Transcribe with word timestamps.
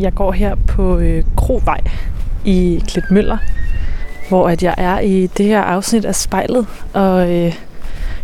Jeg 0.00 0.14
går 0.14 0.32
her 0.32 0.54
på 0.54 0.98
øh, 0.98 1.24
Krovej 1.36 1.80
i 2.44 2.82
Klitmøller, 2.88 3.38
hvor 4.28 4.48
at 4.48 4.62
jeg 4.62 4.74
er 4.78 4.98
i 4.98 5.26
det 5.26 5.46
her 5.46 5.60
afsnit 5.60 6.04
af 6.04 6.14
spejlet, 6.14 6.66
og 6.92 7.32
øh, 7.32 7.54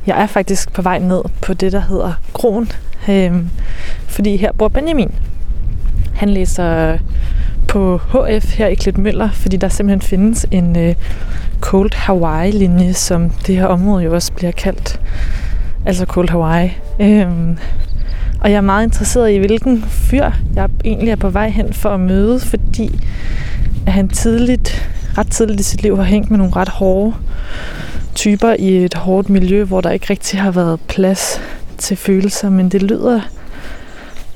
jeg 0.06 0.22
er 0.22 0.26
faktisk 0.26 0.72
på 0.72 0.82
vej 0.82 0.98
ned 0.98 1.22
på 1.42 1.54
det, 1.54 1.72
der 1.72 1.80
hedder 1.80 2.12
Kroen, 2.32 2.72
øh, 3.08 3.34
fordi 4.06 4.36
her 4.36 4.52
bor 4.52 4.68
Benjamin. 4.68 5.14
Han 6.14 6.28
læser 6.28 6.98
på 7.68 7.96
HF 7.96 8.54
her 8.54 8.66
i 8.66 8.74
Klitmøller, 8.74 9.30
fordi 9.30 9.56
der 9.56 9.68
simpelthen 9.68 10.08
findes 10.08 10.46
en 10.50 10.76
øh, 10.76 10.94
Cold 11.60 11.94
Hawaii-linje, 11.94 12.92
som 12.94 13.30
det 13.30 13.56
her 13.56 13.66
område 13.66 14.04
jo 14.04 14.14
også 14.14 14.32
bliver 14.32 14.52
kaldt. 14.52 15.00
Altså 15.86 16.04
Cold 16.04 16.30
Hawaii. 16.30 16.70
Øh, 17.00 17.26
og 18.40 18.50
jeg 18.50 18.56
er 18.56 18.60
meget 18.60 18.84
interesseret 18.84 19.32
i, 19.32 19.36
hvilken 19.36 19.82
fyr 19.82 20.30
jeg 20.54 20.68
egentlig 20.84 21.10
er 21.10 21.16
på 21.16 21.30
vej 21.30 21.48
hen 21.48 21.72
for 21.72 21.90
at 21.90 22.00
møde, 22.00 22.40
fordi 22.40 23.00
at 23.86 23.92
han 23.92 24.08
tidligt, 24.08 24.90
ret 25.18 25.30
tidligt 25.30 25.60
i 25.60 25.62
sit 25.62 25.82
liv 25.82 25.96
har 25.96 26.04
hængt 26.04 26.30
med 26.30 26.38
nogle 26.38 26.56
ret 26.56 26.68
hårde 26.68 27.14
typer 28.14 28.54
i 28.58 28.84
et 28.84 28.94
hårdt 28.94 29.28
miljø, 29.28 29.64
hvor 29.64 29.80
der 29.80 29.90
ikke 29.90 30.06
rigtig 30.10 30.40
har 30.40 30.50
været 30.50 30.80
plads 30.80 31.40
til 31.78 31.96
følelser, 31.96 32.50
men 32.50 32.68
det 32.68 32.82
lyder 32.82 33.20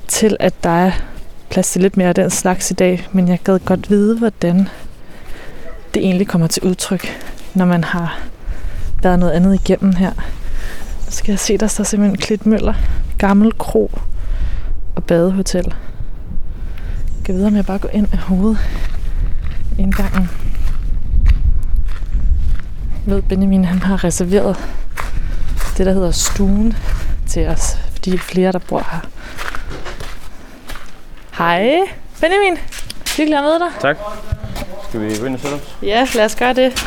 til, 0.08 0.36
at 0.40 0.54
der 0.64 0.70
er 0.70 0.90
plads 1.50 1.70
til 1.70 1.82
lidt 1.82 1.96
mere 1.96 2.08
af 2.08 2.14
den 2.14 2.30
slags 2.30 2.70
i 2.70 2.74
dag, 2.74 3.08
men 3.12 3.28
jeg 3.28 3.38
gad 3.44 3.58
godt 3.58 3.90
vide, 3.90 4.18
hvordan 4.18 4.68
det 5.94 6.04
egentlig 6.04 6.26
kommer 6.28 6.46
til 6.46 6.62
udtryk, 6.62 7.06
når 7.54 7.64
man 7.64 7.84
har 7.84 8.20
været 9.02 9.18
noget 9.18 9.32
andet 9.32 9.54
igennem 9.54 9.92
her. 9.92 10.12
Så 11.10 11.16
skal 11.16 11.32
jeg 11.32 11.38
se, 11.38 11.58
der 11.58 11.66
står 11.66 11.84
simpelthen 11.84 12.18
Klitmøller, 12.18 12.74
Gammel 13.18 13.52
Kro 13.58 13.90
og 14.96 15.04
Badehotel. 15.04 15.74
Jeg 17.16 17.24
kan 17.24 17.34
vide, 17.34 17.46
om 17.46 17.56
jeg 17.56 17.66
bare 17.66 17.78
går 17.78 17.88
ind 17.88 18.08
af 18.12 18.18
hovedet 18.18 18.58
indgangen. 19.78 20.30
Jeg 23.06 23.14
ved, 23.14 23.22
Benjamin 23.22 23.64
han 23.64 23.78
har 23.78 24.04
reserveret 24.04 24.56
det, 25.78 25.86
der 25.86 25.92
hedder 25.92 26.10
stuen 26.10 26.76
til 27.28 27.48
os, 27.48 27.78
fordi 27.92 28.18
flere, 28.18 28.52
der 28.52 28.58
bor 28.58 28.86
her. 28.90 29.00
Hej, 31.38 31.76
Benjamin. 32.20 32.58
Hyggeligt 33.16 33.38
at 33.38 33.44
møde 33.44 33.58
dig. 33.58 33.80
Tak. 33.80 33.96
Skal 34.88 35.00
vi 35.00 35.18
gå 35.18 35.24
ind 35.24 35.34
og 35.34 35.40
sætte 35.40 35.54
os? 35.54 35.76
Ja, 35.82 36.06
lad 36.14 36.24
os 36.24 36.36
gøre 36.36 36.54
det. 36.54 36.86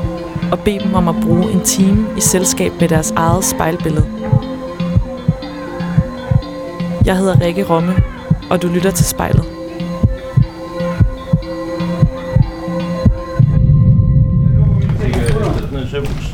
og 0.51 0.59
bede 0.59 0.79
dem 0.79 0.93
om 0.93 1.07
at 1.07 1.15
bruge 1.23 1.51
en 1.51 1.61
time 1.61 2.07
i 2.17 2.21
selskab 2.21 2.71
med 2.79 2.89
deres 2.89 3.11
eget 3.11 3.43
spejlbillede. 3.45 4.05
Jeg 7.05 7.17
hedder 7.17 7.41
Rikke 7.41 7.63
Romme, 7.69 7.95
og 8.49 8.61
du 8.61 8.67
lytter 8.67 8.91
til 8.91 9.05
spejlet. 9.05 9.45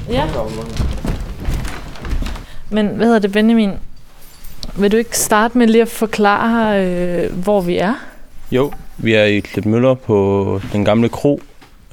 Ja. 0.10 0.26
Men 2.70 2.88
hvad 2.88 3.06
hedder 3.06 3.20
det, 3.20 3.32
Benjamin? 3.32 3.72
Vil 4.76 4.92
du 4.92 4.98
ikke 4.98 5.18
starte 5.18 5.58
med 5.58 5.68
lige 5.68 5.82
at 5.82 5.88
forklare, 5.88 6.86
øh, 6.86 7.44
hvor 7.44 7.62
vi 7.62 7.78
er? 7.78 7.94
Jo, 8.52 8.72
vi 8.98 9.14
er 9.14 9.24
i 9.24 9.40
Klitmøller 9.40 9.94
på 9.94 10.62
den 10.74 10.86
gamle 10.86 11.10
kro, 11.10 11.42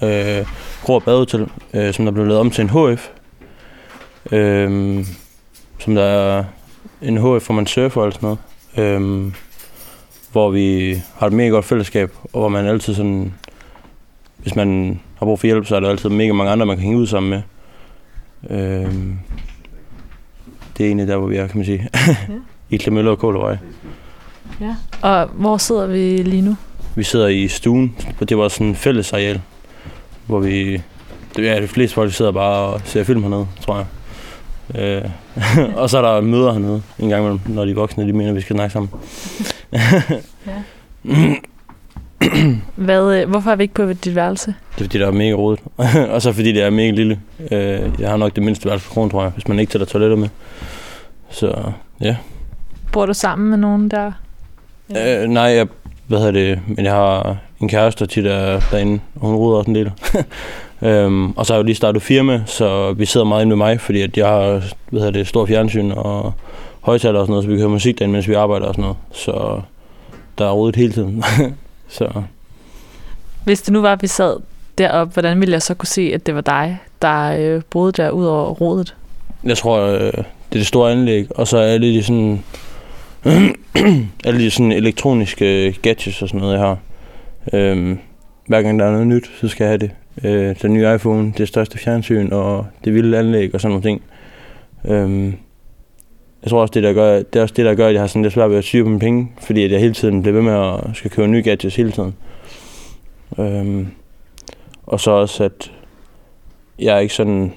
øh, 0.02 0.46
og 0.88 1.02
Badehotel, 1.02 1.48
øh, 1.74 1.94
som 1.94 2.04
der 2.04 2.12
blev 2.12 2.26
lavet 2.26 2.40
om 2.40 2.50
til 2.50 2.62
en 2.62 2.70
HF. 2.70 3.08
Øh, 4.32 5.04
som 5.78 5.94
der 5.94 6.02
er 6.02 6.44
en 7.02 7.16
HF, 7.16 7.46
hvor 7.46 7.52
man 7.52 7.66
surfer 7.66 8.00
og 8.00 8.06
alt 8.06 8.14
sådan 8.14 8.36
noget. 8.76 9.00
Øh, 9.00 9.32
hvor 10.32 10.50
vi 10.50 10.96
har 11.16 11.26
et 11.26 11.32
mega 11.32 11.48
godt 11.48 11.64
fællesskab, 11.64 12.12
og 12.22 12.40
hvor 12.40 12.48
man 12.48 12.66
altid 12.66 12.94
sådan, 12.94 13.34
hvis 14.36 14.56
man 14.56 15.00
har 15.18 15.26
brug 15.26 15.40
for 15.40 15.46
hjælp, 15.46 15.66
så 15.66 15.76
er 15.76 15.80
der 15.80 15.90
altid 15.90 16.08
mega 16.08 16.32
mange 16.32 16.52
andre, 16.52 16.66
man 16.66 16.76
kan 16.76 16.82
hænge 16.82 16.98
ud 16.98 17.06
sammen 17.06 17.30
med. 17.30 17.42
Øh, 18.58 18.94
det 20.76 20.84
er 20.84 20.86
egentlig 20.86 21.08
der, 21.08 21.16
hvor 21.16 21.26
vi 21.26 21.36
er, 21.36 21.46
kan 21.46 21.58
man 21.58 21.64
sige. 21.64 21.88
Ja. 21.94 22.16
I 22.70 22.76
Klemøller 22.76 23.10
og 23.10 23.18
Kålerøj. 23.18 23.56
Ja. 24.60 24.76
Og 25.02 25.26
hvor 25.26 25.56
sidder 25.56 25.86
vi 25.86 26.16
lige 26.22 26.42
nu? 26.42 26.56
Vi 26.94 27.02
sidder 27.02 27.26
i 27.26 27.48
stuen. 27.48 27.96
Det 28.28 28.38
var 28.38 28.48
sådan 28.48 28.66
en 28.66 28.76
fælles 28.76 29.12
areal, 29.12 29.40
hvor 30.26 30.40
vi... 30.40 30.82
Det 31.36 31.48
er 31.48 31.60
de 31.60 31.68
fleste 31.68 31.94
folk 31.94 32.12
sidder 32.12 32.32
bare 32.32 32.72
og 32.72 32.80
ser 32.84 33.04
film 33.04 33.22
hernede, 33.22 33.46
tror 33.60 33.76
jeg. 33.76 33.86
Øh, 34.74 35.10
og 35.80 35.90
så 35.90 35.98
er 35.98 36.02
der 36.02 36.20
møder 36.20 36.52
hernede 36.52 36.82
en 36.98 37.08
gang 37.08 37.22
imellem, 37.22 37.40
når 37.46 37.64
de 37.64 37.74
voksne, 37.74 38.06
de 38.06 38.12
mener, 38.12 38.30
at 38.30 38.36
vi 38.36 38.40
skal 38.40 38.56
snakke 38.56 38.72
sammen. 38.72 38.90
ja. 40.46 40.62
Hvad, 42.76 43.20
øh, 43.20 43.28
hvorfor 43.28 43.50
er 43.50 43.56
vi 43.56 43.62
ikke 43.62 43.74
på 43.74 43.92
dit 43.92 44.14
værelse? 44.14 44.54
Det 44.74 44.80
er 44.80 44.84
fordi, 44.84 44.98
der 44.98 45.06
er 45.06 45.12
mega 45.12 45.32
rodet. 45.32 45.60
og 46.14 46.22
så 46.22 46.32
fordi 46.32 46.52
det 46.52 46.62
er 46.62 46.70
mega 46.70 46.90
lille. 46.90 47.20
Øh, 47.50 47.90
jeg 47.98 48.10
har 48.10 48.16
nok 48.16 48.34
det 48.34 48.42
mindste 48.42 48.66
værelse 48.66 48.88
på 48.88 48.94
kronen, 48.94 49.10
tror 49.10 49.22
jeg, 49.22 49.30
hvis 49.30 49.48
man 49.48 49.58
ikke 49.58 49.72
tæller 49.72 49.86
toiletter 49.86 50.16
med. 50.16 50.28
Så 51.30 51.72
ja. 52.00 52.16
Bor 52.92 53.06
du 53.06 53.14
sammen 53.14 53.50
med 53.50 53.58
nogen 53.58 53.90
der? 53.90 54.12
Øh, 54.96 55.28
nej, 55.28 55.42
jeg, 55.42 55.66
hvad 56.06 56.18
hedder 56.18 56.32
det, 56.32 56.60
men 56.66 56.84
jeg 56.84 56.92
har 56.92 57.36
en 57.64 57.68
kæreste, 57.68 58.06
tit 58.06 58.26
er 58.26 58.60
derinde, 58.70 59.00
og 59.14 59.28
hun 59.28 59.36
ruder 59.36 59.58
også 59.58 59.70
en 59.70 59.74
del. 59.74 59.92
øhm, 60.88 61.30
og 61.30 61.46
så 61.46 61.52
har 61.52 61.58
jeg 61.58 61.62
jo 61.62 61.66
lige 61.66 61.76
startet 61.76 62.02
firma, 62.02 62.42
så 62.46 62.92
vi 62.92 63.06
sidder 63.06 63.26
meget 63.26 63.42
inde 63.42 63.56
med 63.56 63.66
mig, 63.66 63.80
fordi 63.80 64.02
at 64.02 64.16
jeg 64.16 64.26
har 64.26 64.62
hvad 64.90 65.00
hedder 65.00 65.10
det, 65.10 65.28
stor 65.28 65.46
fjernsyn 65.46 65.90
og 65.90 66.32
højtaler 66.80 67.20
og 67.20 67.24
sådan 67.26 67.32
noget, 67.32 67.44
så 67.44 67.48
vi 67.48 67.54
kan 67.54 67.60
høre 67.60 67.70
musik 67.70 67.98
derinde, 67.98 68.12
mens 68.12 68.28
vi 68.28 68.34
arbejder 68.34 68.66
og 68.66 68.74
sådan 68.74 68.82
noget. 68.82 68.96
Så 69.12 69.60
der 70.38 70.46
er 70.46 70.52
rodet 70.52 70.76
hele 70.76 70.92
tiden. 70.92 71.24
så. 71.98 72.22
Hvis 73.44 73.62
det 73.62 73.72
nu 73.72 73.80
var, 73.80 73.92
at 73.92 74.02
vi 74.02 74.06
sad 74.06 74.36
deroppe, 74.78 75.12
hvordan 75.12 75.40
ville 75.40 75.52
jeg 75.52 75.62
så 75.62 75.74
kunne 75.74 75.86
se, 75.86 76.10
at 76.14 76.26
det 76.26 76.34
var 76.34 76.40
dig, 76.40 76.78
der 77.02 77.36
øh, 77.38 77.62
boede 77.70 77.92
der 77.92 78.10
ud 78.10 78.24
over 78.24 78.50
rodet? 78.50 78.94
Jeg 79.44 79.58
tror, 79.58 79.80
øh, 79.80 80.00
det 80.00 80.14
er 80.18 80.22
det 80.52 80.66
store 80.66 80.92
anlæg, 80.92 81.26
og 81.30 81.48
så 81.48 81.58
er 81.58 81.62
alle 81.62 81.94
de 81.94 82.02
sådan 82.02 82.44
alle 84.24 84.40
de 84.40 84.50
sådan 84.50 84.72
elektroniske 84.72 85.72
gadgets 85.82 86.22
og 86.22 86.28
sådan 86.28 86.40
noget, 86.40 86.54
jeg 86.54 86.60
har. 86.60 86.78
Øhm, 87.52 87.98
hver 88.46 88.62
gang 88.62 88.78
der 88.78 88.86
er 88.86 88.90
noget 88.90 89.06
nyt, 89.06 89.30
så 89.40 89.48
skal 89.48 89.64
jeg 89.64 89.70
have 89.70 89.78
det. 89.78 89.90
Øh, 90.24 90.56
den 90.62 90.74
nye 90.74 90.94
iPhone, 90.94 91.32
det 91.38 91.48
største 91.48 91.78
fjernsyn 91.78 92.32
og 92.32 92.66
det 92.84 92.94
vilde 92.94 93.18
anlæg 93.18 93.54
og 93.54 93.60
sådan 93.60 93.70
nogle 93.70 93.82
ting. 93.82 94.02
Øhm, 94.84 95.26
jeg 96.42 96.50
tror 96.50 96.60
også, 96.60 96.72
det, 96.72 96.82
der 96.82 96.92
gør, 96.92 97.16
det 97.16 97.36
er 97.36 97.42
også 97.42 97.54
det, 97.56 97.64
der 97.64 97.74
gør, 97.74 97.86
at 97.86 97.92
jeg 97.92 98.02
har 98.02 98.06
sådan 98.06 98.22
lidt 98.22 98.34
svært 98.34 98.50
ved 98.50 98.58
at 98.58 98.64
syge 98.64 98.82
på 98.82 98.88
mine 98.88 99.00
penge, 99.00 99.32
fordi 99.40 99.64
at 99.64 99.70
jeg 99.70 99.80
hele 99.80 99.94
tiden 99.94 100.22
bliver 100.22 100.34
ved 100.34 100.42
med 100.42 100.52
at 100.52 100.96
skal 100.96 101.10
købe 101.10 101.28
nye 101.28 101.42
gadgets 101.42 101.76
hele 101.76 101.92
tiden. 101.92 102.14
Øhm, 103.38 103.86
og 104.86 105.00
så 105.00 105.10
også, 105.10 105.44
at 105.44 105.72
jeg 106.78 106.96
er 106.96 107.00
ikke 107.00 107.14
sådan 107.14 107.52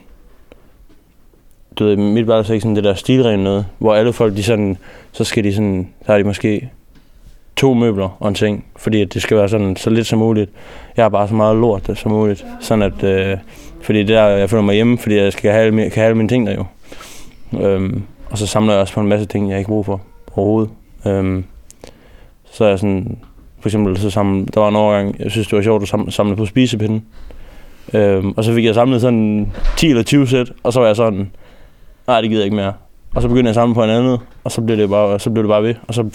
du 1.79 1.85
ved, 1.85 1.95
mit 1.95 2.27
værelse 2.27 2.51
er 2.51 2.53
ikke 2.53 2.61
sådan 2.61 2.75
det 2.75 2.83
der 2.83 2.93
stilrene 2.93 3.43
noget, 3.43 3.65
hvor 3.77 3.95
alle 3.95 4.13
folk, 4.13 4.35
de 4.35 4.43
sådan, 4.43 4.77
så 5.11 5.23
skal 5.23 5.43
de 5.43 5.53
sådan, 5.53 5.89
så 6.05 6.11
har 6.11 6.17
de 6.17 6.23
måske 6.23 6.69
to 7.57 7.73
møbler 7.73 8.17
og 8.19 8.27
en 8.27 8.35
ting, 8.35 8.65
fordi 8.75 9.01
at 9.01 9.13
det 9.13 9.21
skal 9.21 9.37
være 9.37 9.49
sådan 9.49 9.75
så 9.75 9.89
lidt 9.89 10.07
som 10.07 10.19
muligt. 10.19 10.51
Jeg 10.97 11.03
har 11.05 11.09
bare 11.09 11.27
så 11.27 11.33
meget 11.33 11.57
lort 11.57 11.89
som 11.95 12.11
muligt, 12.11 12.45
sådan 12.59 12.81
at, 12.81 13.03
øh, 13.03 13.37
fordi 13.81 13.99
det 13.99 14.07
der, 14.07 14.23
jeg 14.23 14.49
føler 14.49 14.63
mig 14.63 14.75
hjemme, 14.75 14.97
fordi 14.97 15.15
jeg 15.15 15.33
skal 15.33 15.51
have, 15.51 15.71
kan 15.71 15.91
have 15.95 16.05
alle 16.05 16.17
mine 16.17 16.29
ting 16.29 16.47
der 16.47 16.53
jo. 16.55 16.65
Øhm, 17.59 18.03
og 18.29 18.37
så 18.37 18.47
samler 18.47 18.73
jeg 18.73 18.81
også 18.81 18.93
på 18.93 18.99
en 18.99 19.07
masse 19.07 19.25
ting, 19.25 19.49
jeg 19.49 19.57
ikke 19.57 19.67
bruger 19.67 19.83
for 19.83 20.01
overhovedet. 20.35 20.69
Øhm, 21.05 21.45
så 22.51 22.65
er 22.65 22.69
jeg 22.69 22.79
sådan, 22.79 23.17
for 23.59 23.69
eksempel, 23.69 23.97
så 23.97 24.09
samle, 24.09 24.45
der 24.45 24.59
var 24.59 24.69
en 24.69 24.75
overgang, 24.75 25.15
jeg 25.19 25.31
synes, 25.31 25.47
det 25.47 25.55
var 25.55 25.63
sjovt 25.63 25.93
at 25.93 26.13
samle, 26.13 26.35
på 26.35 26.45
spisepinden. 26.45 27.05
Øhm, 27.93 28.33
og 28.37 28.43
så 28.43 28.53
fik 28.53 28.65
jeg 28.65 28.75
samlet 28.75 29.01
sådan 29.01 29.51
10 29.77 29.89
eller 29.89 30.03
20 30.03 30.27
sæt, 30.27 30.51
og 30.63 30.73
så 30.73 30.79
var 30.79 30.87
jeg 30.87 30.95
sådan, 30.95 31.31
nej, 32.07 32.21
det 32.21 32.29
gider 32.29 32.41
jeg 32.41 32.45
ikke 32.45 32.55
mere. 32.55 32.73
Og 33.15 33.21
så 33.21 33.27
begyndte 33.27 33.47
jeg 33.47 33.49
at 33.49 33.55
samle 33.55 33.75
på 33.75 33.83
en 33.83 33.89
andet, 33.89 34.19
og 34.43 34.51
så 34.51 34.61
blev 34.61 34.77
det 34.77 34.89
bare, 34.89 35.19
så 35.19 35.29
blev 35.29 35.43
det 35.43 35.49
bare 35.49 35.63
ved, 35.63 35.75
og 35.87 35.93
så 35.93 36.09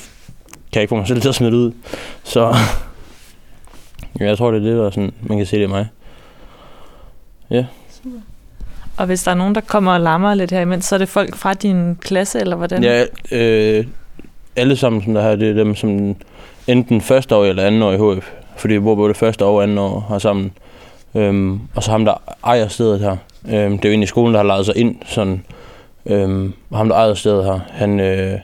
kan 0.72 0.80
jeg 0.80 0.82
ikke 0.82 0.90
få 0.90 0.96
mig 0.96 1.06
selv 1.08 1.20
til 1.20 1.28
at 1.28 1.34
smide 1.34 1.50
det 1.50 1.56
ud. 1.56 1.72
Så 2.22 2.40
ja, 4.20 4.24
jeg 4.26 4.38
tror, 4.38 4.50
det 4.50 4.60
er 4.60 4.70
det, 4.70 4.76
der 4.76 4.90
sådan, 4.90 5.12
man 5.22 5.38
kan 5.38 5.46
se 5.46 5.56
det 5.56 5.62
i 5.62 5.66
mig. 5.66 5.88
Ja. 7.50 7.64
Super. 7.90 8.18
Og 8.96 9.06
hvis 9.06 9.22
der 9.22 9.30
er 9.30 9.34
nogen, 9.34 9.54
der 9.54 9.60
kommer 9.60 9.92
og 9.92 10.00
larmer 10.00 10.34
lidt 10.34 10.50
her 10.50 10.60
imens, 10.60 10.84
så 10.84 10.94
er 10.94 10.98
det 10.98 11.08
folk 11.08 11.36
fra 11.36 11.54
din 11.54 11.96
klasse, 11.96 12.40
eller 12.40 12.56
hvordan? 12.56 12.82
Ja, 12.82 13.04
øh, 13.32 13.86
alle 14.56 14.76
sammen, 14.76 15.02
som 15.02 15.14
der 15.14 15.22
her, 15.22 15.36
det 15.36 15.50
er 15.50 15.54
dem, 15.54 15.74
som 15.74 16.16
enten 16.66 17.00
første 17.00 17.36
år 17.36 17.44
eller 17.44 17.66
anden 17.66 17.82
år 17.82 17.92
i 17.92 18.16
HF. 18.16 18.30
Fordi 18.56 18.74
vi 18.74 18.80
bor 18.80 18.94
både 18.94 19.14
første 19.14 19.44
år 19.44 19.56
og 19.56 19.62
anden 19.62 19.78
år 19.78 20.06
her 20.08 20.18
sammen. 20.18 20.52
Øhm, 21.14 21.60
og 21.74 21.82
så 21.82 21.90
ham, 21.90 22.04
der 22.04 22.14
ejer 22.44 22.68
stedet 22.68 23.00
her. 23.00 23.16
Øhm, 23.48 23.78
det 23.78 23.84
er 23.84 23.88
jo 23.88 23.92
egentlig 23.92 24.08
skolen, 24.08 24.34
der 24.34 24.40
har 24.40 24.46
lejet 24.46 24.66
sig 24.66 24.76
ind. 24.76 24.96
Sådan, 25.06 25.44
øhm, 26.06 26.52
og 26.70 26.78
ham, 26.78 26.88
der 26.88 26.96
ejer 26.96 27.14
stedet 27.14 27.44
her, 27.44 27.60
han, 27.70 28.00
øh, 28.00 28.38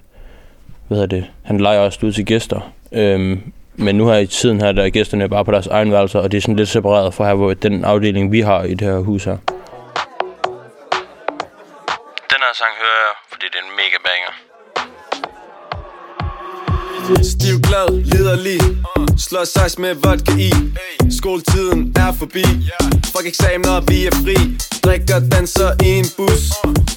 hvad 0.89 0.99
hedder 0.99 1.17
det, 1.17 1.27
han 1.45 1.61
leger 1.61 1.81
også 1.81 1.99
ud 2.03 2.13
til 2.13 2.27
gæster. 2.27 2.73
Øhm, 2.93 3.53
men 3.77 3.95
nu 3.97 4.09
her 4.09 4.17
i 4.17 4.27
tiden 4.27 4.61
her, 4.61 4.73
der 4.73 4.83
er 4.83 4.91
gæsterne 4.91 5.29
bare 5.29 5.45
på 5.45 5.51
deres 5.51 5.67
egen 5.67 5.93
værelser, 5.93 6.19
og 6.19 6.33
det 6.33 6.39
er 6.39 6.43
sådan 6.43 6.57
lidt 6.57 6.69
separeret 6.69 7.15
fra 7.15 7.27
her, 7.27 7.35
hvor 7.35 7.55
den 7.55 7.85
afdeling, 7.85 8.33
vi 8.33 8.41
har 8.41 8.63
i 8.63 8.75
det 8.75 8.81
her 8.81 8.99
hus 8.99 9.25
her. 9.25 9.37
Den 12.33 12.41
her 12.45 12.55
sang 12.55 12.73
hører 12.83 13.01
jeg, 13.07 13.15
fordi 13.31 13.47
det 13.53 13.59
er 13.61 13.65
en 13.71 13.77
mega 13.77 13.99
banger. 14.09 14.33
Stiv 17.23 17.61
glad, 17.61 18.05
liderlig 18.05 18.61
Slår 19.19 19.45
sejs 19.45 19.79
med 19.79 19.95
vodka 19.95 20.33
i 20.33 20.51
Skoletiden 21.19 21.93
er 21.97 22.13
forbi 22.13 22.45
Fuck 23.13 23.27
eksamener, 23.27 23.81
vi 23.81 24.07
er 24.07 24.11
fri 24.11 24.37
Drikker, 24.85 25.21
danser 25.33 25.71
i 25.85 25.89
en 25.99 26.07
bus 26.17 26.43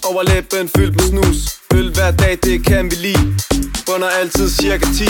Over 0.10 0.24
læben 0.24 0.70
fyldt 0.76 0.96
med 0.96 1.04
snus 1.04 1.61
Øl 1.74 1.94
hver 1.94 2.12
dag, 2.12 2.40
det 2.44 2.66
kan 2.66 2.92
vi 2.92 2.96
lide. 2.96 3.40
Bunder 3.86 4.10
altid 4.20 4.50
cirka 4.50 4.86
10 4.86 5.04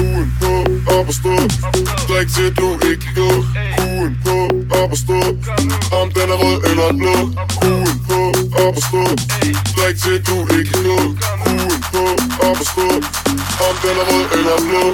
Ugen 0.00 0.28
på, 0.40 0.52
op 0.96 1.08
og 1.08 1.14
stå. 1.20 1.34
Drik 2.08 2.28
til 2.36 2.56
du 2.56 2.68
ikke 2.90 3.02
kan 3.04 3.14
gå. 3.14 3.30
Ugen 3.88 4.14
på, 4.24 4.36
op 4.80 4.90
og 4.90 4.98
stå. 5.04 5.20
Om 6.00 6.06
den 6.16 6.28
er 6.34 6.38
rød 6.44 6.58
eller 6.70 6.88
blå. 7.00 7.16
Ugen 7.70 7.96
på, 8.08 8.20
op 8.64 8.76
og 8.80 8.82
stå. 8.88 9.02
Drik 9.76 9.96
til 10.02 10.16
du 10.28 10.36
ikke 10.58 10.72
kan 10.72 10.82
gå. 10.90 10.98
Ugen 11.52 11.80
på, 11.92 12.02
op 12.48 12.58
og 12.62 12.66
stå. 12.72 12.88
Om 13.66 13.74
den 13.82 13.94
er 14.02 14.06
rød 14.10 14.24
eller 14.36 14.56
blå. 14.68 14.84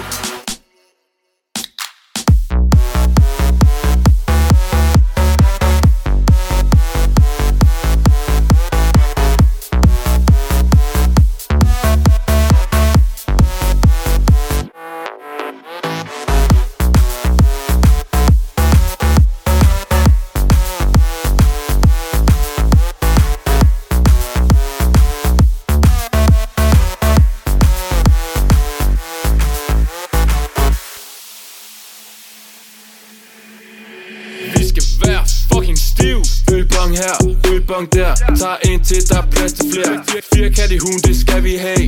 Ølbong 37.75 37.93
der. 37.93 38.15
Tager 38.15 38.57
en 38.65 38.85
til, 38.85 39.09
der 39.09 39.19
er 39.23 39.27
plads 39.31 39.53
til 39.53 39.73
flere. 39.73 40.05
Firkat 40.35 40.71
i 40.71 40.79
hun, 40.79 40.99
det 40.99 41.17
skal 41.21 41.45
vi 41.45 41.55
have. 41.57 41.87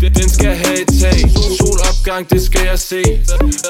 Den- 0.00 0.28
skal 0.28 0.54
have 0.56 0.80
et 0.80 0.88
tag. 1.00 1.18
Solopgang, 1.58 2.30
det 2.30 2.42
skal 2.46 2.64
jeg 2.64 2.78
se. 2.78 3.02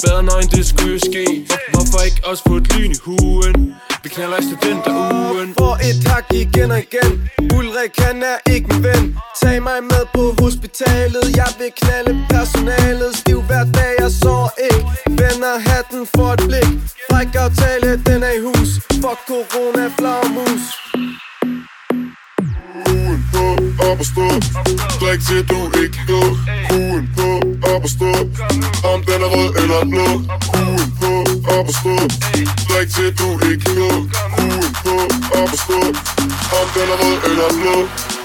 Bedre 0.04 0.22
nøgen, 0.22 0.48
det 0.50 0.66
skulle 0.66 0.92
jo 0.92 0.98
ske. 0.98 1.24
Hvorfor 1.72 2.00
ikke 2.06 2.20
også 2.24 2.42
få 2.48 2.54
et 2.56 2.76
lyn 2.76 2.90
i 2.90 2.98
huen? 3.04 3.74
Vi 4.02 4.08
knaller 4.08 4.38
i 4.38 4.42
studenterugen. 4.42 5.54
For 5.58 5.74
et 5.88 6.08
hak 6.08 6.24
igen 6.32 6.70
og 6.70 6.78
igen. 6.78 7.12
Ulrik, 7.56 7.94
han 7.98 8.22
er 8.22 8.38
ikke 8.54 8.68
min 8.68 8.82
ven. 8.82 9.16
Tag 9.42 9.62
mig 9.62 9.78
med 9.82 10.04
på 10.14 10.34
hospitalet. 10.42 11.24
Jeg 11.36 11.50
vil 11.58 11.70
knalde 11.80 12.12
personalet. 12.30 13.16
Stiv 13.16 13.42
hver 13.42 13.64
dag, 13.64 13.92
jeg 13.98 14.10
så 14.10 14.36
ikke. 14.70 14.86
Vender 15.20 15.54
hatten 15.70 16.06
for 16.14 16.28
et 16.32 16.42
blik. 16.48 16.70
Fræk 17.10 17.34
aftale, 17.34 17.90
den 18.06 18.22
er 18.22 18.32
i 18.38 18.40
hus. 18.48 18.68
Fuck 19.02 19.20
corona, 19.30 19.84
flagmus. 19.98 20.62
Ugen 22.74 23.24
på, 23.32 23.44
op 23.88 23.98
og 23.98 24.06
stå. 24.06 24.26
Drik 25.00 25.20
til 25.28 25.48
du 25.48 25.60
ikke 25.82 25.96
kan 25.96 26.06
gå 26.06 26.22
Ugen 26.76 27.10
på, 27.16 27.28
op 27.72 27.82
og 27.82 27.90
stå. 27.90 28.12
Om 28.92 28.98
den 29.08 29.20
er 29.26 29.30
rød 29.34 29.50
eller 29.60 29.82
blå. 29.92 30.08
Ugen 30.60 30.90
på, 31.00 31.12
op 31.56 31.68
og 31.70 31.74
stå. 31.80 31.94
Drik 32.68 32.88
til 32.94 33.10
du 33.18 33.28
ikke 33.50 33.64
kan 33.64 33.74
gå 33.74 33.90
Ugen 34.44 34.72
på, 34.84 34.94
op 35.40 35.52
og 35.56 35.58
stå. 35.64 35.80
Om 36.58 36.66
den 36.74 36.88
er 36.94 36.98
rød 37.02 37.18
eller 37.30 37.48
blå. 37.60 38.17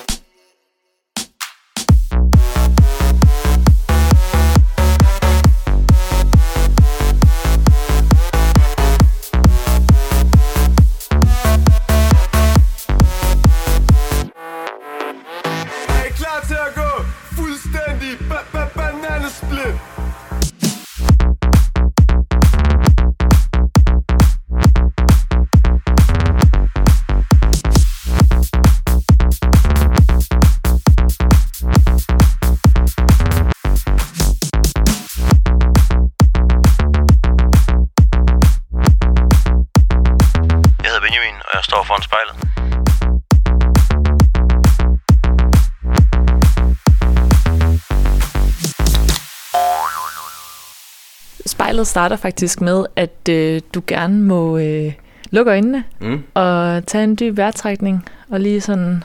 Starter 51.94 52.16
faktisk 52.16 52.62
med, 52.62 52.86
at 52.95 53.30
øh, 53.30 53.62
du 53.74 53.81
gerne 53.88 54.22
må 54.22 54.57
øh, 54.57 54.94
lukke 55.31 55.51
øjnene 55.51 55.84
Mm. 56.01 56.24
og 56.34 56.86
tage 56.86 57.04
en 57.04 57.16
dyb 57.19 57.38
vejrtrækning 57.38 58.06
og 58.30 58.40
lige 58.40 58.62
sådan 58.62 59.04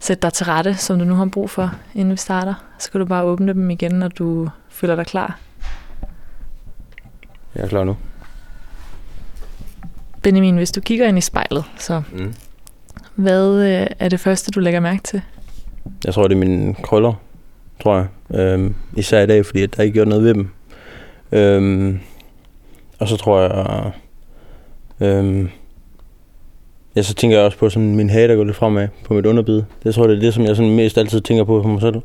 sætte 0.00 0.22
dig 0.22 0.32
til 0.32 0.46
rette, 0.46 0.74
som 0.74 0.98
du 0.98 1.04
nu 1.04 1.14
har 1.14 1.24
brug 1.26 1.50
for, 1.50 1.70
inden 1.94 2.12
vi 2.12 2.16
starter. 2.16 2.54
Så 2.78 2.90
kan 2.90 2.98
du 3.00 3.04
bare 3.06 3.22
åbne 3.24 3.52
dem 3.52 3.70
igen, 3.70 3.92
når 3.92 4.08
du 4.08 4.48
føler 4.68 4.96
dig 4.96 5.06
klar. 5.06 5.38
Jeg 7.54 7.62
er 7.64 7.68
klar 7.68 7.84
nu. 7.84 7.96
Benjamin, 10.22 10.56
hvis 10.56 10.70
du 10.70 10.80
kigger 10.80 11.06
ind 11.08 11.18
i 11.18 11.20
spejlet, 11.20 11.64
så 11.78 12.02
Mm. 12.12 12.34
hvad 13.14 13.54
øh, 13.80 13.86
er 13.98 14.08
det 14.08 14.20
første, 14.20 14.50
du 14.50 14.60
lægger 14.60 14.80
mærke 14.80 15.02
til? 15.02 15.22
Jeg 16.04 16.14
tror, 16.14 16.28
det 16.28 16.34
er 16.34 16.38
mine 16.38 16.74
krøller, 16.74 17.12
tror 17.82 17.96
jeg. 17.96 18.06
Øhm, 18.40 18.74
især 18.96 19.22
i 19.22 19.26
dag, 19.26 19.46
fordi 19.46 19.62
at 19.62 19.76
der 19.76 19.82
ikke 19.82 19.92
gjort 19.94 20.08
noget 20.08 20.24
ved 20.24 20.34
dem. 20.34 20.48
Øhm, 21.32 22.00
og 22.98 23.08
så 23.08 23.16
tror 23.16 23.40
jeg... 23.40 23.92
Øhm, 25.00 25.50
ja, 26.96 27.02
så 27.02 27.14
tænker 27.14 27.36
jeg 27.36 27.46
også 27.46 27.58
på 27.58 27.68
sådan 27.68 27.96
min 27.96 28.10
hage, 28.10 28.28
der 28.28 28.36
går 28.36 28.44
lidt 28.44 28.56
fremad 28.56 28.88
på 29.04 29.14
mit 29.14 29.26
underbid. 29.26 29.62
Det 29.84 29.94
tror 29.94 30.02
jeg, 30.02 30.08
det 30.08 30.16
er 30.16 30.20
det, 30.20 30.34
som 30.34 30.44
jeg 30.44 30.56
sådan 30.56 30.76
mest 30.76 30.98
altid 30.98 31.20
tænker 31.20 31.44
på 31.44 31.62
for 31.62 31.68
mig 31.68 31.80
selv. 31.80 31.96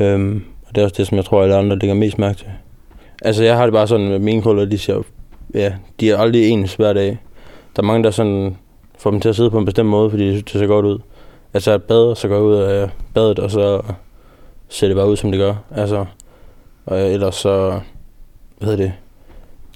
Øhm, 0.00 0.44
og 0.68 0.74
det 0.74 0.80
er 0.80 0.84
også 0.84 0.94
det, 0.98 1.06
som 1.06 1.16
jeg 1.16 1.24
tror, 1.24 1.42
alle 1.42 1.56
andre 1.56 1.78
lægger 1.78 1.94
mest 1.94 2.18
mærke 2.18 2.38
til. 2.38 2.46
Altså, 3.22 3.44
jeg 3.44 3.56
har 3.56 3.66
det 3.66 3.72
bare 3.72 3.86
sådan 3.86 4.08
med 4.08 4.18
mine 4.18 4.42
krøller, 4.42 4.64
de 4.64 4.78
ser, 4.78 5.02
ja, 5.54 5.72
de 6.00 6.10
er 6.10 6.18
aldrig 6.18 6.48
ens 6.48 6.74
hver 6.74 6.92
dag. 6.92 7.18
Der 7.76 7.82
er 7.82 7.86
mange, 7.86 8.04
der 8.04 8.10
sådan 8.10 8.56
får 8.98 9.10
dem 9.10 9.20
til 9.20 9.28
at 9.28 9.36
sidde 9.36 9.50
på 9.50 9.58
en 9.58 9.64
bestemt 9.64 9.88
måde, 9.88 10.10
fordi 10.10 10.26
de 10.26 10.30
synes, 10.32 10.44
det 10.44 10.52
ser 10.52 10.66
godt 10.66 10.86
ud. 10.86 10.98
Altså 11.54 11.74
et 11.74 11.82
bad, 11.82 12.14
så 12.16 12.28
går 12.28 12.34
jeg 12.34 12.44
ud 12.44 12.54
af 12.54 12.90
badet, 13.14 13.38
og 13.38 13.50
så 13.50 13.82
ser 14.68 14.86
det 14.86 14.96
bare 14.96 15.08
ud, 15.08 15.16
som 15.16 15.30
det 15.30 15.40
gør. 15.40 15.54
Altså, 15.74 16.04
og 16.86 17.12
ellers 17.12 17.34
så, 17.34 17.80
hvad 18.58 18.68
hedder 18.68 18.84
det, 18.84 18.92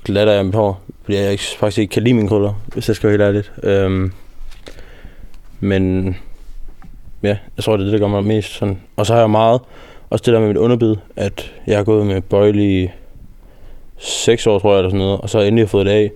glatter 0.05 0.33
jeg 0.33 0.47
mit 0.47 0.55
hår, 0.55 0.81
fordi 1.03 1.17
jeg 1.17 1.33
ikke, 1.33 1.45
faktisk 1.59 1.79
ikke 1.79 1.93
kan 1.93 2.03
lide 2.03 2.15
mine 2.15 2.29
krøller, 2.29 2.53
hvis 2.67 2.89
jeg 2.89 2.97
skal 2.97 3.09
være 3.09 3.13
helt 3.13 3.23
ærligt. 3.23 3.53
Øhm, 3.63 4.13
men 5.61 6.17
ja, 7.23 7.37
jeg 7.57 7.65
tror, 7.65 7.77
det 7.77 7.83
er 7.83 7.91
det, 7.91 7.93
der 7.93 8.07
gør 8.07 8.13
mig 8.13 8.25
mest 8.25 8.53
sådan. 8.53 8.81
Og 8.97 9.07
så 9.07 9.13
har 9.13 9.21
jeg 9.21 9.31
meget, 9.31 9.61
også 10.11 10.23
det 10.27 10.35
der 10.35 10.41
med 10.41 10.49
mit 10.49 10.57
underbid, 10.57 10.97
at 11.17 11.53
jeg 11.67 11.77
har 11.77 11.85
gået 11.85 12.07
med 12.07 12.21
bøjle 12.21 12.83
i 12.83 12.89
6 13.99 14.47
år, 14.47 14.59
tror 14.59 14.73
jeg, 14.73 14.79
eller 14.79 14.91
sådan 14.91 14.99
noget, 14.99 15.21
og 15.21 15.31
så 15.31 15.39
har 15.39 15.43
jeg 15.43 15.49
endelig 15.49 15.69
fået 15.69 15.87
det 15.87 15.93
af. 15.93 16.11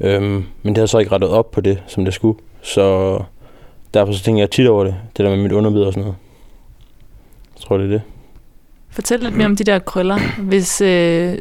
Øhm, 0.00 0.44
men 0.62 0.74
det 0.74 0.78
har 0.78 0.86
så 0.86 0.98
ikke 0.98 1.12
rettet 1.12 1.30
op 1.30 1.50
på 1.50 1.60
det, 1.60 1.82
som 1.86 2.04
det 2.04 2.14
skulle. 2.14 2.38
Så 2.62 3.18
derfor 3.94 4.12
så 4.12 4.22
tænker 4.22 4.42
jeg 4.42 4.50
tit 4.50 4.68
over 4.68 4.84
det, 4.84 4.94
det 5.16 5.24
der 5.24 5.30
med 5.30 5.42
mit 5.42 5.52
underbid 5.52 5.80
og 5.80 5.92
sådan 5.92 6.02
noget. 6.02 6.16
Jeg 7.56 7.62
tror, 7.62 7.76
det 7.76 7.86
er 7.86 7.90
det. 7.90 8.02
Fortæl 8.90 9.20
lidt 9.20 9.36
mere 9.36 9.46
om 9.46 9.56
de 9.56 9.64
der 9.64 9.78
krøller. 9.78 10.18
Hvis 10.42 10.80
øh, 10.80 11.38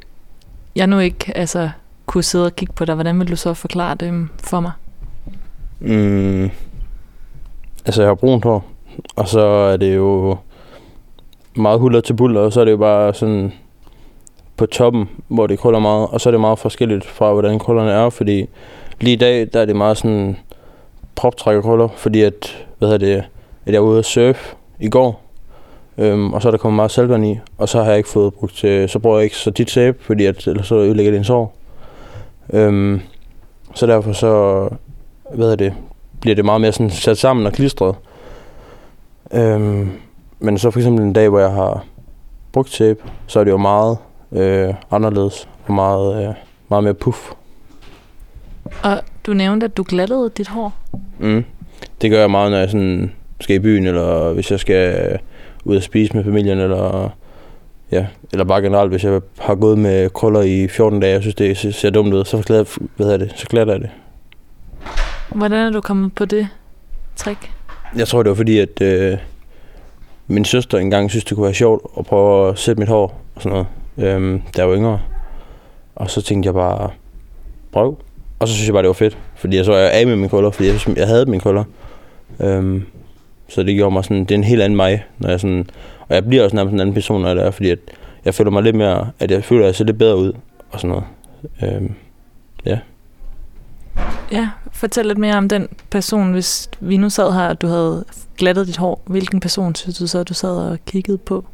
jeg 0.76 0.88
nu 0.88 1.00
ikke 1.00 1.38
altså, 1.38 1.70
kunne 2.06 2.24
sidde 2.24 2.46
og 2.46 2.56
kigge 2.56 2.74
på 2.74 2.86
dig, 2.86 2.96
hvordan 2.96 3.20
vil 3.20 3.32
du 3.32 3.36
så 3.36 3.54
forklare 3.54 3.96
det 3.96 4.28
for 4.44 4.60
mig? 4.60 4.72
Mm, 5.80 6.50
altså, 7.86 8.02
jeg 8.02 8.10
har 8.10 8.16
brunt 8.16 8.44
hår, 8.44 8.66
og 9.16 9.28
så 9.28 9.42
er 9.46 9.78
det 9.78 9.96
jo 9.96 10.38
meget 11.56 11.80
huller 11.80 12.02
til 12.02 12.14
buller, 12.14 12.42
og 12.42 12.54
så 12.54 12.62
er 12.62 12.66
det 12.66 12.72
jo 12.72 12.78
bare 12.78 13.14
sådan 13.14 13.54
på 14.58 14.66
toppen, 14.66 15.10
hvor 15.28 15.48
det 15.48 15.60
krøller 15.60 15.80
meget, 15.80 16.08
og 16.08 16.22
så 16.22 16.30
er 16.30 16.32
det 16.32 16.40
meget 16.42 16.60
forskelligt 16.60 17.06
fra, 17.06 17.34
hvordan 17.34 17.60
krøllerne 17.60 17.92
er, 17.92 18.10
fordi 18.10 18.46
lige 19.00 19.14
i 19.14 19.18
dag, 19.18 19.48
der 19.54 19.62
er 19.62 19.66
det 19.66 19.76
meget 19.76 19.98
sådan 19.98 20.38
proptrækkerkrøller, 21.16 21.88
fordi 21.88 22.22
at, 22.22 22.66
hvad 22.78 22.90
hedder 22.90 23.06
det, 23.06 23.24
at 23.66 23.74
jeg 23.74 23.82
var 23.82 23.90
ude 23.90 24.00
at 24.00 24.06
surfe 24.06 24.56
i 24.80 24.90
går, 24.90 25.23
øhm, 25.98 26.34
og 26.34 26.42
så 26.42 26.50
er 26.50 26.52
der 26.52 26.58
kommet 26.58 26.76
meget 26.76 26.92
saltvand 26.92 27.26
i, 27.26 27.40
og 27.58 27.70
så 27.70 27.84
har 27.84 27.90
jeg 27.90 27.98
ikke 27.98 28.10
fået 28.10 28.34
brugt 28.34 28.56
til, 28.56 28.90
så 28.90 29.00
bruger 29.00 29.18
jeg 29.18 29.24
ikke 29.24 29.36
så 29.36 29.52
tit 29.52 29.72
sæbe, 29.72 29.98
fordi 30.02 30.26
at, 30.26 30.48
ellers 30.48 30.68
så 30.68 30.76
ødelægger 30.76 31.12
det 31.12 31.18
en 31.18 31.24
sår. 31.24 31.56
Øhm, 32.54 33.02
så 33.76 33.88
derfor 33.88 34.14
så, 34.14 34.70
hvad 35.34 35.52
er 35.52 35.56
det, 35.56 35.74
bliver 36.22 36.36
det 36.36 36.46
meget 36.46 36.62
mere 36.62 36.72
sådan 36.72 36.90
sat 36.90 37.18
sammen 37.18 37.46
og 37.46 37.54
klistret. 37.54 37.96
Øhm, 39.34 39.92
men 40.40 40.58
så 40.58 40.72
for 40.72 40.80
eksempel 40.80 41.06
en 41.06 41.14
dag, 41.14 41.30
hvor 41.30 41.40
jeg 41.40 41.52
har 41.52 41.86
brugt 42.52 42.72
tape, 42.72 43.00
så 43.28 43.40
er 43.40 43.44
det 43.44 43.52
jo 43.52 43.58
meget 43.58 43.98
øh, 44.32 44.74
anderledes 44.92 45.50
og 45.66 45.74
meget, 45.74 46.28
øh, 46.28 46.34
meget 46.70 46.84
mere 46.84 46.94
puff. 46.94 47.32
Og 48.84 49.02
du 49.26 49.34
nævnte, 49.34 49.66
at 49.66 49.78
du 49.78 49.86
glattede 49.88 50.32
dit 50.38 50.48
hår. 50.48 50.74
Mm. 51.20 51.46
Det 52.02 52.12
gør 52.12 52.20
jeg 52.20 52.32
meget, 52.32 52.52
når 52.52 52.58
jeg 52.58 52.70
sådan 52.70 53.12
skal 53.40 53.56
i 53.56 53.60
byen, 53.60 53.88
eller 53.88 54.34
hvis 54.34 54.52
jeg 54.52 54.60
skal 54.60 55.20
ud 55.66 55.76
og 55.76 55.84
spise 55.84 56.16
med 56.16 56.24
familien, 56.24 56.60
eller, 56.60 57.10
ja, 57.92 58.06
eller 58.32 58.46
bare 58.46 58.62
generelt, 58.62 58.92
hvis 58.92 59.04
jeg 59.04 59.22
har 59.40 59.56
gået 59.56 59.78
med 59.78 60.10
krøller 60.10 60.42
i 60.42 60.68
14 60.68 61.00
dage, 61.00 61.16
og 61.16 61.22
synes, 61.22 61.36
det 61.36 61.58
ser- 61.76 61.90
dumt 61.90 62.14
ud, 62.14 62.26
så, 62.26 62.38
glatter, 62.46 62.78
hvad 62.96 63.06
hedder 63.06 63.26
det, 63.26 63.34
så 63.36 63.46
glatter 63.48 63.74
jeg 63.74 63.82
det. 63.82 63.90
Hvordan 65.30 65.68
er 65.68 65.72
du 65.72 65.82
kommet 65.82 66.16
på 66.16 66.26
det 66.26 66.48
trick? 67.16 67.52
Jeg 67.96 68.08
tror, 68.08 68.24
det 68.24 68.30
var 68.30 68.36
fordi, 68.36 68.60
at 68.60 68.82
øh, 68.82 69.18
min 70.28 70.46
søster 70.46 70.78
engang 70.78 71.10
synes, 71.10 71.26
det 71.26 71.36
kunne 71.36 71.44
være 71.46 71.54
sjovt 71.54 71.82
at 72.00 72.06
prøve 72.06 72.50
at 72.50 72.60
sætte 72.60 72.80
mit 72.80 72.90
hår 72.90 73.22
og 73.36 73.42
sådan 73.42 73.66
noget, 73.98 74.16
øhm, 74.16 74.42
da 74.58 74.62
jeg 74.62 74.70
var 74.70 74.76
yngre. 74.76 75.00
Og 75.96 76.10
så 76.10 76.22
tænkte 76.22 76.48
jeg 76.48 76.54
bare, 76.54 76.90
prøv. 77.72 77.98
Og 78.40 78.48
så 78.48 78.54
synes 78.54 78.68
jeg 78.68 78.74
bare, 78.74 78.82
det 78.84 78.88
var 78.88 78.94
fedt, 78.94 79.18
fordi 79.36 79.58
jeg 79.58 79.66
så 79.66 79.76
jeg 79.76 79.92
af 79.92 80.08
med 80.08 80.16
mine 80.16 80.30
krøller, 80.30 80.52
fordi 80.52 80.68
jeg, 80.68 80.98
jeg 80.98 81.08
havde 81.08 81.26
mine 81.26 81.42
krøller. 81.42 81.64
Øhm, 82.40 82.86
så 83.54 83.64
det 83.64 83.76
gjorde 83.76 83.94
mig 83.94 84.04
sådan, 84.04 84.20
det 84.20 84.32
er 84.32 84.36
en 84.36 84.44
helt 84.44 84.62
anden 84.62 84.78
mig, 84.78 85.04
når 85.20 85.30
jeg 85.30 85.40
sådan, 85.40 85.70
og 86.08 86.16
jeg 86.16 86.26
bliver 86.26 86.44
også 86.44 86.56
nærmest 86.56 86.74
en 86.74 86.80
anden 86.80 86.94
person, 86.94 87.22
når 87.22 87.34
det 87.34 87.44
er, 87.44 87.52
fordi 87.52 87.70
at 87.70 87.80
jeg 88.26 88.34
føler 88.34 88.52
mig 88.52 88.64
lidt 88.64 88.76
mere, 88.76 89.10
at 89.20 89.32
jeg 89.32 89.44
føler, 89.44 89.62
at 89.62 89.68
jeg 89.68 89.76
ser 89.76 89.86
lidt 89.86 89.98
bedre 89.98 90.18
ud, 90.18 90.34
og 90.72 90.80
sådan 90.80 90.90
noget. 90.90 91.04
Øhm, 91.64 91.96
Ja, 94.32 94.50
fortæl 94.72 95.06
lidt 95.06 95.18
mere 95.18 95.38
om 95.38 95.50
den 95.50 95.68
person, 95.90 96.32
hvis 96.32 96.70
vi 96.80 96.98
nu 96.98 97.10
sad 97.10 97.34
her, 97.34 97.48
og 97.48 97.62
du 97.62 97.68
havde 97.68 98.06
glattet 98.38 98.68
dit 98.68 98.78
hår. 98.78 99.02
Hvilken 99.06 99.40
person 99.40 99.76
synes 99.76 99.98
du 99.98 100.08
så, 100.08 100.24
du 100.24 100.34
sad 100.34 100.50
og 100.50 100.78
kiggede 100.86 101.18
på? 101.18 101.46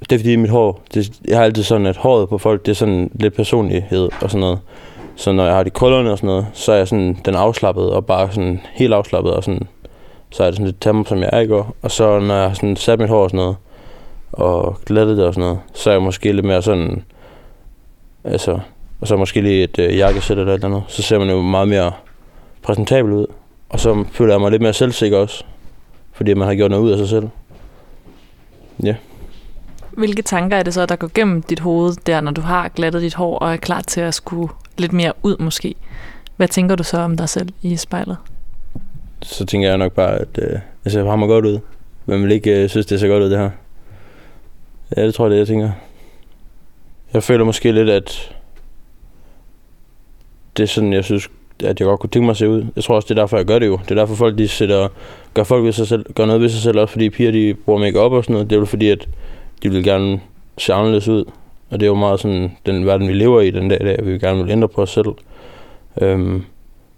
Det 0.00 0.12
er 0.12 0.18
fordi 0.18 0.36
mit 0.36 0.50
hår, 0.50 0.82
det, 0.94 1.20
jeg 1.28 1.36
har 1.36 1.44
altid 1.44 1.62
sådan, 1.62 1.86
at 1.86 1.96
håret 1.96 2.28
på 2.28 2.38
folk, 2.38 2.66
det 2.66 2.70
er 2.70 2.76
sådan 2.76 3.10
lidt 3.14 3.34
personlighed 3.34 4.08
og 4.20 4.30
sådan 4.30 4.40
noget. 4.40 4.58
Så 5.16 5.32
når 5.32 5.44
jeg 5.44 5.54
har 5.54 5.62
de 5.62 5.70
krøllerne 5.70 6.12
og 6.12 6.18
sådan 6.18 6.26
noget, 6.26 6.46
så 6.52 6.72
er 6.72 6.76
jeg 6.76 6.88
sådan 6.88 7.16
den 7.24 7.34
afslappet 7.34 7.90
og 7.90 8.06
bare 8.06 8.32
sådan 8.32 8.60
helt 8.72 8.92
afslappet 8.92 9.32
og 9.32 9.44
sådan, 9.44 9.68
så 10.30 10.42
er 10.42 10.46
det 10.46 10.54
sådan 10.54 10.66
lidt 10.66 10.80
tammer, 10.80 11.04
som 11.04 11.18
jeg 11.18 11.30
er 11.32 11.40
i 11.40 11.46
går. 11.46 11.76
Og 11.82 11.90
så 11.90 12.18
når 12.18 12.34
jeg 12.34 12.48
har 12.48 12.54
sådan 12.54 12.76
sat 12.76 12.98
mit 12.98 13.08
hår 13.08 13.22
og 13.22 13.30
sådan 13.30 13.38
noget, 13.38 13.56
og 14.32 14.78
glattet 14.86 15.16
det 15.16 15.26
og 15.26 15.34
sådan 15.34 15.48
noget, 15.48 15.60
så 15.74 15.90
er 15.90 15.94
jeg 15.94 16.02
måske 16.02 16.32
lidt 16.32 16.46
mere 16.46 16.62
sådan, 16.62 17.04
altså, 18.24 18.58
og 19.00 19.08
så 19.08 19.16
måske 19.16 19.40
lige 19.40 19.62
et 19.62 19.78
øh, 19.78 19.96
jakkesæt 19.96 20.38
eller 20.38 20.52
et 20.52 20.54
eller 20.54 20.68
andet, 20.68 20.82
så 20.88 21.02
ser 21.02 21.18
man 21.18 21.30
jo 21.30 21.42
meget 21.42 21.68
mere 21.68 21.92
præsentabel 22.62 23.12
ud. 23.12 23.26
Og 23.68 23.80
så 23.80 24.04
føler 24.12 24.34
jeg 24.34 24.40
mig 24.40 24.50
lidt 24.50 24.62
mere 24.62 24.72
selvsikker 24.72 25.18
også, 25.18 25.44
fordi 26.12 26.34
man 26.34 26.48
har 26.48 26.54
gjort 26.54 26.70
noget 26.70 26.84
ud 26.84 26.90
af 26.90 26.98
sig 26.98 27.08
selv. 27.08 27.28
Ja. 28.82 28.94
Hvilke 29.90 30.22
tanker 30.22 30.56
er 30.56 30.62
det 30.62 30.74
så, 30.74 30.86
der 30.86 30.96
går 30.96 31.10
gennem 31.14 31.42
dit 31.42 31.60
hoved, 31.60 31.94
der 32.06 32.20
når 32.20 32.32
du 32.32 32.40
har 32.40 32.68
glattet 32.68 33.02
dit 33.02 33.14
hår 33.14 33.38
og 33.38 33.52
er 33.52 33.56
klar 33.56 33.80
til 33.80 34.00
at 34.00 34.14
skulle 34.14 34.52
lidt 34.78 34.92
mere 34.92 35.12
ud 35.22 35.36
måske? 35.38 35.74
Hvad 36.36 36.48
tænker 36.48 36.76
du 36.76 36.82
så 36.82 36.98
om 36.98 37.16
dig 37.16 37.28
selv 37.28 37.48
i 37.62 37.76
spejlet? 37.76 38.16
Så 39.22 39.46
tænker 39.46 39.68
jeg 39.68 39.78
nok 39.78 39.92
bare, 39.92 40.18
at 40.18 40.28
øh, 40.38 40.44
altså, 40.44 40.60
jeg 40.84 40.92
ser 40.92 41.10
ham 41.10 41.20
godt 41.20 41.44
ud. 41.44 41.58
Men 42.06 42.22
vil 42.22 42.32
ikke 42.32 42.62
øh, 42.62 42.68
synes, 42.68 42.86
det 42.86 43.00
ser 43.00 43.08
godt 43.08 43.22
ud, 43.22 43.30
det 43.30 43.38
her. 43.38 43.50
Ja, 44.96 45.06
det 45.06 45.14
tror 45.14 45.24
jeg, 45.24 45.30
det 45.30 45.36
er, 45.36 45.40
jeg 45.40 45.46
tænker. 45.46 45.70
Jeg 47.14 47.22
føler 47.22 47.44
måske 47.44 47.72
lidt, 47.72 47.90
at 47.90 48.36
det 50.56 50.62
er 50.62 50.66
sådan, 50.66 50.92
jeg 50.92 51.04
synes, 51.04 51.30
at 51.64 51.80
jeg 51.80 51.86
godt 51.86 52.00
kunne 52.00 52.10
tænke 52.10 52.26
mig 52.26 52.30
at 52.30 52.36
se 52.36 52.48
ud. 52.48 52.66
Jeg 52.76 52.84
tror 52.84 52.94
også, 52.94 53.06
det 53.06 53.18
er 53.18 53.22
derfor, 53.22 53.36
jeg 53.36 53.46
gør 53.46 53.58
det 53.58 53.66
jo. 53.66 53.76
Det 53.82 53.90
er 53.90 53.94
derfor, 53.94 54.14
folk 54.14 54.38
de 54.38 54.48
sætter, 54.48 54.88
gør, 55.34 55.44
folk 55.44 55.64
ved 55.64 55.72
sig 55.72 55.86
selv, 55.86 56.12
gør 56.14 56.26
noget 56.26 56.40
ved 56.40 56.48
sig 56.48 56.62
selv, 56.62 56.78
også 56.78 56.92
fordi 56.92 57.10
piger 57.10 57.30
de 57.30 57.54
bruger 57.54 57.80
make 57.80 58.00
op 58.00 58.12
og 58.12 58.24
sådan 58.24 58.34
noget. 58.34 58.50
Det 58.50 58.56
er 58.56 58.60
jo 58.60 58.66
fordi, 58.66 58.88
at 58.88 59.08
de 59.62 59.70
vil 59.70 59.84
gerne 59.84 60.20
se 60.58 60.74
anderledes 60.74 61.08
ud. 61.08 61.24
Og 61.70 61.80
det 61.80 61.86
er 61.86 61.90
jo 61.90 61.94
meget 61.94 62.20
sådan, 62.20 62.56
den 62.66 62.86
verden, 62.86 63.08
vi 63.08 63.12
lever 63.12 63.40
i 63.40 63.50
den 63.50 63.68
dag 63.68 63.78
i 63.80 63.84
dag, 63.84 64.06
vi 64.06 64.12
vi 64.12 64.18
gerne 64.18 64.42
vil 64.42 64.52
ændre 64.52 64.68
på 64.68 64.82
os 64.82 64.90
selv. 64.90 65.08
Øhm, 66.00 66.44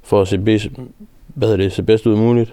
for 0.02 0.20
at 0.20 0.28
se 0.28 0.38
hvad 1.34 1.48
hedder 1.48 1.62
det, 1.64 1.72
se 1.72 1.82
bedst 1.82 2.06
ud 2.06 2.16
muligt. 2.16 2.50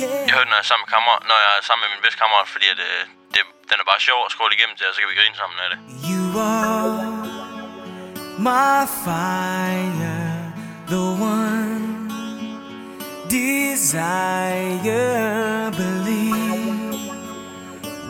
Jeg 0.00 0.32
hørte, 0.36 0.48
når 0.50 0.56
jeg 0.58 0.64
er 0.66 0.70
sammen 0.70 0.84
med, 0.86 0.90
kammer, 0.96 1.14
når 1.30 1.38
jeg 1.44 1.52
er 1.58 1.62
sammen 1.68 1.82
med 1.84 1.90
min 1.94 2.02
bedste 2.04 2.18
kammerat, 2.22 2.48
fordi 2.54 2.66
at, 2.74 2.80
øh, 2.88 3.02
det, 3.34 3.40
den 3.70 3.76
er 3.82 3.86
bare 3.90 4.00
sjov 4.08 4.18
at 4.26 4.30
scrolle 4.34 4.54
igennem 4.56 4.76
til, 4.78 4.86
og 4.88 4.92
så 4.94 4.98
kan 5.00 5.08
vi 5.12 5.16
grine 5.20 5.36
sammen 5.42 5.58
af 5.64 5.68
det. 5.72 5.78
You 6.10 6.24
are 6.52 6.94
my 8.48 8.78
fire, 9.04 10.22
the 10.94 11.06
one 11.36 11.84
desire. 13.36 15.04
Believe 15.82 16.94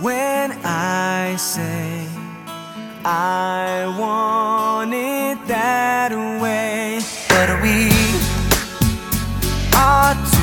when 0.07 0.49
I 0.64 1.37
say 1.37 2.07
I 3.05 3.87
want 3.99 4.93
it 4.95 5.47
that 5.47 6.12
way. 6.43 7.03
But 7.47 7.61
we 7.61 7.91
are 9.77 10.34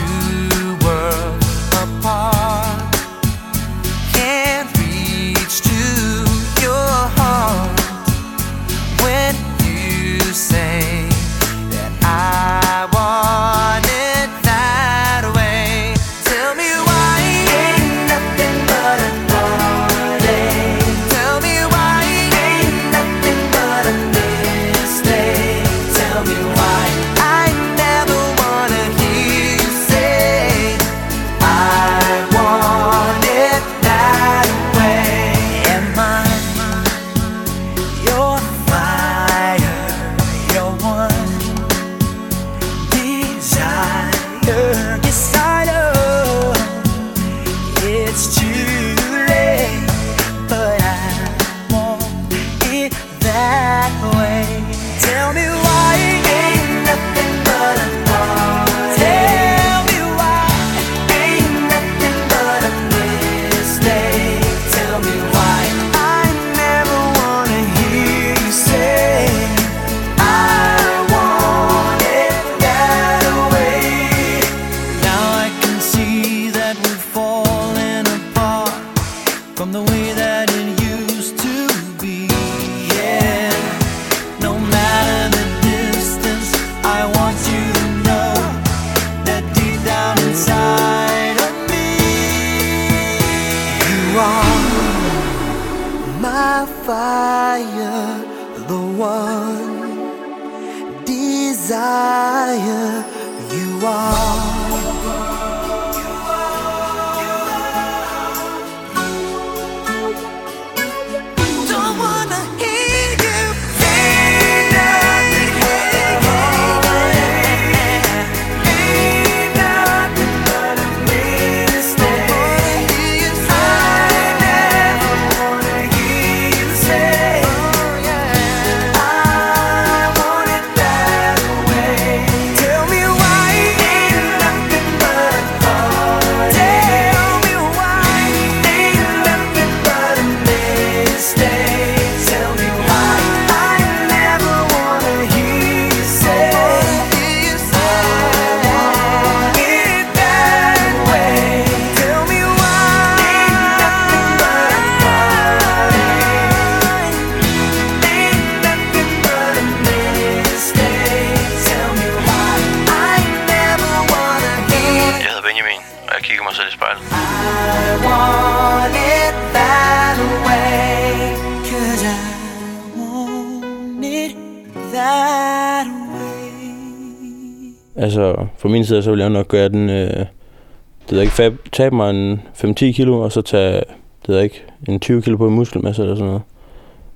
min 178.82 178.86
side, 178.86 179.04
så 179.04 179.12
vil 179.12 179.20
jeg 179.20 179.30
nok 179.30 179.48
gøre 179.48 179.70
den, 179.70 179.90
øh, 179.90 180.10
det 180.10 181.12
ved 181.12 181.22
ikke, 181.22 181.34
fab- 181.34 181.70
tabe 181.72 181.96
mig 181.96 182.10
en 182.10 182.42
5-10 182.54 182.92
kilo, 182.92 183.20
og 183.20 183.32
så 183.32 183.42
tage, 183.42 183.74
det 183.74 184.28
ved 184.28 184.36
jeg 184.36 184.44
ikke, 184.44 184.64
en 184.88 185.00
20 185.00 185.22
kilo 185.22 185.38
på 185.38 185.48
en 185.48 185.54
muskelmasse 185.54 186.02
eller 186.02 186.16
sådan 186.16 186.28
noget. 186.28 186.42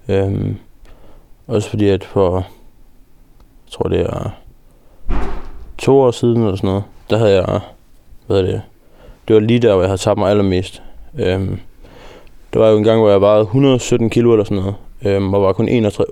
Øhm, 0.07 0.55
også 1.47 1.69
fordi, 1.69 1.89
at 1.89 2.03
for, 2.03 2.35
jeg 2.35 2.43
tror 3.71 3.89
det 3.89 4.01
er 4.01 4.29
to 5.77 5.99
år 5.99 6.11
siden 6.11 6.37
eller 6.43 6.55
sådan 6.55 6.67
noget, 6.67 6.83
der 7.09 7.17
havde 7.17 7.35
jeg, 7.35 7.59
hvad 8.27 8.37
er 8.37 8.41
det, 8.41 8.61
det 9.27 9.33
var 9.33 9.39
lige 9.39 9.59
der, 9.59 9.73
hvor 9.73 9.81
jeg 9.81 9.89
havde 9.89 10.01
tabt 10.01 10.19
mig 10.19 10.29
allermest. 10.29 10.81
Øhm, 11.19 11.59
der 12.53 12.59
var 12.59 12.69
jo 12.69 12.77
en 12.77 12.83
gang, 12.83 12.99
hvor 12.99 13.09
jeg 13.09 13.21
vejede 13.21 13.41
117 13.41 14.09
kilo 14.09 14.31
eller 14.31 14.43
sådan 14.43 14.57
noget, 14.57 14.75
øhm, 15.05 15.33
og 15.33 15.41
var 15.41 15.53
kun 15.53 15.69
61 15.69 16.07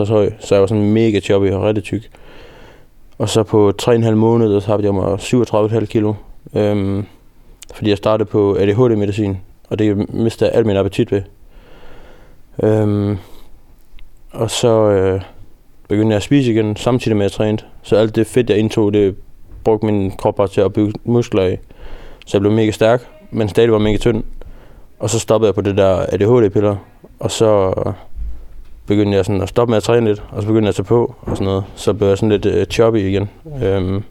1,68 0.00 0.12
høj, 0.12 0.32
så 0.40 0.54
jeg 0.54 0.60
var 0.60 0.66
sådan 0.66 0.92
mega 0.92 1.20
choppy 1.20 1.50
og 1.50 1.62
rigtig 1.62 1.84
tyk. 1.84 2.10
Og 3.20 3.28
så 3.28 3.42
på 3.42 3.72
3,5 3.82 4.10
måneder, 4.10 4.60
så 4.60 4.66
tabte 4.66 4.86
jeg 4.86 4.94
mig 4.94 5.14
37,5 5.14 5.84
kilo. 5.86 6.14
Øhm, 6.54 7.06
fordi 7.74 7.90
jeg 7.90 7.96
startede 7.96 8.28
på 8.28 8.56
ADHD-medicin, 8.56 9.36
og 9.68 9.78
det 9.78 10.14
mistede 10.14 10.50
jeg 10.50 10.56
alt 10.56 10.66
min 10.66 10.76
appetit 10.76 11.12
ved. 11.12 11.22
Øhm, 12.62 13.18
og 14.30 14.50
så 14.50 14.68
øh, 14.68 15.20
begyndte 15.88 16.12
jeg 16.12 16.16
at 16.16 16.22
spise 16.22 16.52
igen, 16.52 16.76
samtidig 16.76 17.16
med 17.16 17.26
at 17.26 17.30
jeg 17.30 17.36
trænede. 17.36 17.62
Så 17.82 17.96
alt 17.96 18.16
det 18.16 18.26
fedt, 18.26 18.50
jeg 18.50 18.58
indtog, 18.58 18.92
det 18.92 19.16
brugte 19.64 19.86
min 19.86 20.10
krop 20.10 20.34
bare 20.34 20.48
til 20.48 20.60
at 20.60 20.72
bygge 20.72 20.92
muskler 21.04 21.46
i. 21.46 21.56
Så 22.26 22.36
jeg 22.36 22.40
blev 22.40 22.52
mega 22.52 22.70
stærk, 22.70 23.08
men 23.30 23.48
stadig 23.48 23.72
var 23.72 23.78
mega 23.78 23.96
tynd. 23.96 24.24
Og 24.98 25.10
så 25.10 25.18
stoppede 25.18 25.48
jeg 25.48 25.54
på 25.54 25.60
det 25.60 25.76
der 25.76 26.06
ADHD-piller, 26.08 26.76
og 27.18 27.30
så 27.30 27.72
begyndte 28.90 29.16
jeg 29.16 29.24
sådan 29.24 29.42
at 29.42 29.48
stoppe 29.48 29.70
med 29.70 29.76
at 29.76 29.82
træne 29.82 30.06
lidt, 30.06 30.22
og 30.30 30.42
så 30.42 30.48
begyndte 30.48 30.66
jeg 30.66 30.68
at 30.68 30.74
tage 30.74 30.84
på 30.84 31.14
og 31.22 31.36
sådan 31.36 31.44
noget. 31.44 31.64
Så 31.74 31.92
blev 31.92 32.08
jeg 32.08 32.18
sådan 32.18 32.28
lidt 32.28 32.46
øh, 32.46 32.66
choppy 32.66 32.96
igen. 32.96 33.30
Øhm, 33.62 34.02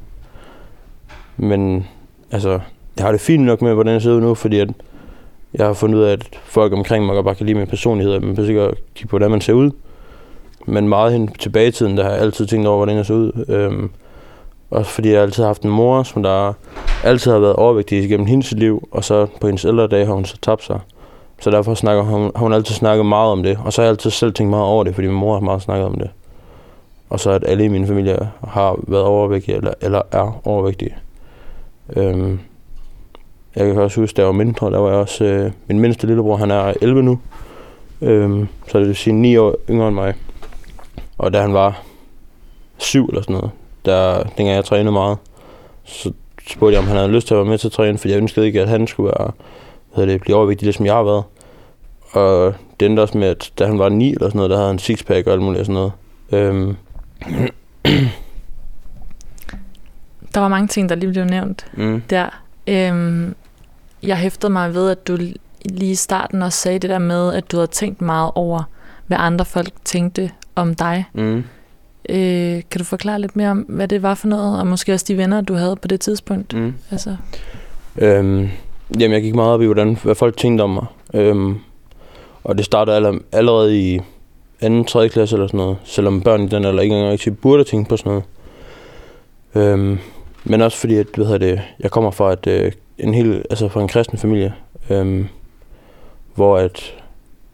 men 1.37 1.87
altså, 2.31 2.59
jeg 2.97 3.05
har 3.05 3.11
det 3.11 3.21
fint 3.21 3.43
nok 3.43 3.61
med, 3.61 3.73
hvordan 3.73 3.93
jeg 3.93 4.01
ser 4.01 4.11
ud 4.11 4.21
nu, 4.21 4.33
fordi 4.33 4.59
at 4.59 4.69
jeg 5.53 5.65
har 5.65 5.73
fundet 5.73 5.97
ud 5.99 6.03
af, 6.03 6.11
at 6.11 6.29
folk 6.43 6.73
omkring 6.73 7.05
mig 7.05 7.23
bare 7.23 7.35
kan 7.35 7.45
lide 7.45 7.57
min 7.57 7.67
personlighed, 7.67 8.19
men 8.19 8.27
man 8.27 8.35
behøver 8.35 8.49
ikke 8.49 8.61
at 8.61 8.93
kigge 8.95 9.09
på, 9.09 9.17
hvordan 9.17 9.31
man 9.31 9.41
ser 9.41 9.53
ud. 9.53 9.71
Men 10.65 10.89
meget 10.89 11.11
hen 11.13 11.27
tilbage 11.27 11.67
i 11.67 11.71
tiden, 11.71 11.97
der 11.97 12.03
har 12.03 12.11
jeg 12.11 12.21
altid 12.21 12.45
tænkt 12.45 12.67
over, 12.67 12.77
hvordan 12.77 12.97
jeg 12.97 13.05
ser 13.05 13.15
ud. 13.15 13.45
Øhm, 13.47 13.89
også 14.71 14.91
fordi 14.91 15.11
jeg 15.11 15.21
altid 15.21 15.43
har 15.43 15.47
haft 15.47 15.61
en 15.61 15.69
mor, 15.69 16.03
som 16.03 16.23
der 16.23 16.53
altid 17.03 17.31
har 17.31 17.39
været 17.39 17.55
overvægtig 17.55 18.03
igennem 18.03 18.25
hendes 18.25 18.51
liv, 18.51 18.87
og 18.91 19.03
så 19.03 19.27
på 19.41 19.47
hendes 19.47 19.65
ældre 19.65 19.87
dage 19.87 20.05
har 20.05 20.13
hun 20.13 20.25
så 20.25 20.37
tabt 20.41 20.63
sig. 20.63 20.79
Så 21.41 21.51
derfor 21.51 21.73
snakker 21.73 22.03
hun, 22.03 22.31
har 22.35 22.43
hun 22.43 22.53
altid 22.53 22.75
snakket 22.75 23.05
meget 23.05 23.31
om 23.31 23.43
det, 23.43 23.59
og 23.65 23.73
så 23.73 23.81
har 23.81 23.85
jeg 23.85 23.91
altid 23.91 24.11
selv 24.11 24.33
tænkt 24.33 24.49
meget 24.49 24.65
over 24.65 24.83
det, 24.83 24.95
fordi 24.95 25.07
min 25.07 25.17
mor 25.17 25.33
har 25.33 25.39
meget 25.39 25.61
snakket 25.61 25.85
om 25.85 25.93
det. 25.93 26.09
Og 27.09 27.19
så 27.19 27.31
at 27.31 27.43
alle 27.47 27.65
i 27.65 27.67
min 27.67 27.87
familie 27.87 28.29
har 28.47 28.79
været 28.87 29.03
overvægtige, 29.03 29.55
eller, 29.55 29.73
eller 29.81 30.01
er 30.11 30.41
overvægtige. 30.43 30.95
Øhm, 31.95 32.39
jeg 33.55 33.65
kan 33.65 33.77
også 33.77 34.01
huske, 34.01 34.15
da 34.15 34.21
jeg 34.21 34.27
var 34.27 34.33
mindre, 34.33 34.71
der 34.71 34.77
var 34.77 34.89
jeg 34.89 34.97
også, 34.97 35.23
øh, 35.23 35.51
min 35.67 35.79
mindste 35.79 36.07
lillebror, 36.07 36.35
han 36.35 36.51
er 36.51 36.73
11 36.81 37.03
nu. 37.03 37.19
Øhm, 38.01 38.47
så 38.67 38.79
det 38.79 38.87
vil 38.87 38.95
sige 38.95 39.13
9 39.13 39.37
år 39.37 39.55
yngre 39.69 39.87
end 39.87 39.95
mig. 39.95 40.13
Og 41.17 41.33
da 41.33 41.41
han 41.41 41.53
var 41.53 41.81
7 42.77 43.07
eller 43.07 43.21
sådan 43.21 43.35
noget, 43.35 43.51
der, 43.85 44.23
dengang 44.23 44.55
jeg 44.55 44.65
trænede 44.65 44.91
meget, 44.91 45.17
så 45.83 46.11
spurgte 46.47 46.73
jeg, 46.73 46.81
om 46.81 46.87
han 46.87 46.97
havde 46.97 47.11
lyst 47.11 47.27
til 47.27 47.33
at 47.33 47.37
være 47.37 47.49
med 47.49 47.57
til 47.57 47.67
at 47.67 47.71
træne, 47.71 47.97
for 47.97 48.07
jeg 48.07 48.17
ønskede 48.17 48.45
ikke, 48.45 48.61
at 48.61 48.69
han 48.69 48.87
skulle 48.87 49.13
være, 49.19 49.31
hvad 49.95 50.07
det, 50.07 50.21
blive 50.21 50.37
overvægtig, 50.37 50.65
ligesom 50.65 50.85
jeg 50.85 50.93
har 50.93 51.03
været. 51.03 51.23
Og 52.11 52.53
det 52.79 52.85
endte 52.85 53.01
også 53.01 53.17
med, 53.17 53.27
at 53.27 53.51
da 53.59 53.65
han 53.65 53.79
var 53.79 53.89
9 53.89 54.09
eller 54.13 54.27
sådan 54.27 54.37
noget, 54.37 54.49
der 54.49 54.55
havde 54.57 54.69
han 54.69 54.79
sixpack 54.79 55.27
og 55.27 55.33
alt 55.33 55.41
muligt 55.41 55.59
og 55.59 55.65
sådan 55.65 55.73
noget. 55.73 55.91
Øhm, 56.31 56.75
Der 60.33 60.39
var 60.39 60.47
mange 60.47 60.67
ting, 60.67 60.89
der 60.89 60.95
lige 60.95 61.11
blev 61.11 61.25
nævnt 61.25 61.65
mm, 61.73 62.01
der. 62.09 62.41
Øhm, 62.67 63.35
jeg 64.03 64.17
hæftede 64.17 64.53
mig 64.53 64.73
ved, 64.73 64.89
at 64.89 65.07
du 65.07 65.17
lige 65.65 65.91
i 65.91 65.95
starten 65.95 66.41
også 66.41 66.57
sagde 66.59 66.79
det 66.79 66.89
der 66.89 66.99
med, 66.99 67.33
at 67.33 67.51
du 67.51 67.57
havde 67.57 67.67
tænkt 67.67 68.01
meget 68.01 68.31
over, 68.35 68.63
hvad 69.07 69.17
andre 69.19 69.45
folk 69.45 69.69
tænkte 69.85 70.31
om 70.55 70.75
dig. 70.75 71.05
mm. 71.13 71.43
Øh, 72.09 72.61
kan 72.71 72.79
du 72.79 72.83
forklare 72.83 73.19
lidt 73.21 73.35
mere 73.35 73.49
om, 73.51 73.57
hvad 73.59 73.87
det 73.87 74.01
var 74.01 74.15
for 74.15 74.27
noget, 74.27 74.59
og 74.59 74.67
måske 74.67 74.93
også 74.93 75.05
de 75.07 75.17
venner, 75.17 75.41
du 75.41 75.53
havde 75.53 75.75
på 75.75 75.87
det 75.87 75.99
tidspunkt? 75.99 76.53
Mm. 76.53 76.73
Altså, 76.91 77.15
Øhm, 77.97 78.49
jamen, 78.93 79.13
jeg 79.13 79.21
gik 79.21 79.35
meget 79.35 79.53
op 79.53 79.61
i, 79.61 79.65
hvordan, 79.65 79.97
hvad 80.03 80.15
folk 80.15 80.37
tænkte 80.37 80.61
om 80.61 80.69
mig. 80.69 80.85
Øhm, 81.13 81.59
og 82.43 82.57
det 82.57 82.65
startede 82.65 82.95
aller, 82.95 83.19
allerede 83.31 83.79
i 83.79 83.99
anden, 84.61 84.85
tredje 84.85 85.09
klasse 85.09 85.35
eller 85.35 85.47
sådan 85.47 85.57
noget. 85.57 85.77
Selvom 85.83 86.21
børn 86.21 86.43
i 86.43 86.47
den 86.47 86.65
alder 86.65 86.81
ikke 86.81 86.95
engang 86.95 87.11
rigtig 87.11 87.37
burde 87.37 87.63
tænke 87.63 87.89
på 87.89 87.97
sådan 87.97 88.09
noget. 88.09 88.23
Øhm, 89.55 89.99
men 90.43 90.61
også 90.61 90.77
fordi, 90.77 90.95
at, 90.95 91.07
hvad 91.15 91.25
hedder 91.25 91.47
det, 91.47 91.61
jeg 91.79 91.91
kommer 91.91 92.11
fra 92.11 92.33
et, 92.33 92.47
øh, 92.47 92.71
en 92.97 93.13
hel, 93.13 93.43
altså 93.49 93.67
fra 93.67 93.81
en 93.81 93.87
kristen 93.87 94.17
familie, 94.17 94.53
øhm, 94.89 95.27
hvor 96.35 96.57
at 96.57 96.93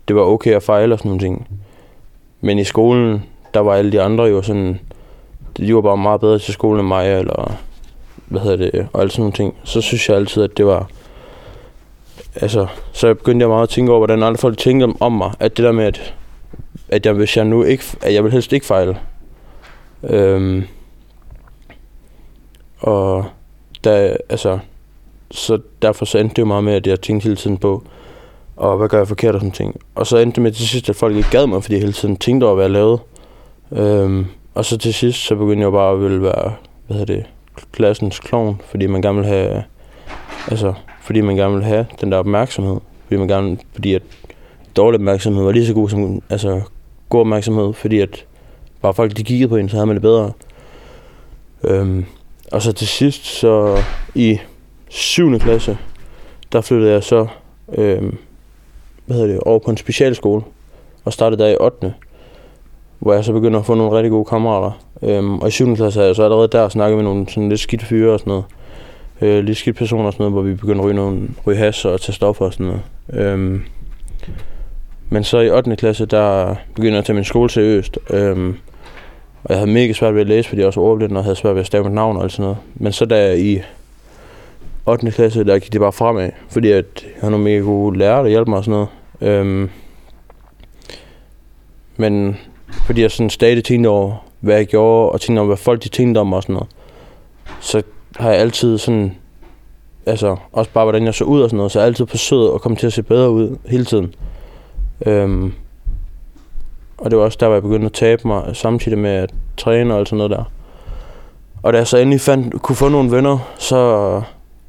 det 0.08 0.16
var 0.16 0.22
okay 0.22 0.52
at 0.52 0.64
fejle 0.64 0.96
og 0.96 1.00
sådan 1.00 1.10
nogle 1.10 1.24
ting. 1.24 1.48
Men 2.42 2.60
i 2.60 2.64
skolen, 2.64 3.24
der 3.54 3.60
var 3.60 3.74
alle 3.74 3.92
de 3.92 4.02
andre 4.02 4.24
jo 4.24 4.42
sådan, 4.42 4.80
de 5.58 5.76
var 5.76 5.82
bare 5.82 5.98
meget 5.98 6.22
bedre 6.22 6.40
til 6.40 6.54
skolen 6.54 6.80
end 6.80 6.88
mig, 6.88 7.20
eller 7.20 7.58
hvad 8.28 8.42
hedder 8.42 8.58
det, 8.58 8.88
og 8.94 9.02
alt 9.02 9.12
sådan 9.12 9.22
nogle 9.22 9.34
ting. 9.34 9.56
Så 9.64 9.82
synes 9.82 10.10
jeg 10.10 10.18
altid, 10.18 10.44
at 10.44 10.58
det 10.58 10.66
var, 10.66 10.88
altså, 12.36 12.68
så 12.92 13.14
begyndte 13.14 13.44
jeg 13.44 13.50
meget 13.50 13.64
at 13.64 13.70
tænke 13.70 13.92
over, 13.92 14.00
hvordan 14.00 14.24
andre 14.24 14.38
folk 14.38 14.58
tænkte 14.58 14.94
om, 15.00 15.12
mig, 15.12 15.32
at 15.40 15.58
det 15.58 15.66
der 15.66 15.72
med, 15.72 15.86
at, 15.86 16.14
at 16.90 17.06
jeg, 17.06 17.14
hvis 17.14 17.38
jeg 17.38 17.46
nu 17.46 17.64
ikke, 17.64 17.84
at 18.02 18.14
jeg 18.14 18.24
vil 18.24 18.32
helst 18.32 18.54
ikke 18.54 18.66
fejle. 18.66 18.98
Øhm, 20.04 20.64
og 22.80 23.26
der, 23.84 24.18
altså, 24.30 24.60
så 25.32 25.60
derfor 25.82 26.06
så 26.06 26.18
endte 26.18 26.36
det 26.36 26.42
jo 26.42 26.46
meget 26.46 26.64
med, 26.64 26.74
at 26.74 26.88
jeg 26.88 27.02
tænkte 27.02 27.24
hele 27.24 27.36
tiden 27.36 27.58
på, 27.58 27.84
og 28.56 28.78
hvad 28.78 28.88
gør 28.90 28.98
jeg 28.98 29.08
forkert 29.08 29.36
og 29.36 29.42
sådan 29.42 29.52
ting. 29.52 29.82
Og 29.96 30.08
så 30.08 30.18
endte 30.18 30.36
det 30.36 30.44
med 30.44 30.52
til 30.52 30.68
sidst, 30.68 30.90
at 30.90 30.96
folk 30.96 31.16
ikke 31.16 31.30
gad 31.30 31.48
mig, 31.48 31.64
fordi 31.64 31.74
jeg 31.74 31.82
hele 31.82 31.94
tiden 31.94 32.18
tænkte 32.18 32.46
over, 32.46 32.56
hvad 32.56 32.66
jeg 32.66 32.72
lavede. 32.72 33.00
Øhm, 33.72 34.26
og 34.56 34.66
så 34.66 34.78
til 34.78 34.94
sidst, 34.94 35.20
så 35.20 35.36
begyndte 35.36 35.64
jeg 35.64 35.72
bare 35.72 35.94
at 35.94 36.02
ville 36.02 36.22
være, 36.22 36.54
hvad 36.88 36.98
hedder 36.98 37.16
det, 37.16 37.26
klassens 37.72 38.20
klovn, 38.20 38.62
fordi 38.66 38.88
man 38.88 39.02
gerne 39.02 39.18
vil 39.18 39.28
have, 39.28 39.64
altså, 40.48 40.74
fordi 41.02 41.22
man 41.22 41.36
gerne 41.36 41.56
vil 41.56 41.64
have 41.64 41.86
den 42.02 42.12
der 42.12 42.18
opmærksomhed. 42.18 42.78
Fordi 43.04 43.18
man 43.18 43.28
gerne, 43.28 43.58
fordi 43.74 43.94
at 43.94 44.02
dårlig 44.76 44.98
opmærksomhed 44.98 45.44
var 45.44 45.52
lige 45.52 45.66
så 45.66 45.74
god 45.74 45.90
som, 45.90 46.22
altså, 46.30 46.62
god 47.10 47.20
opmærksomhed, 47.20 47.74
fordi 47.74 48.00
at 48.00 48.26
bare 48.82 48.94
folk 48.94 49.18
de 49.18 49.24
kiggede 49.24 49.50
på 49.50 49.56
en, 49.56 49.70
så 49.70 49.76
havde 49.76 49.86
man 49.86 49.96
det 49.96 50.02
bedre. 50.02 50.32
Øhm, 51.64 52.06
og 52.52 52.62
så 52.62 52.72
til 52.72 52.88
sidst, 52.88 53.26
så 53.26 53.78
i 54.16 54.40
7. 54.90 55.40
klasse, 55.40 55.78
der 56.52 56.62
flyttede 56.62 56.92
jeg 56.92 57.04
så 57.04 57.28
øhm, 57.74 58.18
hvad 59.06 59.18
hedder 59.18 59.34
det, 59.34 59.40
over 59.40 59.60
på 59.60 59.72
en 59.72 59.78
specialskole, 59.78 60.42
og 61.06 61.14
startede 61.14 61.44
der 61.44 61.50
i 61.50 61.58
8. 61.60 61.94
hvor 63.00 63.14
jeg 63.14 63.26
så 63.26 63.34
begynder 63.34 63.60
at 63.60 63.66
få 63.66 63.74
nogle 63.74 63.98
rigtig 63.98 64.12
gode 64.12 64.26
kammerater. 64.26 64.72
Øhm, 65.02 65.40
og 65.40 65.48
i 65.48 65.52
7. 65.52 65.76
klasse 65.76 66.00
havde 66.00 66.08
jeg 66.08 66.16
så 66.16 66.24
allerede 66.24 66.48
der 66.48 66.70
snakket 66.70 66.98
med 66.98 67.04
nogle 67.04 67.30
sådan 67.30 67.50
lidt 67.50 67.60
skidt 67.60 67.84
fyre 67.84 68.14
og 68.14 68.20
sådan 68.20 68.32
noget. 68.32 68.46
Øh, 69.22 69.44
lidt 69.44 69.58
skidt 69.58 69.78
personer 69.78 70.06
og 70.06 70.14
sådan 70.14 70.24
noget, 70.24 70.34
hvor 70.34 70.42
vi 70.42 70.54
begyndte 70.54 70.80
at 70.80 70.86
ryge, 70.86 70.96
nogle, 70.96 71.28
ryge 71.48 71.58
has 71.58 71.86
og 71.86 72.02
tage 72.02 72.14
stoffer 72.14 72.46
og 72.46 72.54
sådan 72.54 72.66
noget. 72.66 72.82
Øhm, 73.14 73.62
men 75.10 75.24
så 75.24 75.40
i 75.40 75.50
8. 75.50 75.76
klasse, 75.76 76.06
der 76.06 76.56
begyndte 76.76 76.92
jeg 76.92 77.00
at 77.00 77.06
tage 77.06 77.16
min 77.16 77.24
skole 77.24 77.50
seriøst. 77.50 78.00
Øhm, 78.10 78.58
og 79.44 79.50
jeg 79.50 79.58
havde 79.58 79.72
mega 79.72 79.94
svært 79.94 80.14
ved 80.14 80.22
at 80.22 80.28
læse, 80.28 80.50
fordi 80.50 80.60
jeg 80.60 80.68
også 80.68 80.80
var 80.80 80.88
ordblind 80.88 81.18
og 81.18 81.24
havde 81.24 81.36
svært 81.36 81.56
ved 81.56 81.62
at 81.62 81.68
stave 81.68 81.84
mit 81.84 81.94
navn 81.94 82.18
og 82.18 82.24
alt 82.24 82.32
sådan 82.32 82.44
noget. 82.44 82.58
Men 82.76 82.92
så 82.92 83.06
da 83.06 83.28
jeg 83.28 83.40
i 83.40 83.62
8. 84.86 85.12
klasse, 85.12 85.44
der 85.44 85.60
gik 85.60 85.74
det 85.74 85.82
bare 85.82 85.92
fremad, 85.92 86.30
fordi 86.50 86.72
at 86.72 86.86
jeg 87.04 87.12
havde 87.20 87.32
nogle 87.32 87.44
mega 87.44 87.60
gode 87.60 87.98
lærere, 87.98 88.24
der 88.24 88.30
hjalp 88.30 88.48
mig 88.48 88.58
og 88.58 88.64
sådan 88.64 88.88
noget. 89.22 89.40
Øhm, 89.40 89.70
men 91.98 92.38
fordi 92.86 93.02
jeg 93.02 93.12
sådan 93.12 93.30
stadig 93.30 93.64
tænkte 93.64 93.88
over, 93.88 94.26
hvad 94.40 94.56
jeg 94.56 94.66
gjorde, 94.66 95.12
og 95.12 95.22
tænkte 95.22 95.40
over, 95.40 95.48
hvad 95.48 95.58
folk 95.58 95.84
de 95.84 95.90
tænkte 95.90 96.20
om 96.20 96.34
og 96.34 96.44
sådan 96.44 96.54
noget, 96.54 96.70
så 97.60 97.82
har 98.18 98.30
jeg 98.32 98.40
altid 98.40 98.78
sådan, 98.78 99.16
altså 100.06 100.36
også 100.52 100.72
bare 100.72 100.86
hvordan 100.86 101.06
jeg 101.06 101.14
så 101.14 101.24
ud 101.24 101.42
og 101.42 101.50
sådan 101.50 101.58
noget, 101.58 101.72
så 101.72 101.80
har 101.80 101.84
jeg 101.84 101.88
altid 101.88 102.06
forsøgt 102.08 102.54
at 102.56 102.62
komme 102.62 102.76
til 102.76 102.88
at 102.88 102.94
se 102.94 103.04
bedre 103.04 103.32
ud 103.32 103.58
hele 103.66 103.86
tiden. 103.86 104.14
Øhm, 105.06 105.54
og 106.98 107.12
det 107.12 107.20
var 107.20 107.26
også 107.26 107.38
der, 107.40 107.46
hvor 107.48 107.56
jeg 107.56 107.64
begyndte 107.64 107.86
at 107.86 107.94
tabe 107.94 108.28
mig, 108.28 108.56
samtidig 108.56 108.98
med 108.98 109.10
at 109.12 109.34
træne 109.58 109.96
og 109.96 110.08
sådan 110.08 110.18
noget 110.18 110.32
der. 110.32 110.44
Og 111.64 111.74
da 111.74 111.78
jeg 111.78 111.88
så 111.88 111.98
endelig 111.98 112.22
fandt, 112.22 112.62
kunne 112.62 112.76
få 112.76 112.90
nogle 112.90 113.12
venner, 113.12 113.38
så 113.58 114.22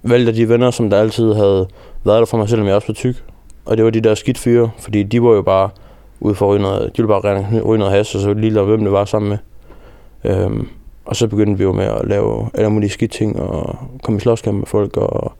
valgte 0.02 0.26
jeg 0.30 0.36
de 0.36 0.48
venner, 0.48 0.70
som 0.70 0.90
der 0.90 1.00
altid 1.00 1.32
havde 1.34 1.66
været 2.04 2.18
der 2.18 2.24
for 2.24 2.36
mig, 2.36 2.48
selvom 2.48 2.66
jeg 2.66 2.74
også 2.74 2.88
var 2.88 2.94
tyk. 2.94 3.24
Og 3.64 3.76
det 3.76 3.84
var 3.84 3.90
de 3.90 4.00
der 4.00 4.14
skidt 4.14 4.38
fyre, 4.38 4.70
fordi 4.78 5.02
de 5.02 5.22
var 5.22 5.30
jo 5.32 5.42
bare 5.42 5.70
ude 6.20 6.34
for 6.34 6.46
at 6.46 6.50
ryge 6.50 6.62
noget, 6.62 6.82
de 6.96 7.02
ville 7.02 7.08
bare 7.08 7.34
rende- 7.34 7.62
ryge 7.62 7.78
noget 7.78 7.94
has, 7.94 8.14
og 8.14 8.20
så 8.20 8.32
lige 8.34 8.50
lade 8.50 8.64
hvem 8.66 8.80
det 8.80 8.92
var 8.92 9.04
sammen 9.04 9.28
med. 9.28 9.38
Øhm, 10.32 10.68
og 11.06 11.16
så 11.16 11.28
begyndte 11.28 11.58
vi 11.58 11.64
jo 11.64 11.72
med 11.72 11.84
at 11.84 12.08
lave 12.08 12.50
alle 12.54 12.70
mulige 12.70 12.90
skidt 12.90 13.12
ting, 13.12 13.40
og 13.40 13.78
komme 14.02 14.16
i 14.16 14.20
slåskamp 14.20 14.58
med 14.58 14.66
folk, 14.66 14.96
og 14.96 15.32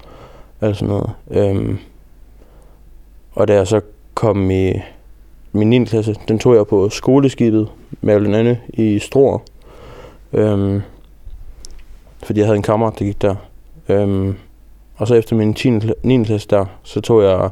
alt 0.61 0.77
sådan 0.77 0.89
noget. 0.89 1.11
Øhm, 1.31 1.79
og 3.33 3.49
da 3.49 3.55
jeg 3.55 3.67
så 3.67 3.81
kom 4.15 4.51
i 4.51 4.73
min 5.53 5.71
9. 5.71 5.85
klasse, 5.85 6.17
den 6.29 6.39
tog 6.39 6.55
jeg 6.55 6.67
på 6.67 6.89
skoleskibet 6.89 7.69
med 8.01 8.19
blandt 8.19 8.37
andet 8.37 8.59
i 8.69 8.99
Struer. 8.99 9.39
Øhm, 10.33 10.83
fordi 12.25 12.41
jeg 12.41 12.47
havde 12.47 12.57
en 12.57 12.63
kammerat, 12.63 12.99
der 12.99 13.05
gik 13.05 13.23
der. 13.23 13.35
Øhm, 13.89 14.35
og 14.97 15.09
så 15.09 15.15
efter 15.15 15.37
min 15.37 15.55
10. 15.55 15.71
9. 16.03 16.25
klasse 16.25 16.49
der, 16.49 16.65
så 16.83 17.01
tog 17.01 17.23
jeg 17.23 17.51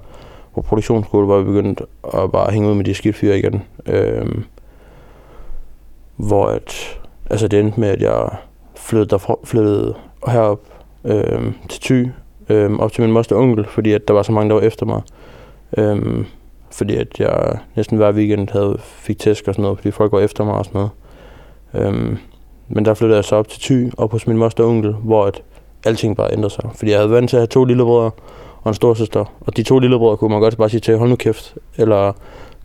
på 0.55 0.62
produktionsskole, 0.62 1.27
hvor 1.27 1.38
vi 1.38 1.44
begyndte 1.44 1.85
at 2.14 2.33
bare 2.33 2.53
hænge 2.53 2.68
ud 2.68 2.74
med 2.74 2.85
de 2.85 2.94
skidt 2.94 3.16
fyre 3.16 3.38
igen. 3.38 3.62
Øhm, 3.87 4.44
hvor 6.16 6.46
at, 6.46 6.98
altså 7.30 7.48
det 7.48 7.60
endte 7.60 7.80
med, 7.80 7.88
at 7.88 8.00
jeg 8.00 8.28
flyttede, 8.76 9.10
derfra, 9.10 9.37
flyttede 9.44 9.94
herop 10.26 10.60
øh, 11.04 11.52
til 11.68 11.80
Thy, 11.82 12.08
øh, 12.48 12.72
op 12.78 12.92
til 12.92 13.02
min 13.02 13.12
moster 13.12 13.37
og 13.37 13.42
onkel, 13.42 13.64
fordi 13.64 13.92
at 13.92 14.08
der 14.08 14.14
var 14.14 14.22
så 14.22 14.32
mange, 14.32 14.48
der 14.48 14.54
var 14.54 14.62
efter 14.62 14.87
mig. 14.87 15.02
Øh, 15.78 16.24
fordi 16.70 16.96
at 16.96 17.20
jeg 17.20 17.58
næsten 17.76 17.96
hver 17.96 18.12
weekend 18.12 18.48
havde, 18.50 18.76
fik 18.80 19.18
tæsk 19.18 19.48
og 19.48 19.54
sådan 19.54 19.62
noget, 19.62 19.78
fordi 19.78 19.90
folk 19.90 20.12
var 20.12 20.20
efter 20.20 20.44
mig 20.44 20.54
og 20.54 20.64
sådan 20.64 20.88
noget. 21.74 21.92
Øh, 21.94 22.16
men 22.68 22.84
der 22.84 22.94
flyttede 22.94 23.16
jeg 23.16 23.24
så 23.24 23.37
op 23.37 23.48
til 23.48 23.60
Thy, 23.62 23.92
op 23.96 24.12
hos 24.12 24.26
min 24.26 24.37
moster 24.37 24.64
og 24.64 24.70
onkel, 24.70 24.92
hvor 24.92 25.24
at 25.24 25.42
alting 25.87 26.16
bare 26.16 26.32
ændrede 26.32 26.54
sig. 26.54 26.70
Fordi 26.74 26.90
jeg 26.90 26.98
havde 26.98 27.10
vant 27.10 27.30
til 27.30 27.37
at 27.37 27.40
have 27.40 27.46
to 27.46 27.64
lillebrødre 27.64 28.10
og 28.62 28.70
en 28.70 28.74
storsøster. 28.74 29.24
Og 29.40 29.56
de 29.56 29.62
to 29.62 29.78
lillebrødre 29.78 30.16
kunne 30.16 30.30
man 30.30 30.40
godt 30.40 30.56
bare 30.56 30.70
sige 30.70 30.80
til, 30.80 30.98
hold 30.98 31.10
nu 31.10 31.16
kæft. 31.16 31.54
Eller 31.76 32.12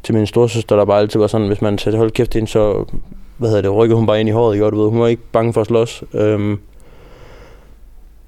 til 0.04 0.15
min 0.15 0.26
storsøster, 0.26 0.76
der 0.76 0.86
bare 0.86 1.00
altid 1.00 1.19
var 1.19 1.28
sådan, 1.28 1.48
hvis 1.48 1.62
man 1.62 1.78
sagde, 1.78 1.98
hold 1.98 2.12
kæft 2.12 2.36
ind, 2.36 2.48
så 2.48 2.86
hvad 3.39 3.49
hedder 3.49 3.62
det, 3.62 3.75
rykkede 3.75 3.97
hun 3.97 4.06
bare 4.06 4.19
ind 4.19 4.30
i 4.30 4.32
håret, 4.32 4.54
ikke? 4.54 4.65
Og 4.65 4.71
du 4.71 4.82
ved, 4.82 4.89
hun 4.89 4.99
var 4.99 5.08
ikke 5.08 5.23
bange 5.32 5.54
for 5.54 5.62
at 5.62 5.67
slås. 5.67 6.04
Øhm, 6.13 6.60